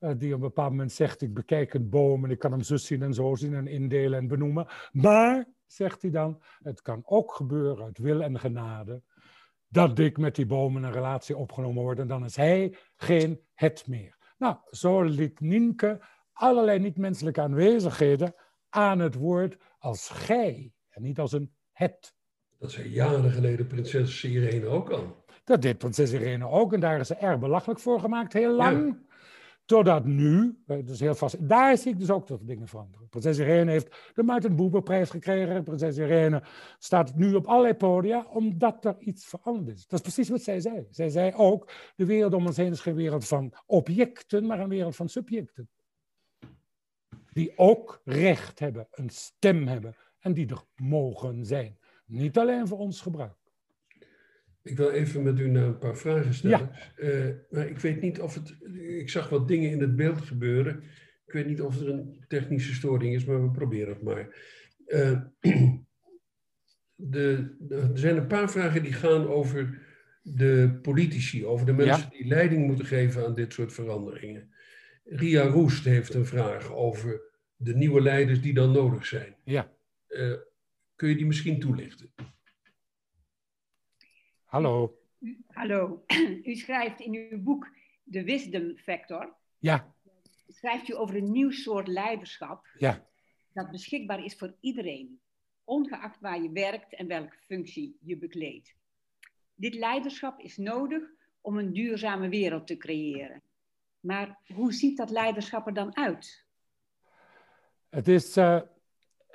uh, 0.00 0.10
die 0.16 0.28
op 0.28 0.34
een 0.34 0.46
bepaald 0.46 0.70
moment 0.70 0.92
zegt, 0.92 1.22
ik 1.22 1.34
bekijk 1.34 1.74
een 1.74 1.88
boom 1.88 2.24
en 2.24 2.30
ik 2.30 2.38
kan 2.38 2.50
hem 2.50 2.62
zo 2.62 2.76
zien 2.76 3.02
en 3.02 3.14
zo 3.14 3.34
zien 3.34 3.54
en 3.54 3.66
indelen 3.66 4.18
en 4.18 4.28
benoemen. 4.28 4.66
Maar, 4.92 5.46
zegt 5.66 6.02
hij 6.02 6.10
dan, 6.10 6.42
het 6.62 6.82
kan 6.82 7.02
ook 7.04 7.34
gebeuren 7.34 7.84
uit 7.84 7.98
wil 7.98 8.22
en 8.22 8.38
genade, 8.38 9.02
dat 9.68 9.98
ik 9.98 10.18
met 10.18 10.34
die 10.34 10.46
boom 10.46 10.76
in 10.76 10.82
een 10.82 10.92
relatie 10.92 11.36
opgenomen 11.36 11.82
word 11.82 11.98
en 11.98 12.08
dan 12.08 12.24
is 12.24 12.36
hij 12.36 12.76
geen 12.96 13.40
het 13.54 13.86
meer. 13.86 14.16
Nou, 14.38 14.56
zo 14.70 15.02
liet 15.02 15.40
Nienke 15.40 16.00
allerlei 16.32 16.78
niet-menselijke 16.78 17.40
aanwezigheden 17.40 18.34
aan 18.68 18.98
het 18.98 19.14
woord 19.14 19.56
als 19.78 20.08
gij 20.08 20.72
en 20.88 21.02
niet 21.02 21.18
als 21.18 21.32
een 21.32 21.54
het. 21.72 22.15
Dat 22.58 22.72
zei 22.72 22.88
jaren 22.88 23.30
geleden 23.30 23.66
prinses 23.66 24.24
Irene 24.24 24.66
ook 24.66 24.90
al. 24.90 25.24
Dat 25.44 25.62
deed 25.62 25.78
prinses 25.78 26.12
Irene 26.12 26.48
ook 26.48 26.72
en 26.72 26.80
daar 26.80 27.00
is 27.00 27.06
ze 27.06 27.14
erg 27.14 27.38
belachelijk 27.38 27.80
voor 27.80 28.00
gemaakt, 28.00 28.32
heel 28.32 28.54
lang. 28.54 28.86
Ja. 28.86 29.04
Totdat 29.64 30.04
nu, 30.04 30.58
dus 30.66 31.00
heel 31.00 31.14
vast, 31.14 31.48
daar 31.48 31.78
zie 31.78 31.92
ik 31.92 31.98
dus 31.98 32.10
ook 32.10 32.26
dat 32.26 32.40
dingen 32.46 32.68
veranderen. 32.68 33.08
Prinses 33.08 33.38
Irene 33.38 33.70
heeft 33.70 34.12
de 34.14 34.22
Maarten 34.22 34.56
Boeberprijs 34.56 35.10
gekregen. 35.10 35.64
Prinses 35.64 35.98
Irene 35.98 36.42
staat 36.78 37.14
nu 37.14 37.34
op 37.34 37.46
allerlei 37.46 37.74
podia 37.74 38.26
omdat 38.30 38.84
er 38.84 38.96
iets 38.98 39.24
veranderd 39.24 39.76
is. 39.76 39.86
Dat 39.86 39.98
is 39.98 40.00
precies 40.00 40.28
wat 40.28 40.42
zij 40.42 40.60
zei. 40.60 40.86
Zij 40.90 41.08
zei 41.08 41.32
ook, 41.36 41.72
de 41.96 42.06
wereld 42.06 42.34
om 42.34 42.46
ons 42.46 42.56
heen 42.56 42.72
is 42.72 42.80
geen 42.80 42.94
wereld 42.94 43.26
van 43.26 43.52
objecten, 43.66 44.46
maar 44.46 44.60
een 44.60 44.68
wereld 44.68 44.96
van 44.96 45.08
subjecten. 45.08 45.68
Die 47.32 47.52
ook 47.56 48.00
recht 48.04 48.58
hebben, 48.58 48.86
een 48.90 49.10
stem 49.10 49.66
hebben 49.66 49.96
en 50.18 50.32
die 50.32 50.48
er 50.48 50.64
mogen 50.74 51.44
zijn. 51.44 51.78
Niet 52.06 52.38
alleen 52.38 52.68
voor 52.68 52.78
ons 52.78 53.00
gebruik. 53.00 53.34
Ik 54.62 54.76
wil 54.76 54.90
even 54.90 55.22
met 55.22 55.38
u 55.38 55.48
naar 55.48 55.64
een 55.64 55.78
paar 55.78 55.96
vragen 55.96 56.34
stellen. 56.34 56.70
Ja. 56.96 57.04
Uh, 57.04 57.34
maar 57.50 57.68
ik 57.68 57.78
weet 57.78 58.00
niet 58.00 58.20
of 58.20 58.34
het. 58.34 58.56
Ik 58.74 59.10
zag 59.10 59.28
wat 59.28 59.48
dingen 59.48 59.70
in 59.70 59.80
het 59.80 59.96
beeld 59.96 60.20
gebeuren. 60.20 60.82
Ik 61.26 61.32
weet 61.32 61.46
niet 61.46 61.62
of 61.62 61.80
er 61.80 61.88
een 61.88 62.24
technische 62.28 62.74
storing 62.74 63.14
is, 63.14 63.24
maar 63.24 63.42
we 63.42 63.50
proberen 63.50 63.88
het 63.88 64.02
maar. 64.02 64.36
Uh, 64.86 65.20
de, 66.94 67.56
de, 67.58 67.76
er 67.76 67.98
zijn 67.98 68.16
een 68.16 68.26
paar 68.26 68.50
vragen 68.50 68.82
die 68.82 68.92
gaan 68.92 69.26
over 69.26 69.82
de 70.22 70.78
politici, 70.82 71.46
over 71.46 71.66
de 71.66 71.72
mensen 71.72 72.10
die 72.10 72.26
leiding 72.26 72.66
moeten 72.66 72.86
geven 72.86 73.24
aan 73.24 73.34
dit 73.34 73.52
soort 73.52 73.72
veranderingen. 73.72 74.54
Ria 75.04 75.42
Roest 75.42 75.84
heeft 75.84 76.14
een 76.14 76.26
vraag 76.26 76.72
over 76.72 77.20
de 77.56 77.74
nieuwe 77.74 78.00
leiders 78.00 78.40
die 78.40 78.54
dan 78.54 78.72
nodig 78.72 79.06
zijn. 79.06 79.36
Ja. 79.44 79.72
Uh, 80.08 80.32
kun 80.96 81.08
je 81.08 81.16
die 81.16 81.26
misschien 81.26 81.60
toelichten? 81.60 82.12
Hallo. 84.44 84.98
Hallo. 85.46 86.04
U 86.50 86.54
schrijft 86.54 87.00
in 87.00 87.14
uw 87.14 87.42
boek 87.42 87.68
De 88.02 88.24
Wisdom 88.24 88.76
Factor. 88.76 89.36
Ja. 89.58 89.94
Schrijft 90.48 90.88
u 90.88 90.96
over 90.96 91.16
een 91.16 91.30
nieuw 91.30 91.50
soort 91.50 91.88
leiderschap. 91.88 92.66
Ja. 92.78 93.06
Dat 93.52 93.70
beschikbaar 93.70 94.24
is 94.24 94.36
voor 94.36 94.56
iedereen, 94.60 95.20
ongeacht 95.64 96.20
waar 96.20 96.42
je 96.42 96.50
werkt 96.50 96.94
en 96.94 97.06
welke 97.06 97.36
functie 97.46 97.98
je 98.00 98.16
bekleedt. 98.18 98.74
Dit 99.54 99.74
leiderschap 99.74 100.40
is 100.40 100.56
nodig 100.56 101.02
om 101.40 101.58
een 101.58 101.72
duurzame 101.72 102.28
wereld 102.28 102.66
te 102.66 102.76
creëren. 102.76 103.42
Maar 104.00 104.38
hoe 104.54 104.72
ziet 104.72 104.96
dat 104.96 105.10
leiderschap 105.10 105.66
er 105.66 105.74
dan 105.74 105.96
uit? 105.96 106.44
Het 107.88 108.08
is, 108.08 108.36
uh, 108.36 108.60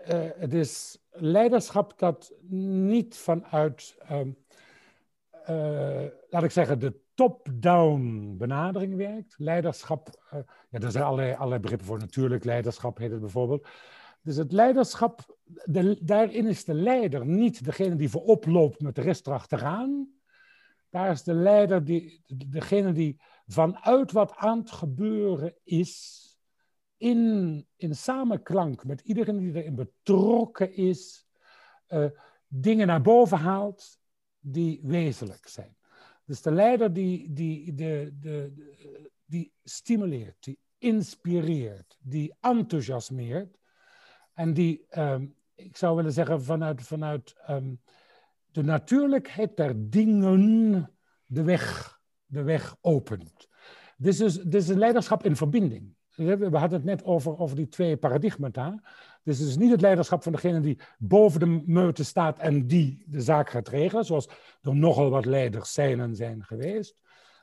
uh, 0.10 0.30
het 0.36 0.54
is 0.54 1.01
leiderschap 1.12 2.00
dat 2.00 2.34
niet 2.50 3.18
vanuit, 3.18 3.98
um, 4.12 4.38
uh, 5.50 6.06
laat 6.30 6.44
ik 6.44 6.52
zeggen, 6.52 6.80
de 6.80 7.00
top-down 7.14 8.36
benadering 8.38 8.96
werkt. 8.96 9.36
Leiderschap, 9.38 10.10
ja, 10.70 10.80
er 10.80 10.92
zijn 10.92 11.04
allerlei, 11.04 11.34
allerlei 11.34 11.62
begrippen 11.62 11.88
voor. 11.88 11.98
Natuurlijk 12.00 12.44
leiderschap 12.44 12.98
heet 12.98 13.12
het 13.12 13.20
bijvoorbeeld. 13.20 13.68
Dus 14.22 14.36
het 14.36 14.52
leiderschap, 14.52 15.38
de, 15.66 15.98
daarin 16.02 16.48
is 16.48 16.66
de 16.66 16.74
leider 16.74 17.26
niet 17.26 17.66
degene 17.66 17.96
die 17.96 18.10
voorop 18.10 18.46
loopt 18.46 18.82
met 18.82 18.96
de 18.96 19.02
rest 19.02 19.28
erachteraan. 19.28 20.10
Daar 20.90 21.12
is 21.12 21.24
de 21.24 21.34
leider 21.34 21.84
die, 21.84 22.24
degene 22.28 22.92
die 22.92 23.22
vanuit 23.48 24.12
wat 24.12 24.36
aan 24.36 24.58
het 24.58 24.72
gebeuren 24.72 25.54
is, 25.64 26.22
in, 27.02 27.66
in 27.76 27.96
samenklank 27.96 28.86
met 28.86 29.02
iedereen 29.02 29.38
die 29.38 29.54
erin 29.54 29.76
betrokken 29.76 30.74
is, 30.74 31.26
uh, 31.90 32.06
dingen 32.48 32.88
naar 32.88 33.02
boven 33.02 33.38
haalt 33.38 34.00
die 34.40 34.80
wezenlijk 34.84 35.48
zijn. 35.48 35.76
Dus 36.26 36.42
de 36.42 36.52
leider 36.52 36.94
die, 36.94 37.34
die, 37.34 37.74
de, 37.74 38.16
de, 38.20 38.54
de, 38.56 39.12
die 39.26 39.54
stimuleert, 39.64 40.44
die 40.44 40.60
inspireert, 40.78 41.98
die 42.02 42.36
enthousiasmeert 42.40 43.58
en 44.34 44.54
die, 44.54 44.86
um, 44.98 45.36
ik 45.56 45.78
zou 45.78 45.96
willen 45.96 46.14
zeggen, 46.14 46.44
vanuit, 46.44 46.82
vanuit 46.82 47.36
um, 47.50 47.82
de 48.52 48.64
natuurlijkheid 48.64 49.58
der 49.58 49.90
dingen 49.90 50.94
de 51.26 51.44
weg, 51.44 52.00
de 52.26 52.44
weg 52.44 52.76
opent. 52.82 53.48
Dit 53.98 54.20
is, 54.20 54.34
dit 54.34 54.54
is 54.54 54.68
een 54.68 54.78
leiderschap 54.78 55.26
in 55.26 55.36
verbinding. 55.36 55.96
We 56.16 56.58
hadden 56.58 56.78
het 56.80 56.84
net 56.84 57.04
over, 57.04 57.38
over 57.38 57.56
die 57.56 57.68
twee 57.68 57.98
paradigmata. 57.98 58.82
Dus 59.24 59.40
het 59.40 59.48
is 59.48 59.58
niet 59.58 59.72
het 59.72 59.82
leiderschap 59.82 60.24
van 60.24 60.32
degene 60.32 60.60
die 60.60 60.80
boven 60.98 61.40
de 61.40 61.64
meute 61.66 62.04
staat 62.04 62.40
en 62.40 62.68
die 62.68 63.04
de 63.08 63.22
zaak 63.22 63.50
gaat 63.50 63.68
regelen, 63.68 64.06
zoals 64.06 64.30
er 64.62 64.76
nogal 64.76 65.10
wat 65.10 65.26
leiders 65.26 65.74
zijn 65.74 66.00
en 66.00 66.16
zijn 66.16 66.44
geweest. 66.44 66.96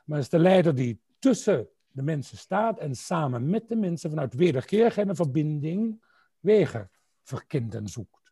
Maar 0.05 0.17
het 0.17 0.25
is 0.25 0.31
de 0.31 0.39
leider 0.39 0.75
die 0.75 1.01
tussen 1.19 1.67
de 1.91 2.01
mensen 2.01 2.37
staat 2.37 2.79
en 2.79 2.95
samen 2.95 3.49
met 3.49 3.67
de 3.67 3.75
mensen 3.75 4.09
vanuit 4.09 4.33
wederkerigheid 4.33 5.07
en 5.07 5.15
verbinding 5.15 6.03
wegen 6.39 6.89
verkent 7.23 7.75
en 7.75 7.87
zoekt. 7.87 8.31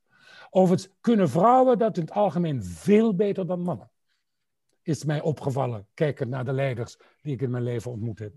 Overigens 0.49 0.93
kunnen 1.01 1.29
vrouwen 1.29 1.77
dat 1.77 1.97
in 1.97 2.03
het 2.03 2.11
algemeen 2.11 2.63
veel 2.63 3.15
beter 3.15 3.47
dan 3.47 3.61
mannen. 3.61 3.91
Is 4.81 5.03
mij 5.03 5.21
opgevallen, 5.21 5.87
kijkend 5.93 6.29
naar 6.29 6.45
de 6.45 6.53
leiders 6.53 6.97
die 7.21 7.33
ik 7.33 7.41
in 7.41 7.49
mijn 7.49 7.63
leven 7.63 7.91
ontmoet 7.91 8.19
heb. 8.19 8.33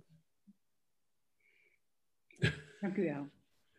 Dank 2.81 2.97
u 2.97 3.05
wel. 3.05 3.29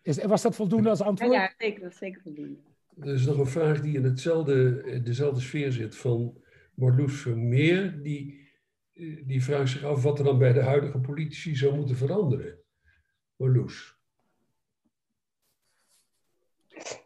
Is, 0.01 0.23
was 0.23 0.41
dat 0.41 0.55
voldoende 0.55 0.89
als 0.89 1.01
antwoord? 1.01 1.33
Ja, 1.33 1.53
zeker, 1.57 1.81
dat 1.81 1.91
is 1.91 1.97
zeker 1.97 2.21
voldoende. 2.21 2.59
Er 2.99 3.13
is 3.13 3.25
nog 3.25 3.37
een 3.37 3.47
vraag 3.47 3.81
die 3.81 3.95
in 3.95 4.03
hetzelfde, 4.03 5.01
dezelfde 5.03 5.41
sfeer 5.41 5.71
zit 5.71 5.95
van 5.97 6.37
Marloes 6.73 7.21
Vermeer. 7.21 8.01
Die, 8.01 8.49
die 9.25 9.43
vraagt 9.43 9.69
zich 9.69 9.83
af 9.83 10.03
wat 10.03 10.19
er 10.19 10.25
dan 10.25 10.37
bij 10.37 10.53
de 10.53 10.63
huidige 10.63 10.99
politici 10.99 11.55
zou 11.55 11.75
moeten 11.75 11.95
veranderen. 11.95 12.59
Marloes. 13.35 13.99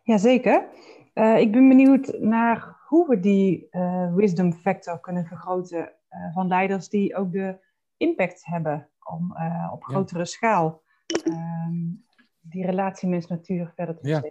Jazeker. 0.03 0.67
Uh, 1.13 1.39
ik 1.39 1.51
ben 1.51 1.67
benieuwd 1.67 2.19
naar 2.19 2.77
hoe 2.87 3.07
we 3.09 3.19
die 3.19 3.67
uh, 3.71 4.15
wisdom 4.15 4.53
factor 4.53 4.99
kunnen 4.99 5.25
vergroten 5.25 5.93
uh, 6.09 6.33
van 6.33 6.47
leiders 6.47 6.89
die 6.89 7.15
ook 7.15 7.31
de 7.31 7.57
impact 7.97 8.45
hebben 8.45 8.89
om, 9.03 9.35
op 9.71 9.83
grotere 9.83 10.19
ja. 10.19 10.25
schaal 10.25 10.83
um, 11.27 12.05
die 12.41 12.65
relatie 12.65 13.09
mens-natuur 13.09 13.71
verder 13.75 13.97
te 13.97 14.07
ja. 14.07 14.23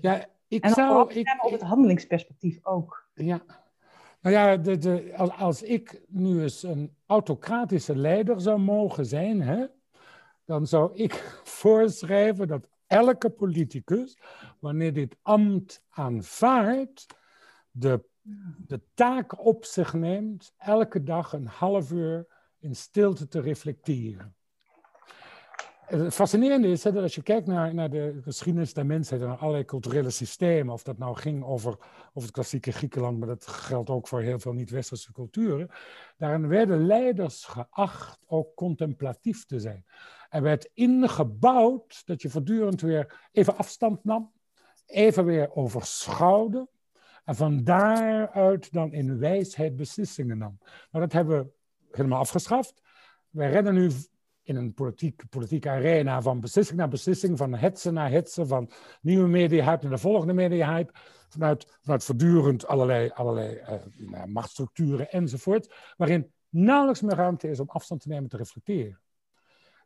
Ja, 0.00 0.26
ik 0.48 0.64
en 0.64 0.70
zou... 0.70 1.02
op, 1.02 1.10
ik, 1.10 1.44
op 1.44 1.52
het 1.52 1.62
handelingsperspectief 1.62 2.58
ook. 2.62 3.08
Ja. 3.14 3.42
Nou 4.20 4.36
ja, 4.36 4.56
de, 4.56 4.78
de, 4.78 5.12
als, 5.16 5.30
als 5.30 5.62
ik 5.62 6.02
nu 6.08 6.42
eens 6.42 6.62
een 6.62 6.96
autocratische 7.06 7.96
leider 7.96 8.40
zou 8.40 8.58
mogen 8.58 9.06
zijn, 9.06 9.42
hè, 9.42 9.66
dan 10.44 10.66
zou 10.66 10.94
ik 10.94 11.12
voorschrijven 11.60 12.48
dat 12.48 12.68
elke 12.86 13.30
politicus, 13.30 14.18
wanneer 14.58 14.92
dit 14.92 15.16
ambt 15.22 15.82
aanvaardt, 15.88 17.06
de, 17.70 18.04
de 18.66 18.80
taak 18.94 19.44
op 19.44 19.64
zich 19.64 19.92
neemt 19.92 20.54
elke 20.56 21.02
dag 21.02 21.32
een 21.32 21.46
half 21.46 21.92
uur 21.92 22.26
in 22.58 22.76
stilte 22.76 23.28
te 23.28 23.40
reflecteren. 23.40 24.34
Het 25.84 26.14
fascinerende 26.14 26.68
is 26.68 26.82
dat 26.82 26.96
als 26.96 27.14
je 27.14 27.22
kijkt 27.22 27.46
naar, 27.46 27.74
naar 27.74 27.90
de 27.90 28.20
geschiedenis 28.22 28.74
der 28.74 28.86
mensheid 28.86 29.20
en 29.20 29.28
naar 29.28 29.36
allerlei 29.36 29.64
culturele 29.64 30.10
systemen, 30.10 30.72
of 30.72 30.82
dat 30.82 30.98
nou 30.98 31.16
ging 31.16 31.44
over, 31.44 31.70
over 32.08 32.22
het 32.22 32.30
klassieke 32.30 32.72
Griekenland, 32.72 33.18
maar 33.18 33.28
dat 33.28 33.46
geldt 33.46 33.90
ook 33.90 34.08
voor 34.08 34.20
heel 34.20 34.38
veel 34.38 34.52
niet-westerse 34.52 35.12
culturen, 35.12 35.70
daarin 36.16 36.48
werden 36.48 36.86
leiders 36.86 37.44
geacht 37.44 38.24
ook 38.26 38.54
contemplatief 38.54 39.44
te 39.44 39.60
zijn. 39.60 39.84
Er 40.28 40.42
werd 40.42 40.70
ingebouwd 40.74 42.06
dat 42.06 42.22
je 42.22 42.30
voortdurend 42.30 42.80
weer 42.80 43.28
even 43.32 43.56
afstand 43.56 44.04
nam, 44.04 44.32
even 44.86 45.24
weer 45.24 45.54
overschouwde, 45.54 46.68
en 47.24 47.34
van 47.34 47.64
daaruit 47.64 48.72
dan 48.72 48.92
in 48.92 49.18
wijsheid 49.18 49.76
beslissingen 49.76 50.38
nam. 50.38 50.58
Nou, 50.90 51.04
dat 51.04 51.12
hebben 51.12 51.38
we 51.38 51.50
helemaal 51.90 52.18
afgeschaft. 52.18 52.82
Wij 53.30 53.50
rennen 53.50 53.74
nu 53.74 53.90
in 54.44 54.56
een 54.56 54.74
politiek, 54.74 55.22
politieke 55.30 55.68
arena 55.68 56.22
van 56.22 56.40
beslissing 56.40 56.78
naar 56.78 56.88
beslissing, 56.88 57.38
van 57.38 57.54
hetsen 57.54 57.94
naar 57.94 58.10
hetsen, 58.10 58.46
van 58.46 58.70
nieuwe 59.00 59.28
media-hype 59.28 59.82
naar 59.82 59.92
de 59.92 59.98
volgende 59.98 60.32
media-hype, 60.32 60.92
vanuit, 61.28 61.78
vanuit 61.80 62.04
voortdurend 62.04 62.66
allerlei, 62.66 63.10
allerlei 63.14 63.60
uh, 63.98 64.24
machtsstructuren 64.24 65.10
enzovoort, 65.10 65.74
waarin 65.96 66.32
nauwelijks 66.48 67.00
meer 67.00 67.16
ruimte 67.16 67.48
is 67.48 67.60
om 67.60 67.68
afstand 67.68 68.00
te 68.00 68.08
nemen, 68.08 68.28
te 68.28 68.36
reflecteren. 68.36 68.98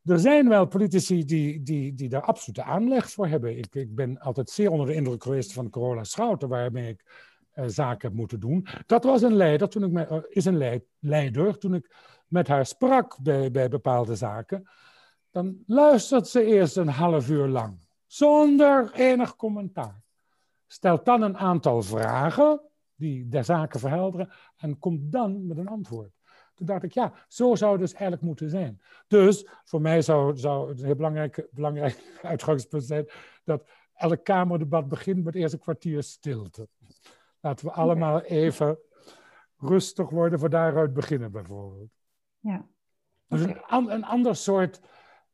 Er 0.05 0.19
zijn 0.19 0.49
wel 0.49 0.67
politici 0.67 1.25
die, 1.25 1.63
die, 1.63 1.95
die 1.95 2.09
daar 2.09 2.23
absolute 2.23 2.63
aanleg 2.63 3.11
voor 3.11 3.27
hebben. 3.27 3.59
Ik, 3.59 3.75
ik 3.75 3.95
ben 3.95 4.19
altijd 4.19 4.51
zeer 4.51 4.71
onder 4.71 4.87
de 4.87 4.95
indruk 4.95 5.23
geweest 5.23 5.53
van 5.53 5.71
Corolla 5.71 6.05
Schouten, 6.05 6.49
waarmee 6.49 6.89
ik 6.89 7.05
uh, 7.55 7.65
zaken 7.67 8.09
heb 8.09 8.17
moeten 8.17 8.41
doen. 8.41 8.67
Dat 8.87 9.05
was 9.05 9.23
een 9.23 9.35
leider, 9.35 9.69
toen 9.69 9.85
ik 9.85 9.91
me, 9.91 10.09
uh, 10.11 10.19
is 10.29 10.45
een 10.45 10.83
leider, 10.99 11.59
toen 11.59 11.75
ik 11.75 11.95
met 12.29 12.49
haar 12.49 12.67
sprak 12.67 13.19
bij, 13.23 13.51
bij 13.51 13.69
bepaalde 13.69 14.15
zaken, 14.15 14.69
dan 15.31 15.63
luistert 15.67 16.29
ze 16.29 16.45
eerst 16.45 16.77
een 16.77 16.89
half 16.89 17.29
uur 17.29 17.47
lang, 17.47 17.87
zonder 18.07 18.93
enig 18.93 19.37
commentaar. 19.37 20.03
Stelt 20.67 21.05
dan 21.05 21.23
een 21.23 21.37
aantal 21.37 21.83
vragen 21.83 22.61
die 22.95 23.29
de 23.29 23.43
zaken 23.43 23.81
verhelderen 23.81 24.31
en 24.57 24.79
komt 24.79 25.13
dan 25.13 25.47
met 25.47 25.59
een 25.59 25.69
antwoord. 25.69 26.11
Toen 26.55 26.67
dacht 26.67 26.83
ik, 26.83 26.93
ja, 26.93 27.13
zo 27.29 27.55
zou 27.55 27.73
het 27.73 27.81
dus 27.81 27.93
eigenlijk 27.93 28.23
moeten 28.23 28.51
zijn. 28.51 28.81
Dus 29.07 29.49
voor 29.65 29.81
mij 29.81 30.03
zou, 30.03 30.37
zou 30.37 30.69
het 30.69 30.79
een 30.79 30.85
heel 30.85 30.95
belangrijk, 30.95 31.49
belangrijk 31.51 32.03
uitgangspunt 32.23 32.85
zijn 32.85 33.07
dat 33.45 33.69
elk 33.95 34.25
Kamerdebat 34.25 34.89
begint 34.89 35.25
met 35.25 35.35
eerst 35.35 35.53
een 35.53 35.61
kwartier 35.61 36.03
stilte. 36.03 36.69
Laten 37.41 37.67
we 37.67 37.73
allemaal 37.73 38.21
even 38.21 38.79
rustig 39.59 40.11
worden, 40.11 40.39
voor 40.39 40.51
daaruit 40.51 40.93
beginnen 40.93 41.33
bijvoorbeeld. 41.33 41.98
Ja. 42.41 42.67
Dus 43.29 43.41
een, 43.41 43.93
een 43.93 44.05
ander 44.05 44.37
soort. 44.37 44.81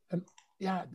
Een, 0.06 0.26
ja, 0.56 0.86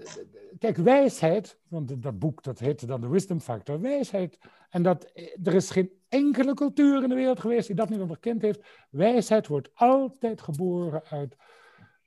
kijk, 0.59 0.77
wijsheid, 0.77 1.59
want 1.67 2.03
dat 2.03 2.19
boek 2.19 2.43
dat 2.43 2.59
heette 2.59 2.85
dan 2.85 3.01
de 3.01 3.07
Wisdom 3.07 3.39
Factor, 3.39 3.81
wijsheid. 3.81 4.39
En 4.69 4.83
dat, 4.83 5.11
er 5.43 5.53
is 5.53 5.69
geen 5.69 5.91
enkele 6.07 6.53
cultuur 6.53 7.03
in 7.03 7.09
de 7.09 7.15
wereld 7.15 7.39
geweest 7.39 7.67
die 7.67 7.75
dat 7.75 7.89
niet 7.89 7.99
onderkend 7.99 8.41
heeft. 8.41 8.65
Wijsheid 8.89 9.47
wordt 9.47 9.69
altijd 9.73 10.41
geboren 10.41 11.03
uit 11.09 11.35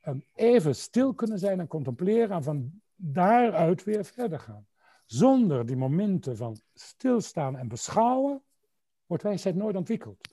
um, 0.07 0.25
even 0.35 0.75
stil 0.75 1.15
kunnen 1.15 1.39
zijn 1.39 1.61
en 1.61 1.67
contempleren 1.67 2.37
en 2.37 2.43
van 2.43 2.81
daaruit 2.97 3.85
weer 3.85 4.05
verder 4.05 4.39
gaan. 4.39 4.67
Zonder 5.07 5.67
die 5.67 5.77
momenten 5.77 6.37
van 6.37 6.61
stilstaan 6.75 7.57
en 7.57 7.69
beschouwen 7.69 8.43
wordt 9.07 9.23
wijsheid 9.23 9.55
nooit 9.55 9.77
ontwikkeld. 9.77 10.32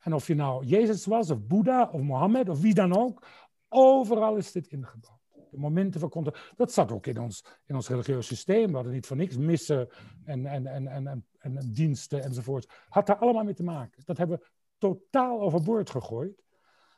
En 0.00 0.14
of 0.14 0.26
je 0.26 0.34
nou 0.34 0.64
Jezus 0.64 1.06
was, 1.06 1.30
of 1.30 1.46
Boeddha, 1.46 1.88
of 1.92 2.00
Mohammed, 2.00 2.48
of 2.48 2.60
wie 2.60 2.74
dan 2.74 2.96
ook, 2.96 3.26
overal 3.68 4.36
is 4.36 4.52
dit 4.52 4.66
ingebouwd. 4.66 5.18
De 5.50 5.58
momenten 5.58 6.00
van 6.00 6.08
contact. 6.08 6.52
Dat 6.56 6.72
zat 6.72 6.92
ook 6.92 7.06
in 7.06 7.20
ons, 7.20 7.44
in 7.66 7.74
ons 7.74 7.88
religieus 7.88 8.26
systeem. 8.26 8.66
We 8.66 8.74
hadden 8.74 8.92
niet 8.92 9.06
voor 9.06 9.16
niks 9.16 9.36
missen 9.36 9.88
en, 10.24 10.46
en, 10.46 10.66
en, 10.66 10.86
en, 10.86 11.06
en, 11.06 11.26
en 11.38 11.72
diensten 11.72 12.22
enzovoort. 12.22 12.72
Had 12.88 13.06
daar 13.06 13.16
allemaal 13.16 13.44
mee 13.44 13.54
te 13.54 13.62
maken. 13.62 14.02
Dat 14.04 14.18
hebben 14.18 14.38
we 14.38 14.46
totaal 14.78 15.40
overboord 15.40 15.90
gegooid. 15.90 16.42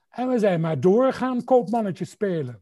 En 0.09 0.29
we 0.29 0.39
zijn 0.39 0.61
maar 0.61 0.81
doorgaan 0.81 1.45
koopmannetje 1.45 2.05
spelen. 2.05 2.61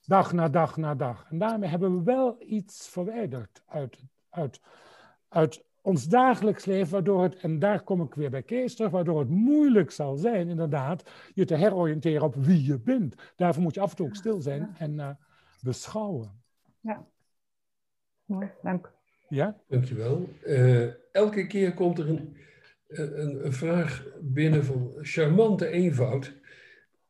Dag 0.00 0.32
na 0.32 0.48
dag 0.48 0.76
na 0.76 0.94
dag. 0.94 1.26
En 1.30 1.38
daarmee 1.38 1.68
hebben 1.68 1.96
we 1.96 2.02
wel 2.02 2.36
iets 2.38 2.88
verwijderd 2.88 3.62
uit, 3.66 3.98
uit, 4.28 4.60
uit 5.28 5.65
ons 5.86 6.08
dagelijks 6.08 6.64
leven, 6.64 6.92
waardoor 6.92 7.22
het, 7.22 7.36
en 7.36 7.58
daar 7.58 7.82
kom 7.82 8.02
ik 8.02 8.14
weer 8.14 8.30
bij 8.30 8.42
Kees 8.42 8.74
terug, 8.74 8.90
waardoor 8.90 9.18
het 9.18 9.28
moeilijk 9.28 9.90
zal 9.90 10.16
zijn, 10.16 10.48
inderdaad, 10.48 11.10
je 11.34 11.44
te 11.44 11.54
heroriënteren 11.54 12.22
op 12.22 12.34
wie 12.34 12.64
je 12.64 12.78
bent. 12.78 13.14
Daarvoor 13.36 13.62
moet 13.62 13.74
je 13.74 13.80
af 13.80 13.90
en 13.90 13.96
toe 13.96 14.06
ook 14.06 14.14
stil 14.14 14.40
zijn 14.40 14.74
en 14.78 14.92
uh, 14.92 15.10
beschouwen. 15.62 16.42
Ja, 16.80 17.06
mooi, 18.24 18.50
dank. 18.62 18.92
Ja? 19.28 19.56
Dankjewel. 19.68 20.28
Uh, 20.46 20.88
elke 21.12 21.46
keer 21.46 21.74
komt 21.74 21.98
er 21.98 22.08
een, 22.08 22.36
een, 22.86 23.44
een 23.44 23.52
vraag 23.52 24.06
binnen 24.20 24.64
van 24.64 24.92
charmante 25.00 25.68
eenvoud. 25.68 26.34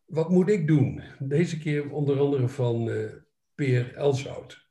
Wat 0.04 0.30
moet 0.30 0.48
ik 0.48 0.66
doen? 0.66 1.02
Deze 1.18 1.58
keer 1.58 1.92
onder 1.92 2.18
andere 2.18 2.48
van 2.48 2.88
uh, 2.88 3.10
Peer 3.54 3.94
Elshout. 3.94 4.65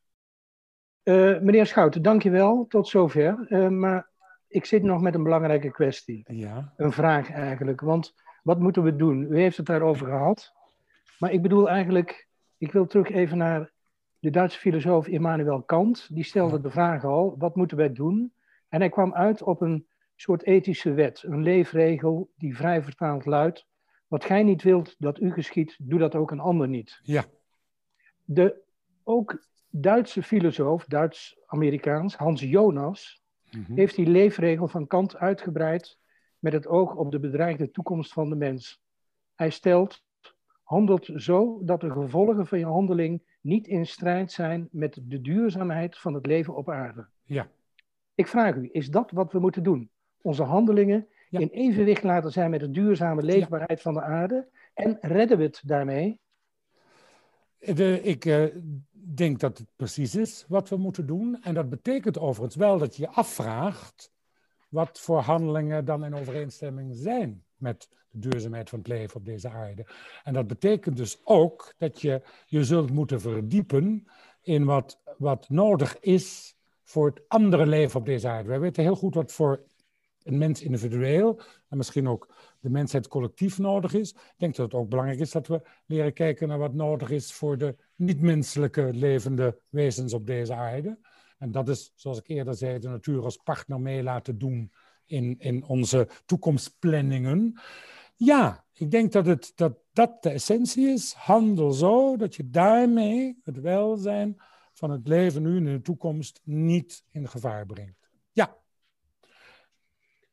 Uh, 1.05 1.39
meneer 1.39 1.65
Schouten, 1.65 2.01
dankjewel. 2.01 2.65
Tot 2.67 2.87
zover. 2.87 3.45
Uh, 3.49 3.67
maar 3.67 4.09
ik 4.47 4.65
zit 4.65 4.83
nog 4.83 5.01
met 5.01 5.15
een 5.15 5.23
belangrijke 5.23 5.71
kwestie. 5.71 6.23
Ja. 6.27 6.73
Een 6.77 6.91
vraag 6.91 7.31
eigenlijk. 7.31 7.81
Want 7.81 8.13
wat 8.43 8.59
moeten 8.59 8.83
we 8.83 8.95
doen? 8.95 9.21
U 9.21 9.39
heeft 9.39 9.57
het 9.57 9.65
daarover 9.65 10.07
gehad. 10.07 10.53
Maar 11.19 11.31
ik 11.31 11.41
bedoel 11.41 11.69
eigenlijk, 11.69 12.27
ik 12.57 12.71
wil 12.71 12.85
terug 12.85 13.09
even 13.09 13.37
naar 13.37 13.71
de 14.19 14.29
Duitse 14.29 14.59
filosoof 14.59 15.07
Immanuel 15.07 15.61
Kant. 15.61 16.07
Die 16.11 16.23
stelde 16.23 16.61
de 16.61 16.69
vraag 16.69 17.03
al, 17.03 17.35
wat 17.37 17.55
moeten 17.55 17.77
wij 17.77 17.91
doen? 17.91 18.33
En 18.69 18.79
hij 18.79 18.89
kwam 18.89 19.13
uit 19.13 19.43
op 19.43 19.61
een 19.61 19.87
soort 20.15 20.43
ethische 20.43 20.93
wet, 20.93 21.23
een 21.23 21.41
leefregel 21.41 22.29
die 22.35 22.55
vrij 22.55 22.83
vertaald 22.83 23.25
luidt. 23.25 23.65
Wat 24.07 24.25
gij 24.25 24.43
niet 24.43 24.63
wilt 24.63 24.95
dat 24.97 25.19
u 25.19 25.31
geschiet, 25.31 25.75
doe 25.79 25.99
dat 25.99 26.15
ook 26.15 26.31
een 26.31 26.39
ander 26.39 26.67
niet. 26.67 26.99
Ja. 27.03 27.23
De, 28.23 28.61
ook 29.03 29.45
Duitse 29.77 30.23
filosoof, 30.23 30.85
Duits-Amerikaans, 30.85 32.15
Hans 32.15 32.41
Jonas, 32.41 33.23
Mhm. 33.51 33.73
heeft 33.75 33.95
die 33.95 34.07
leefregel 34.07 34.67
van 34.67 34.87
Kant 34.87 35.15
uitgebreid 35.17 35.97
met 36.39 36.53
het 36.53 36.67
oog 36.67 36.95
op 36.95 37.11
de 37.11 37.19
bedreigde 37.19 37.71
toekomst 37.71 38.13
van 38.13 38.29
de 38.29 38.35
mens. 38.35 38.81
Hij 39.35 39.49
stelt, 39.49 40.03
handelt 40.63 41.09
zo 41.15 41.59
dat 41.63 41.81
de 41.81 41.91
gevolgen 41.91 42.47
van 42.47 42.59
je 42.59 42.65
handeling 42.65 43.21
niet 43.41 43.67
in 43.67 43.85
strijd 43.85 44.31
zijn 44.31 44.67
met 44.71 44.99
de 45.03 45.21
duurzaamheid 45.21 45.97
van 45.97 46.13
het 46.13 46.25
leven 46.25 46.55
op 46.55 46.69
aarde. 46.69 47.07
Ja. 47.23 47.47
Ik 48.15 48.27
vraag 48.27 48.55
u, 48.55 48.69
is 48.71 48.89
dat 48.89 49.11
wat 49.11 49.31
we 49.31 49.39
moeten 49.39 49.63
doen? 49.63 49.89
Onze 50.21 50.43
handelingen 50.43 51.07
Ja. 51.29 51.39
in 51.39 51.49
evenwicht 51.49 52.03
laten 52.03 52.31
zijn 52.31 52.49
met 52.49 52.59
de 52.59 52.71
duurzame 52.71 53.21
leefbaarheid 53.23 53.81
van 53.81 53.93
de 53.93 54.01
aarde? 54.01 54.47
En 54.73 54.97
redden 55.01 55.37
we 55.37 55.43
het 55.43 55.61
daarmee? 55.65 56.19
Ik 57.65 58.25
eh, 58.25 58.45
denk 58.91 59.39
dat 59.39 59.57
het 59.57 59.67
precies 59.75 60.15
is 60.15 60.45
wat 60.47 60.69
we 60.69 60.77
moeten 60.77 61.05
doen. 61.05 61.41
En 61.41 61.53
dat 61.53 61.69
betekent 61.69 62.19
overigens 62.19 62.55
wel 62.55 62.77
dat 62.77 62.95
je 62.95 63.01
je 63.01 63.09
afvraagt 63.09 64.11
wat 64.69 64.99
voor 64.99 65.19
handelingen 65.19 65.85
dan 65.85 66.05
in 66.05 66.15
overeenstemming 66.15 66.95
zijn 66.95 67.43
met 67.55 67.87
de 68.09 68.19
duurzaamheid 68.19 68.69
van 68.69 68.79
het 68.79 68.87
leven 68.87 69.15
op 69.15 69.25
deze 69.25 69.49
aarde. 69.49 69.85
En 70.23 70.33
dat 70.33 70.47
betekent 70.47 70.97
dus 70.97 71.21
ook 71.23 71.73
dat 71.77 72.01
je 72.01 72.21
je 72.45 72.63
zult 72.63 72.91
moeten 72.91 73.21
verdiepen 73.21 74.07
in 74.41 74.65
wat, 74.65 75.01
wat 75.17 75.49
nodig 75.49 75.99
is 75.99 76.55
voor 76.83 77.05
het 77.05 77.21
andere 77.27 77.65
leven 77.65 77.99
op 77.99 78.05
deze 78.05 78.27
aarde. 78.27 78.49
Wij 78.49 78.59
weten 78.59 78.83
heel 78.83 78.95
goed 78.95 79.15
wat 79.15 79.31
voor 79.31 79.63
een 80.23 80.37
mens 80.37 80.61
individueel 80.61 81.39
en 81.69 81.77
misschien 81.77 82.07
ook 82.07 82.35
de 82.65 82.71
mensheid 82.71 83.07
collectief 83.07 83.57
nodig 83.57 83.93
is. 83.93 84.11
Ik 84.11 84.33
denk 84.37 84.55
dat 84.55 84.65
het 84.65 84.81
ook 84.81 84.89
belangrijk 84.89 85.19
is 85.19 85.31
dat 85.31 85.47
we 85.47 85.61
leren 85.85 86.13
kijken 86.13 86.47
naar 86.47 86.57
wat 86.57 86.73
nodig 86.73 87.09
is 87.09 87.33
voor 87.33 87.57
de 87.57 87.75
niet-menselijke 87.95 88.89
levende 88.93 89.59
wezens 89.69 90.13
op 90.13 90.25
deze 90.25 90.53
aarde. 90.53 90.99
En 91.37 91.51
dat 91.51 91.69
is, 91.69 91.91
zoals 91.95 92.17
ik 92.17 92.27
eerder 92.27 92.55
zei, 92.55 92.79
de 92.79 92.87
natuur 92.87 93.23
als 93.23 93.37
partner 93.37 93.81
mee 93.81 94.03
laten 94.03 94.37
doen 94.37 94.71
in, 95.05 95.35
in 95.37 95.63
onze 95.63 96.07
toekomstplanningen. 96.25 97.59
Ja, 98.15 98.65
ik 98.73 98.91
denk 98.91 99.11
dat, 99.11 99.25
het, 99.25 99.51
dat 99.55 99.77
dat 99.95 100.23
de 100.23 100.29
essentie 100.29 100.87
is. 100.87 101.13
Handel 101.13 101.71
zo 101.71 102.17
dat 102.17 102.35
je 102.35 102.49
daarmee 102.49 103.39
het 103.43 103.59
welzijn 103.59 104.35
van 104.73 104.89
het 104.89 105.07
leven 105.07 105.41
nu 105.41 105.57
en 105.57 105.67
in 105.67 105.73
de 105.73 105.81
toekomst 105.81 106.41
niet 106.43 107.05
in 107.11 107.27
gevaar 107.27 107.65
brengt. 107.65 108.09
Ja. 108.31 108.57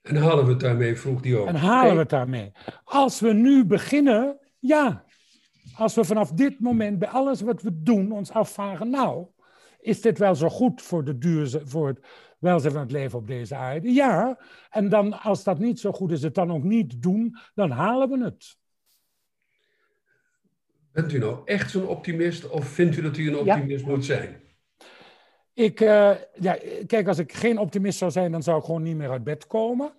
En 0.03 0.17
halen 0.17 0.45
we 0.45 0.51
het 0.51 0.61
daarmee, 0.61 0.97
vroeg 0.97 1.21
die 1.21 1.37
ook. 1.37 1.47
En 1.47 1.55
halen 1.55 1.93
we 1.93 2.01
het 2.01 2.11
daarmee. 2.11 2.53
Als 2.85 3.21
we 3.21 3.33
nu 3.33 3.65
beginnen, 3.65 4.39
ja. 4.59 5.05
Als 5.77 5.95
we 5.95 6.05
vanaf 6.05 6.33
dit 6.33 6.61
moment 6.61 6.99
bij 6.99 7.09
alles 7.09 7.41
wat 7.41 7.63
we 7.63 7.83
doen 7.83 8.13
ons 8.13 8.31
afvragen, 8.31 8.91
nou, 8.91 9.27
is 9.81 10.01
dit 10.01 10.19
wel 10.19 10.35
zo 10.35 10.49
goed 10.49 10.83
voor, 10.83 11.05
de 11.05 11.19
duurze, 11.19 11.63
voor 11.65 11.89
het 11.89 12.07
welzijn 12.39 12.73
van 12.73 12.83
het 12.83 12.93
leven 12.93 13.19
op 13.19 13.27
deze 13.27 13.55
aarde? 13.55 13.93
Ja. 13.93 14.39
En 14.71 14.89
dan, 14.89 15.21
als 15.21 15.45
dat 15.45 15.59
niet 15.59 15.81
zo 15.81 15.93
goed 15.93 16.11
is, 16.11 16.23
het 16.23 16.35
dan 16.35 16.53
ook 16.53 16.63
niet 16.63 17.03
doen, 17.03 17.37
dan 17.55 17.71
halen 17.71 18.09
we 18.09 18.25
het. 18.25 18.57
Bent 20.93 21.13
u 21.13 21.19
nou 21.19 21.41
echt 21.45 21.71
zo'n 21.71 21.87
optimist 21.87 22.49
of 22.49 22.69
vindt 22.69 22.97
u 22.97 23.03
dat 23.03 23.17
u 23.17 23.29
een 23.29 23.37
optimist 23.37 23.87
moet 23.87 24.05
zijn? 24.05 24.42
Ik, 25.55 25.81
uh, 25.81 26.15
ja, 26.35 26.59
kijk, 26.87 27.09
als 27.09 27.19
ik 27.19 27.33
geen 27.33 27.59
optimist 27.59 27.99
zou 27.99 28.11
zijn, 28.11 28.33
dan 28.33 28.43
zou 28.43 28.59
ik 28.59 28.65
gewoon 28.65 28.83
niet 28.83 28.97
meer 28.97 29.11
uit 29.11 29.25
bed 29.25 29.47
komen. 29.47 29.93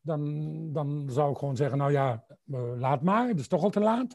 Dan, 0.00 0.72
dan 0.72 1.06
zou 1.10 1.30
ik 1.30 1.38
gewoon 1.38 1.56
zeggen, 1.56 1.78
nou 1.78 1.92
ja, 1.92 2.24
uh, 2.46 2.60
laat 2.76 3.02
maar, 3.02 3.28
het 3.28 3.40
is 3.40 3.48
toch 3.48 3.62
al 3.62 3.70
te 3.70 3.80
laat. 3.80 4.14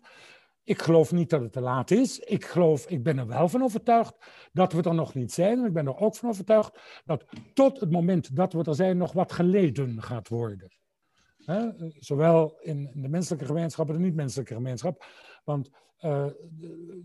Ik 0.64 0.82
geloof 0.82 1.12
niet 1.12 1.30
dat 1.30 1.42
het 1.42 1.52
te 1.52 1.62
laat 1.62 1.92
is. 1.92 2.20
Ik, 2.20 2.46
geloof, 2.46 2.86
ik 2.88 3.04
ben 3.04 3.18
er 3.18 3.28
wel 3.28 3.50
van 3.50 3.64
overtuigd 3.64 4.16
dat 4.52 4.74
we 4.74 4.82
er 4.82 4.94
nog 4.94 5.14
niet 5.14 5.32
zijn. 5.32 5.60
En 5.60 5.66
ik 5.66 5.74
ben 5.74 5.88
er 5.88 5.98
ook 5.98 6.16
van 6.16 6.30
overtuigd 6.30 7.02
dat 7.06 7.26
tot 7.54 7.80
het 7.80 7.92
moment 7.92 8.36
dat 8.36 8.54
we 8.54 8.64
er 8.64 8.76
zijn 8.76 8.98
nog 8.98 9.12
wat 9.12 9.32
geleden 9.32 10.02
gaat 10.02 10.28
worden. 10.28 10.72
Zowel 12.00 12.58
in 12.60 12.92
de 12.94 13.10
menselijke 13.10 13.46
gemeenschap 13.46 13.88
en 13.88 13.94
de 13.94 14.00
niet-menselijke 14.00 14.54
gemeenschap. 14.54 15.06
Want 15.44 15.70
uh, 16.02 16.26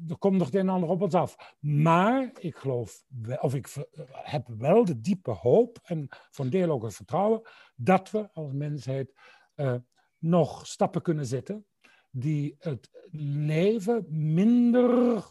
er 0.08 0.18
komt 0.18 0.36
nog 0.36 0.46
het 0.46 0.54
een 0.54 0.60
en 0.60 0.68
ander 0.68 0.88
op 0.88 1.02
ons 1.02 1.14
af. 1.14 1.56
Maar 1.60 2.30
ik 2.38 2.56
geloof, 2.56 3.04
of 3.40 3.54
ik 3.54 3.88
heb 4.12 4.48
wel 4.58 4.84
de 4.84 5.00
diepe 5.00 5.30
hoop 5.30 5.78
en 5.82 6.06
van 6.30 6.48
deel 6.48 6.70
ook 6.70 6.82
het 6.82 6.94
vertrouwen 6.94 7.42
dat 7.76 8.10
we 8.10 8.32
als 8.32 8.52
mensheid 8.52 9.12
uh, 9.56 9.74
nog 10.18 10.66
stappen 10.66 11.02
kunnen 11.02 11.26
zetten 11.26 11.66
die 12.10 12.56
het 12.58 12.90
leven 13.10 14.06
minder 14.08 15.22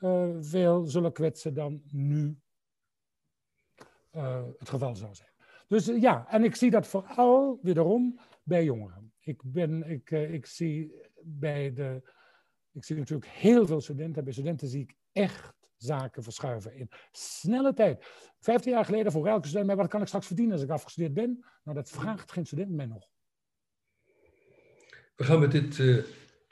uh, 0.00 0.36
veel 0.40 0.86
zullen 0.86 1.12
kwetsen 1.12 1.54
dan 1.54 1.82
nu 1.90 2.38
het 4.58 4.68
geval 4.68 4.96
zou 4.96 5.14
zijn. 5.14 5.28
Dus 5.68 5.86
ja, 5.86 6.26
en 6.28 6.44
ik 6.44 6.54
zie 6.54 6.70
dat 6.70 6.86
vooral 6.86 7.58
wederom 7.62 8.18
bij 8.42 8.64
jongeren. 8.64 9.12
Ik, 9.20 9.42
ben, 9.44 9.90
ik, 9.90 10.10
ik 10.10 10.46
zie 10.46 10.94
bij 11.22 11.72
de 11.72 12.02
ik 12.72 12.84
zie 12.84 12.96
natuurlijk 12.96 13.30
heel 13.30 13.66
veel 13.66 13.80
studenten. 13.80 14.24
Bij 14.24 14.32
studenten 14.32 14.68
zie 14.68 14.82
ik 14.82 14.94
echt 15.12 15.58
zaken 15.76 16.22
verschuiven 16.22 16.74
in 16.74 16.88
snelle 17.12 17.74
tijd. 17.74 18.04
Vijftien 18.40 18.72
jaar 18.72 18.84
geleden 18.84 19.12
voor 19.12 19.26
elke 19.26 19.46
student, 19.46 19.66
maar 19.66 19.76
wat 19.76 19.88
kan 19.88 20.00
ik 20.00 20.06
straks 20.06 20.26
verdienen 20.26 20.54
als 20.54 20.62
ik 20.62 20.70
afgestudeerd 20.70 21.14
ben? 21.14 21.44
Nou, 21.64 21.76
dat 21.76 21.90
vraagt 21.90 22.32
geen 22.32 22.46
student 22.46 22.70
mij 22.70 22.86
nog. 22.86 23.08
We 25.16 25.24
gaan 25.24 25.40
met 25.40 25.52
dit 25.52 25.78
uh, 25.78 26.04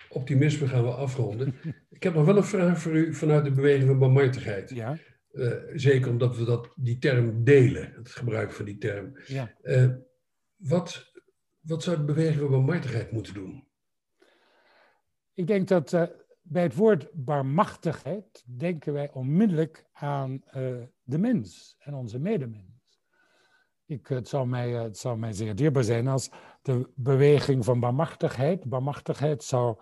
optimisme 0.09 0.67
gaan 0.67 0.85
we 0.85 0.91
afronden. 0.91 1.55
ik 1.91 2.03
heb 2.03 2.15
nog 2.15 2.27
wel 2.27 2.37
een 2.37 2.45
vraag 2.45 2.81
voor 2.81 2.97
u 2.97 3.15
vanuit 3.15 3.45
de 3.45 3.53
beweging 3.53 3.87
van 3.87 3.99
barmhartigheid. 3.99 4.71
Ja. 4.71 4.99
Uh, 5.33 5.55
zeker 5.75 6.11
omdat 6.11 6.37
we 6.37 6.45
dat, 6.45 6.73
die 6.77 6.99
term 6.99 7.45
delen, 7.45 7.93
het 7.95 8.11
gebruik 8.11 8.53
van 8.53 8.65
die 8.65 8.79
term. 8.79 9.19
Ja. 9.27 9.55
Uh, 9.63 9.95
wat, 10.57 11.13
wat 11.61 11.83
zou 11.83 11.97
de 11.97 12.05
beweging 12.05 12.41
van 12.41 12.51
barmhartigheid 12.51 13.11
moeten 13.13 13.35
doen? 13.35 13.68
Ik 15.39 15.47
denk 15.47 15.69
dat 15.69 15.93
uh, 15.93 16.03
bij 16.43 16.63
het 16.63 16.75
woord 16.75 17.09
barmachtigheid 17.13 18.45
denken 18.47 18.93
wij 18.93 19.13
onmiddellijk 19.13 19.85
aan 19.93 20.33
uh, 20.33 20.83
de 21.03 21.19
mens 21.19 21.77
en 21.79 21.95
onze 21.95 22.19
medemens. 22.19 23.01
Ik, 23.85 24.07
het, 24.07 24.29
zou 24.29 24.47
mij, 24.47 24.95
zou 24.95 25.19
mij 25.19 25.33
zeer 25.33 25.55
dierbaar 25.55 25.85
zijn 25.85 26.09
als 26.09 26.31
de 26.63 26.91
beweging 26.95 27.65
van 27.65 27.81
barmachtigheid, 27.81 28.65
barmachtigheid 28.65 29.45
zou, 29.45 29.77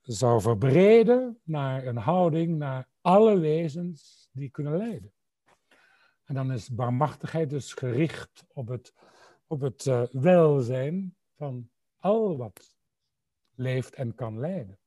zou 0.00 0.40
verbreden 0.40 1.38
naar 1.42 1.86
een 1.86 1.96
houding 1.96 2.58
naar 2.58 2.88
alle 3.00 3.38
wezens 3.38 4.28
die 4.32 4.50
kunnen 4.50 4.76
lijden. 4.76 5.12
En 6.24 6.34
dan 6.34 6.52
is 6.52 6.74
barmachtigheid 6.74 7.50
dus 7.50 7.72
gericht 7.72 8.44
op 8.52 8.68
het, 8.68 8.94
op 9.46 9.60
het 9.60 10.08
welzijn 10.10 11.16
van 11.36 11.70
al 11.98 12.36
wat 12.36 12.74
leeft 13.54 13.94
en 13.94 14.14
kan 14.14 14.38
lijden. 14.38 14.79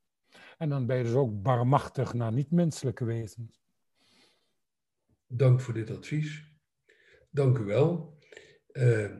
En 0.57 0.69
dan 0.69 0.85
ben 0.85 0.97
je 0.97 1.03
dus 1.03 1.13
ook 1.13 1.41
barmachtig 1.41 2.13
naar 2.13 2.33
niet-menselijke 2.33 3.05
wezens. 3.05 3.61
Dank 5.27 5.61
voor 5.61 5.73
dit 5.73 5.89
advies. 5.89 6.51
Dank 7.29 7.57
u 7.57 7.63
wel. 7.63 8.17
Uh, 8.73 9.11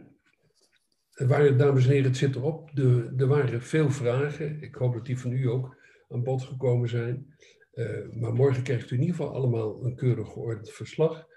dames 1.57 1.85
en 1.85 1.91
heren, 1.91 2.03
het 2.03 2.17
zit 2.17 2.35
erop. 2.35 2.75
De, 2.75 3.13
er 3.17 3.27
waren 3.27 3.61
veel 3.61 3.91
vragen. 3.91 4.61
Ik 4.61 4.75
hoop 4.75 4.93
dat 4.93 5.05
die 5.05 5.19
van 5.19 5.31
u 5.31 5.47
ook 5.47 5.77
aan 6.09 6.23
bod 6.23 6.43
gekomen 6.43 6.89
zijn. 6.89 7.35
Uh, 7.73 8.11
maar 8.11 8.33
morgen 8.33 8.63
krijgt 8.63 8.91
u 8.91 8.95
in 8.95 9.01
ieder 9.01 9.15
geval 9.15 9.33
allemaal 9.33 9.85
een 9.85 9.95
keurig 9.95 10.27
geordend 10.27 10.71
verslag. 10.71 11.27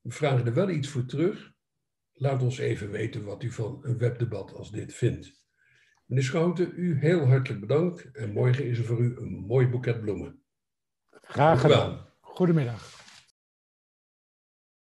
We 0.00 0.10
vragen 0.10 0.46
er 0.46 0.54
wel 0.54 0.70
iets 0.70 0.88
voor 0.88 1.04
terug. 1.04 1.54
Laat 2.12 2.42
ons 2.42 2.58
even 2.58 2.90
weten 2.90 3.24
wat 3.24 3.42
u 3.42 3.50
van 3.50 3.78
een 3.82 3.98
webdebat 3.98 4.52
als 4.52 4.70
dit 4.70 4.94
vindt. 4.94 5.45
Meneer 6.06 6.24
Schouten, 6.24 6.72
u 6.76 6.98
heel 6.98 7.26
hartelijk 7.26 7.60
bedankt. 7.60 8.10
En 8.12 8.32
morgen 8.32 8.64
is 8.64 8.78
er 8.78 8.84
voor 8.84 8.98
u 9.00 9.16
een 9.16 9.44
mooi 9.46 9.68
boeket 9.68 10.00
bloemen. 10.00 10.42
Graag 11.10 11.60
gedaan. 11.60 12.06
Goedemiddag. 12.20 13.04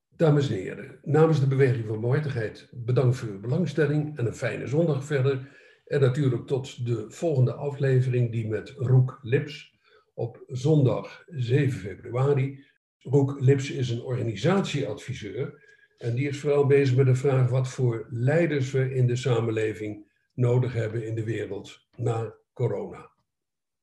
Dames 0.09 0.49
en 0.49 0.55
heren, 0.55 0.99
namens 1.03 1.41
de 1.41 1.47
Beweging 1.47 1.87
van 1.87 2.01
Barmhartigheid 2.01 2.69
bedankt 2.73 3.17
voor 3.17 3.29
uw 3.29 3.41
belangstelling 3.41 4.19
en 4.19 4.27
een 4.27 4.35
fijne 4.35 4.67
zondag 4.67 5.05
verder. 5.05 5.57
En 5.87 6.01
natuurlijk 6.01 6.47
tot 6.47 6.87
de 6.87 7.11
volgende 7.11 7.53
aflevering 7.53 8.33
die 8.33 8.49
met 8.49 8.71
Roek 8.77 9.19
Lips 9.23 9.79
op 10.15 10.45
zondag 10.47 11.25
7 11.27 11.79
februari. 11.79 12.65
Roek 12.99 13.41
Lips 13.41 13.71
is 13.71 13.91
een 13.91 14.03
organisatieadviseur 14.03 15.67
en 15.97 16.15
die 16.15 16.29
is 16.29 16.41
vooral 16.41 16.67
bezig 16.67 16.97
met 16.97 17.07
de 17.07 17.15
vraag 17.15 17.51
wat 17.51 17.69
voor 17.69 18.07
leiders 18.11 18.71
we 18.71 18.95
in 18.95 19.07
de 19.07 19.17
samenleving 19.17 20.08
nodig 20.39 20.73
hebben 20.73 21.07
in 21.07 21.15
de 21.15 21.25
wereld 21.25 21.81
na 21.97 22.35
corona. 22.53 23.11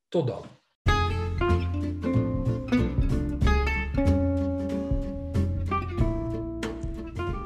Tot 0.08 0.26
dan. 0.26 0.44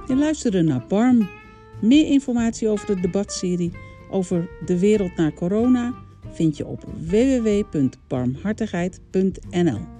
Je 0.06 0.16
luisterde 0.16 0.62
naar 0.62 0.86
BARM. 0.88 1.28
Meer 1.80 2.06
informatie 2.06 2.68
over 2.68 2.86
de 2.86 3.00
debatserie 3.00 3.72
over 4.10 4.48
de 4.64 4.78
wereld 4.78 5.16
na 5.16 5.32
corona 5.32 5.94
vind 6.32 6.56
je 6.56 6.66
op 6.66 6.84
www.barmhartigheid.nl. 7.08 9.99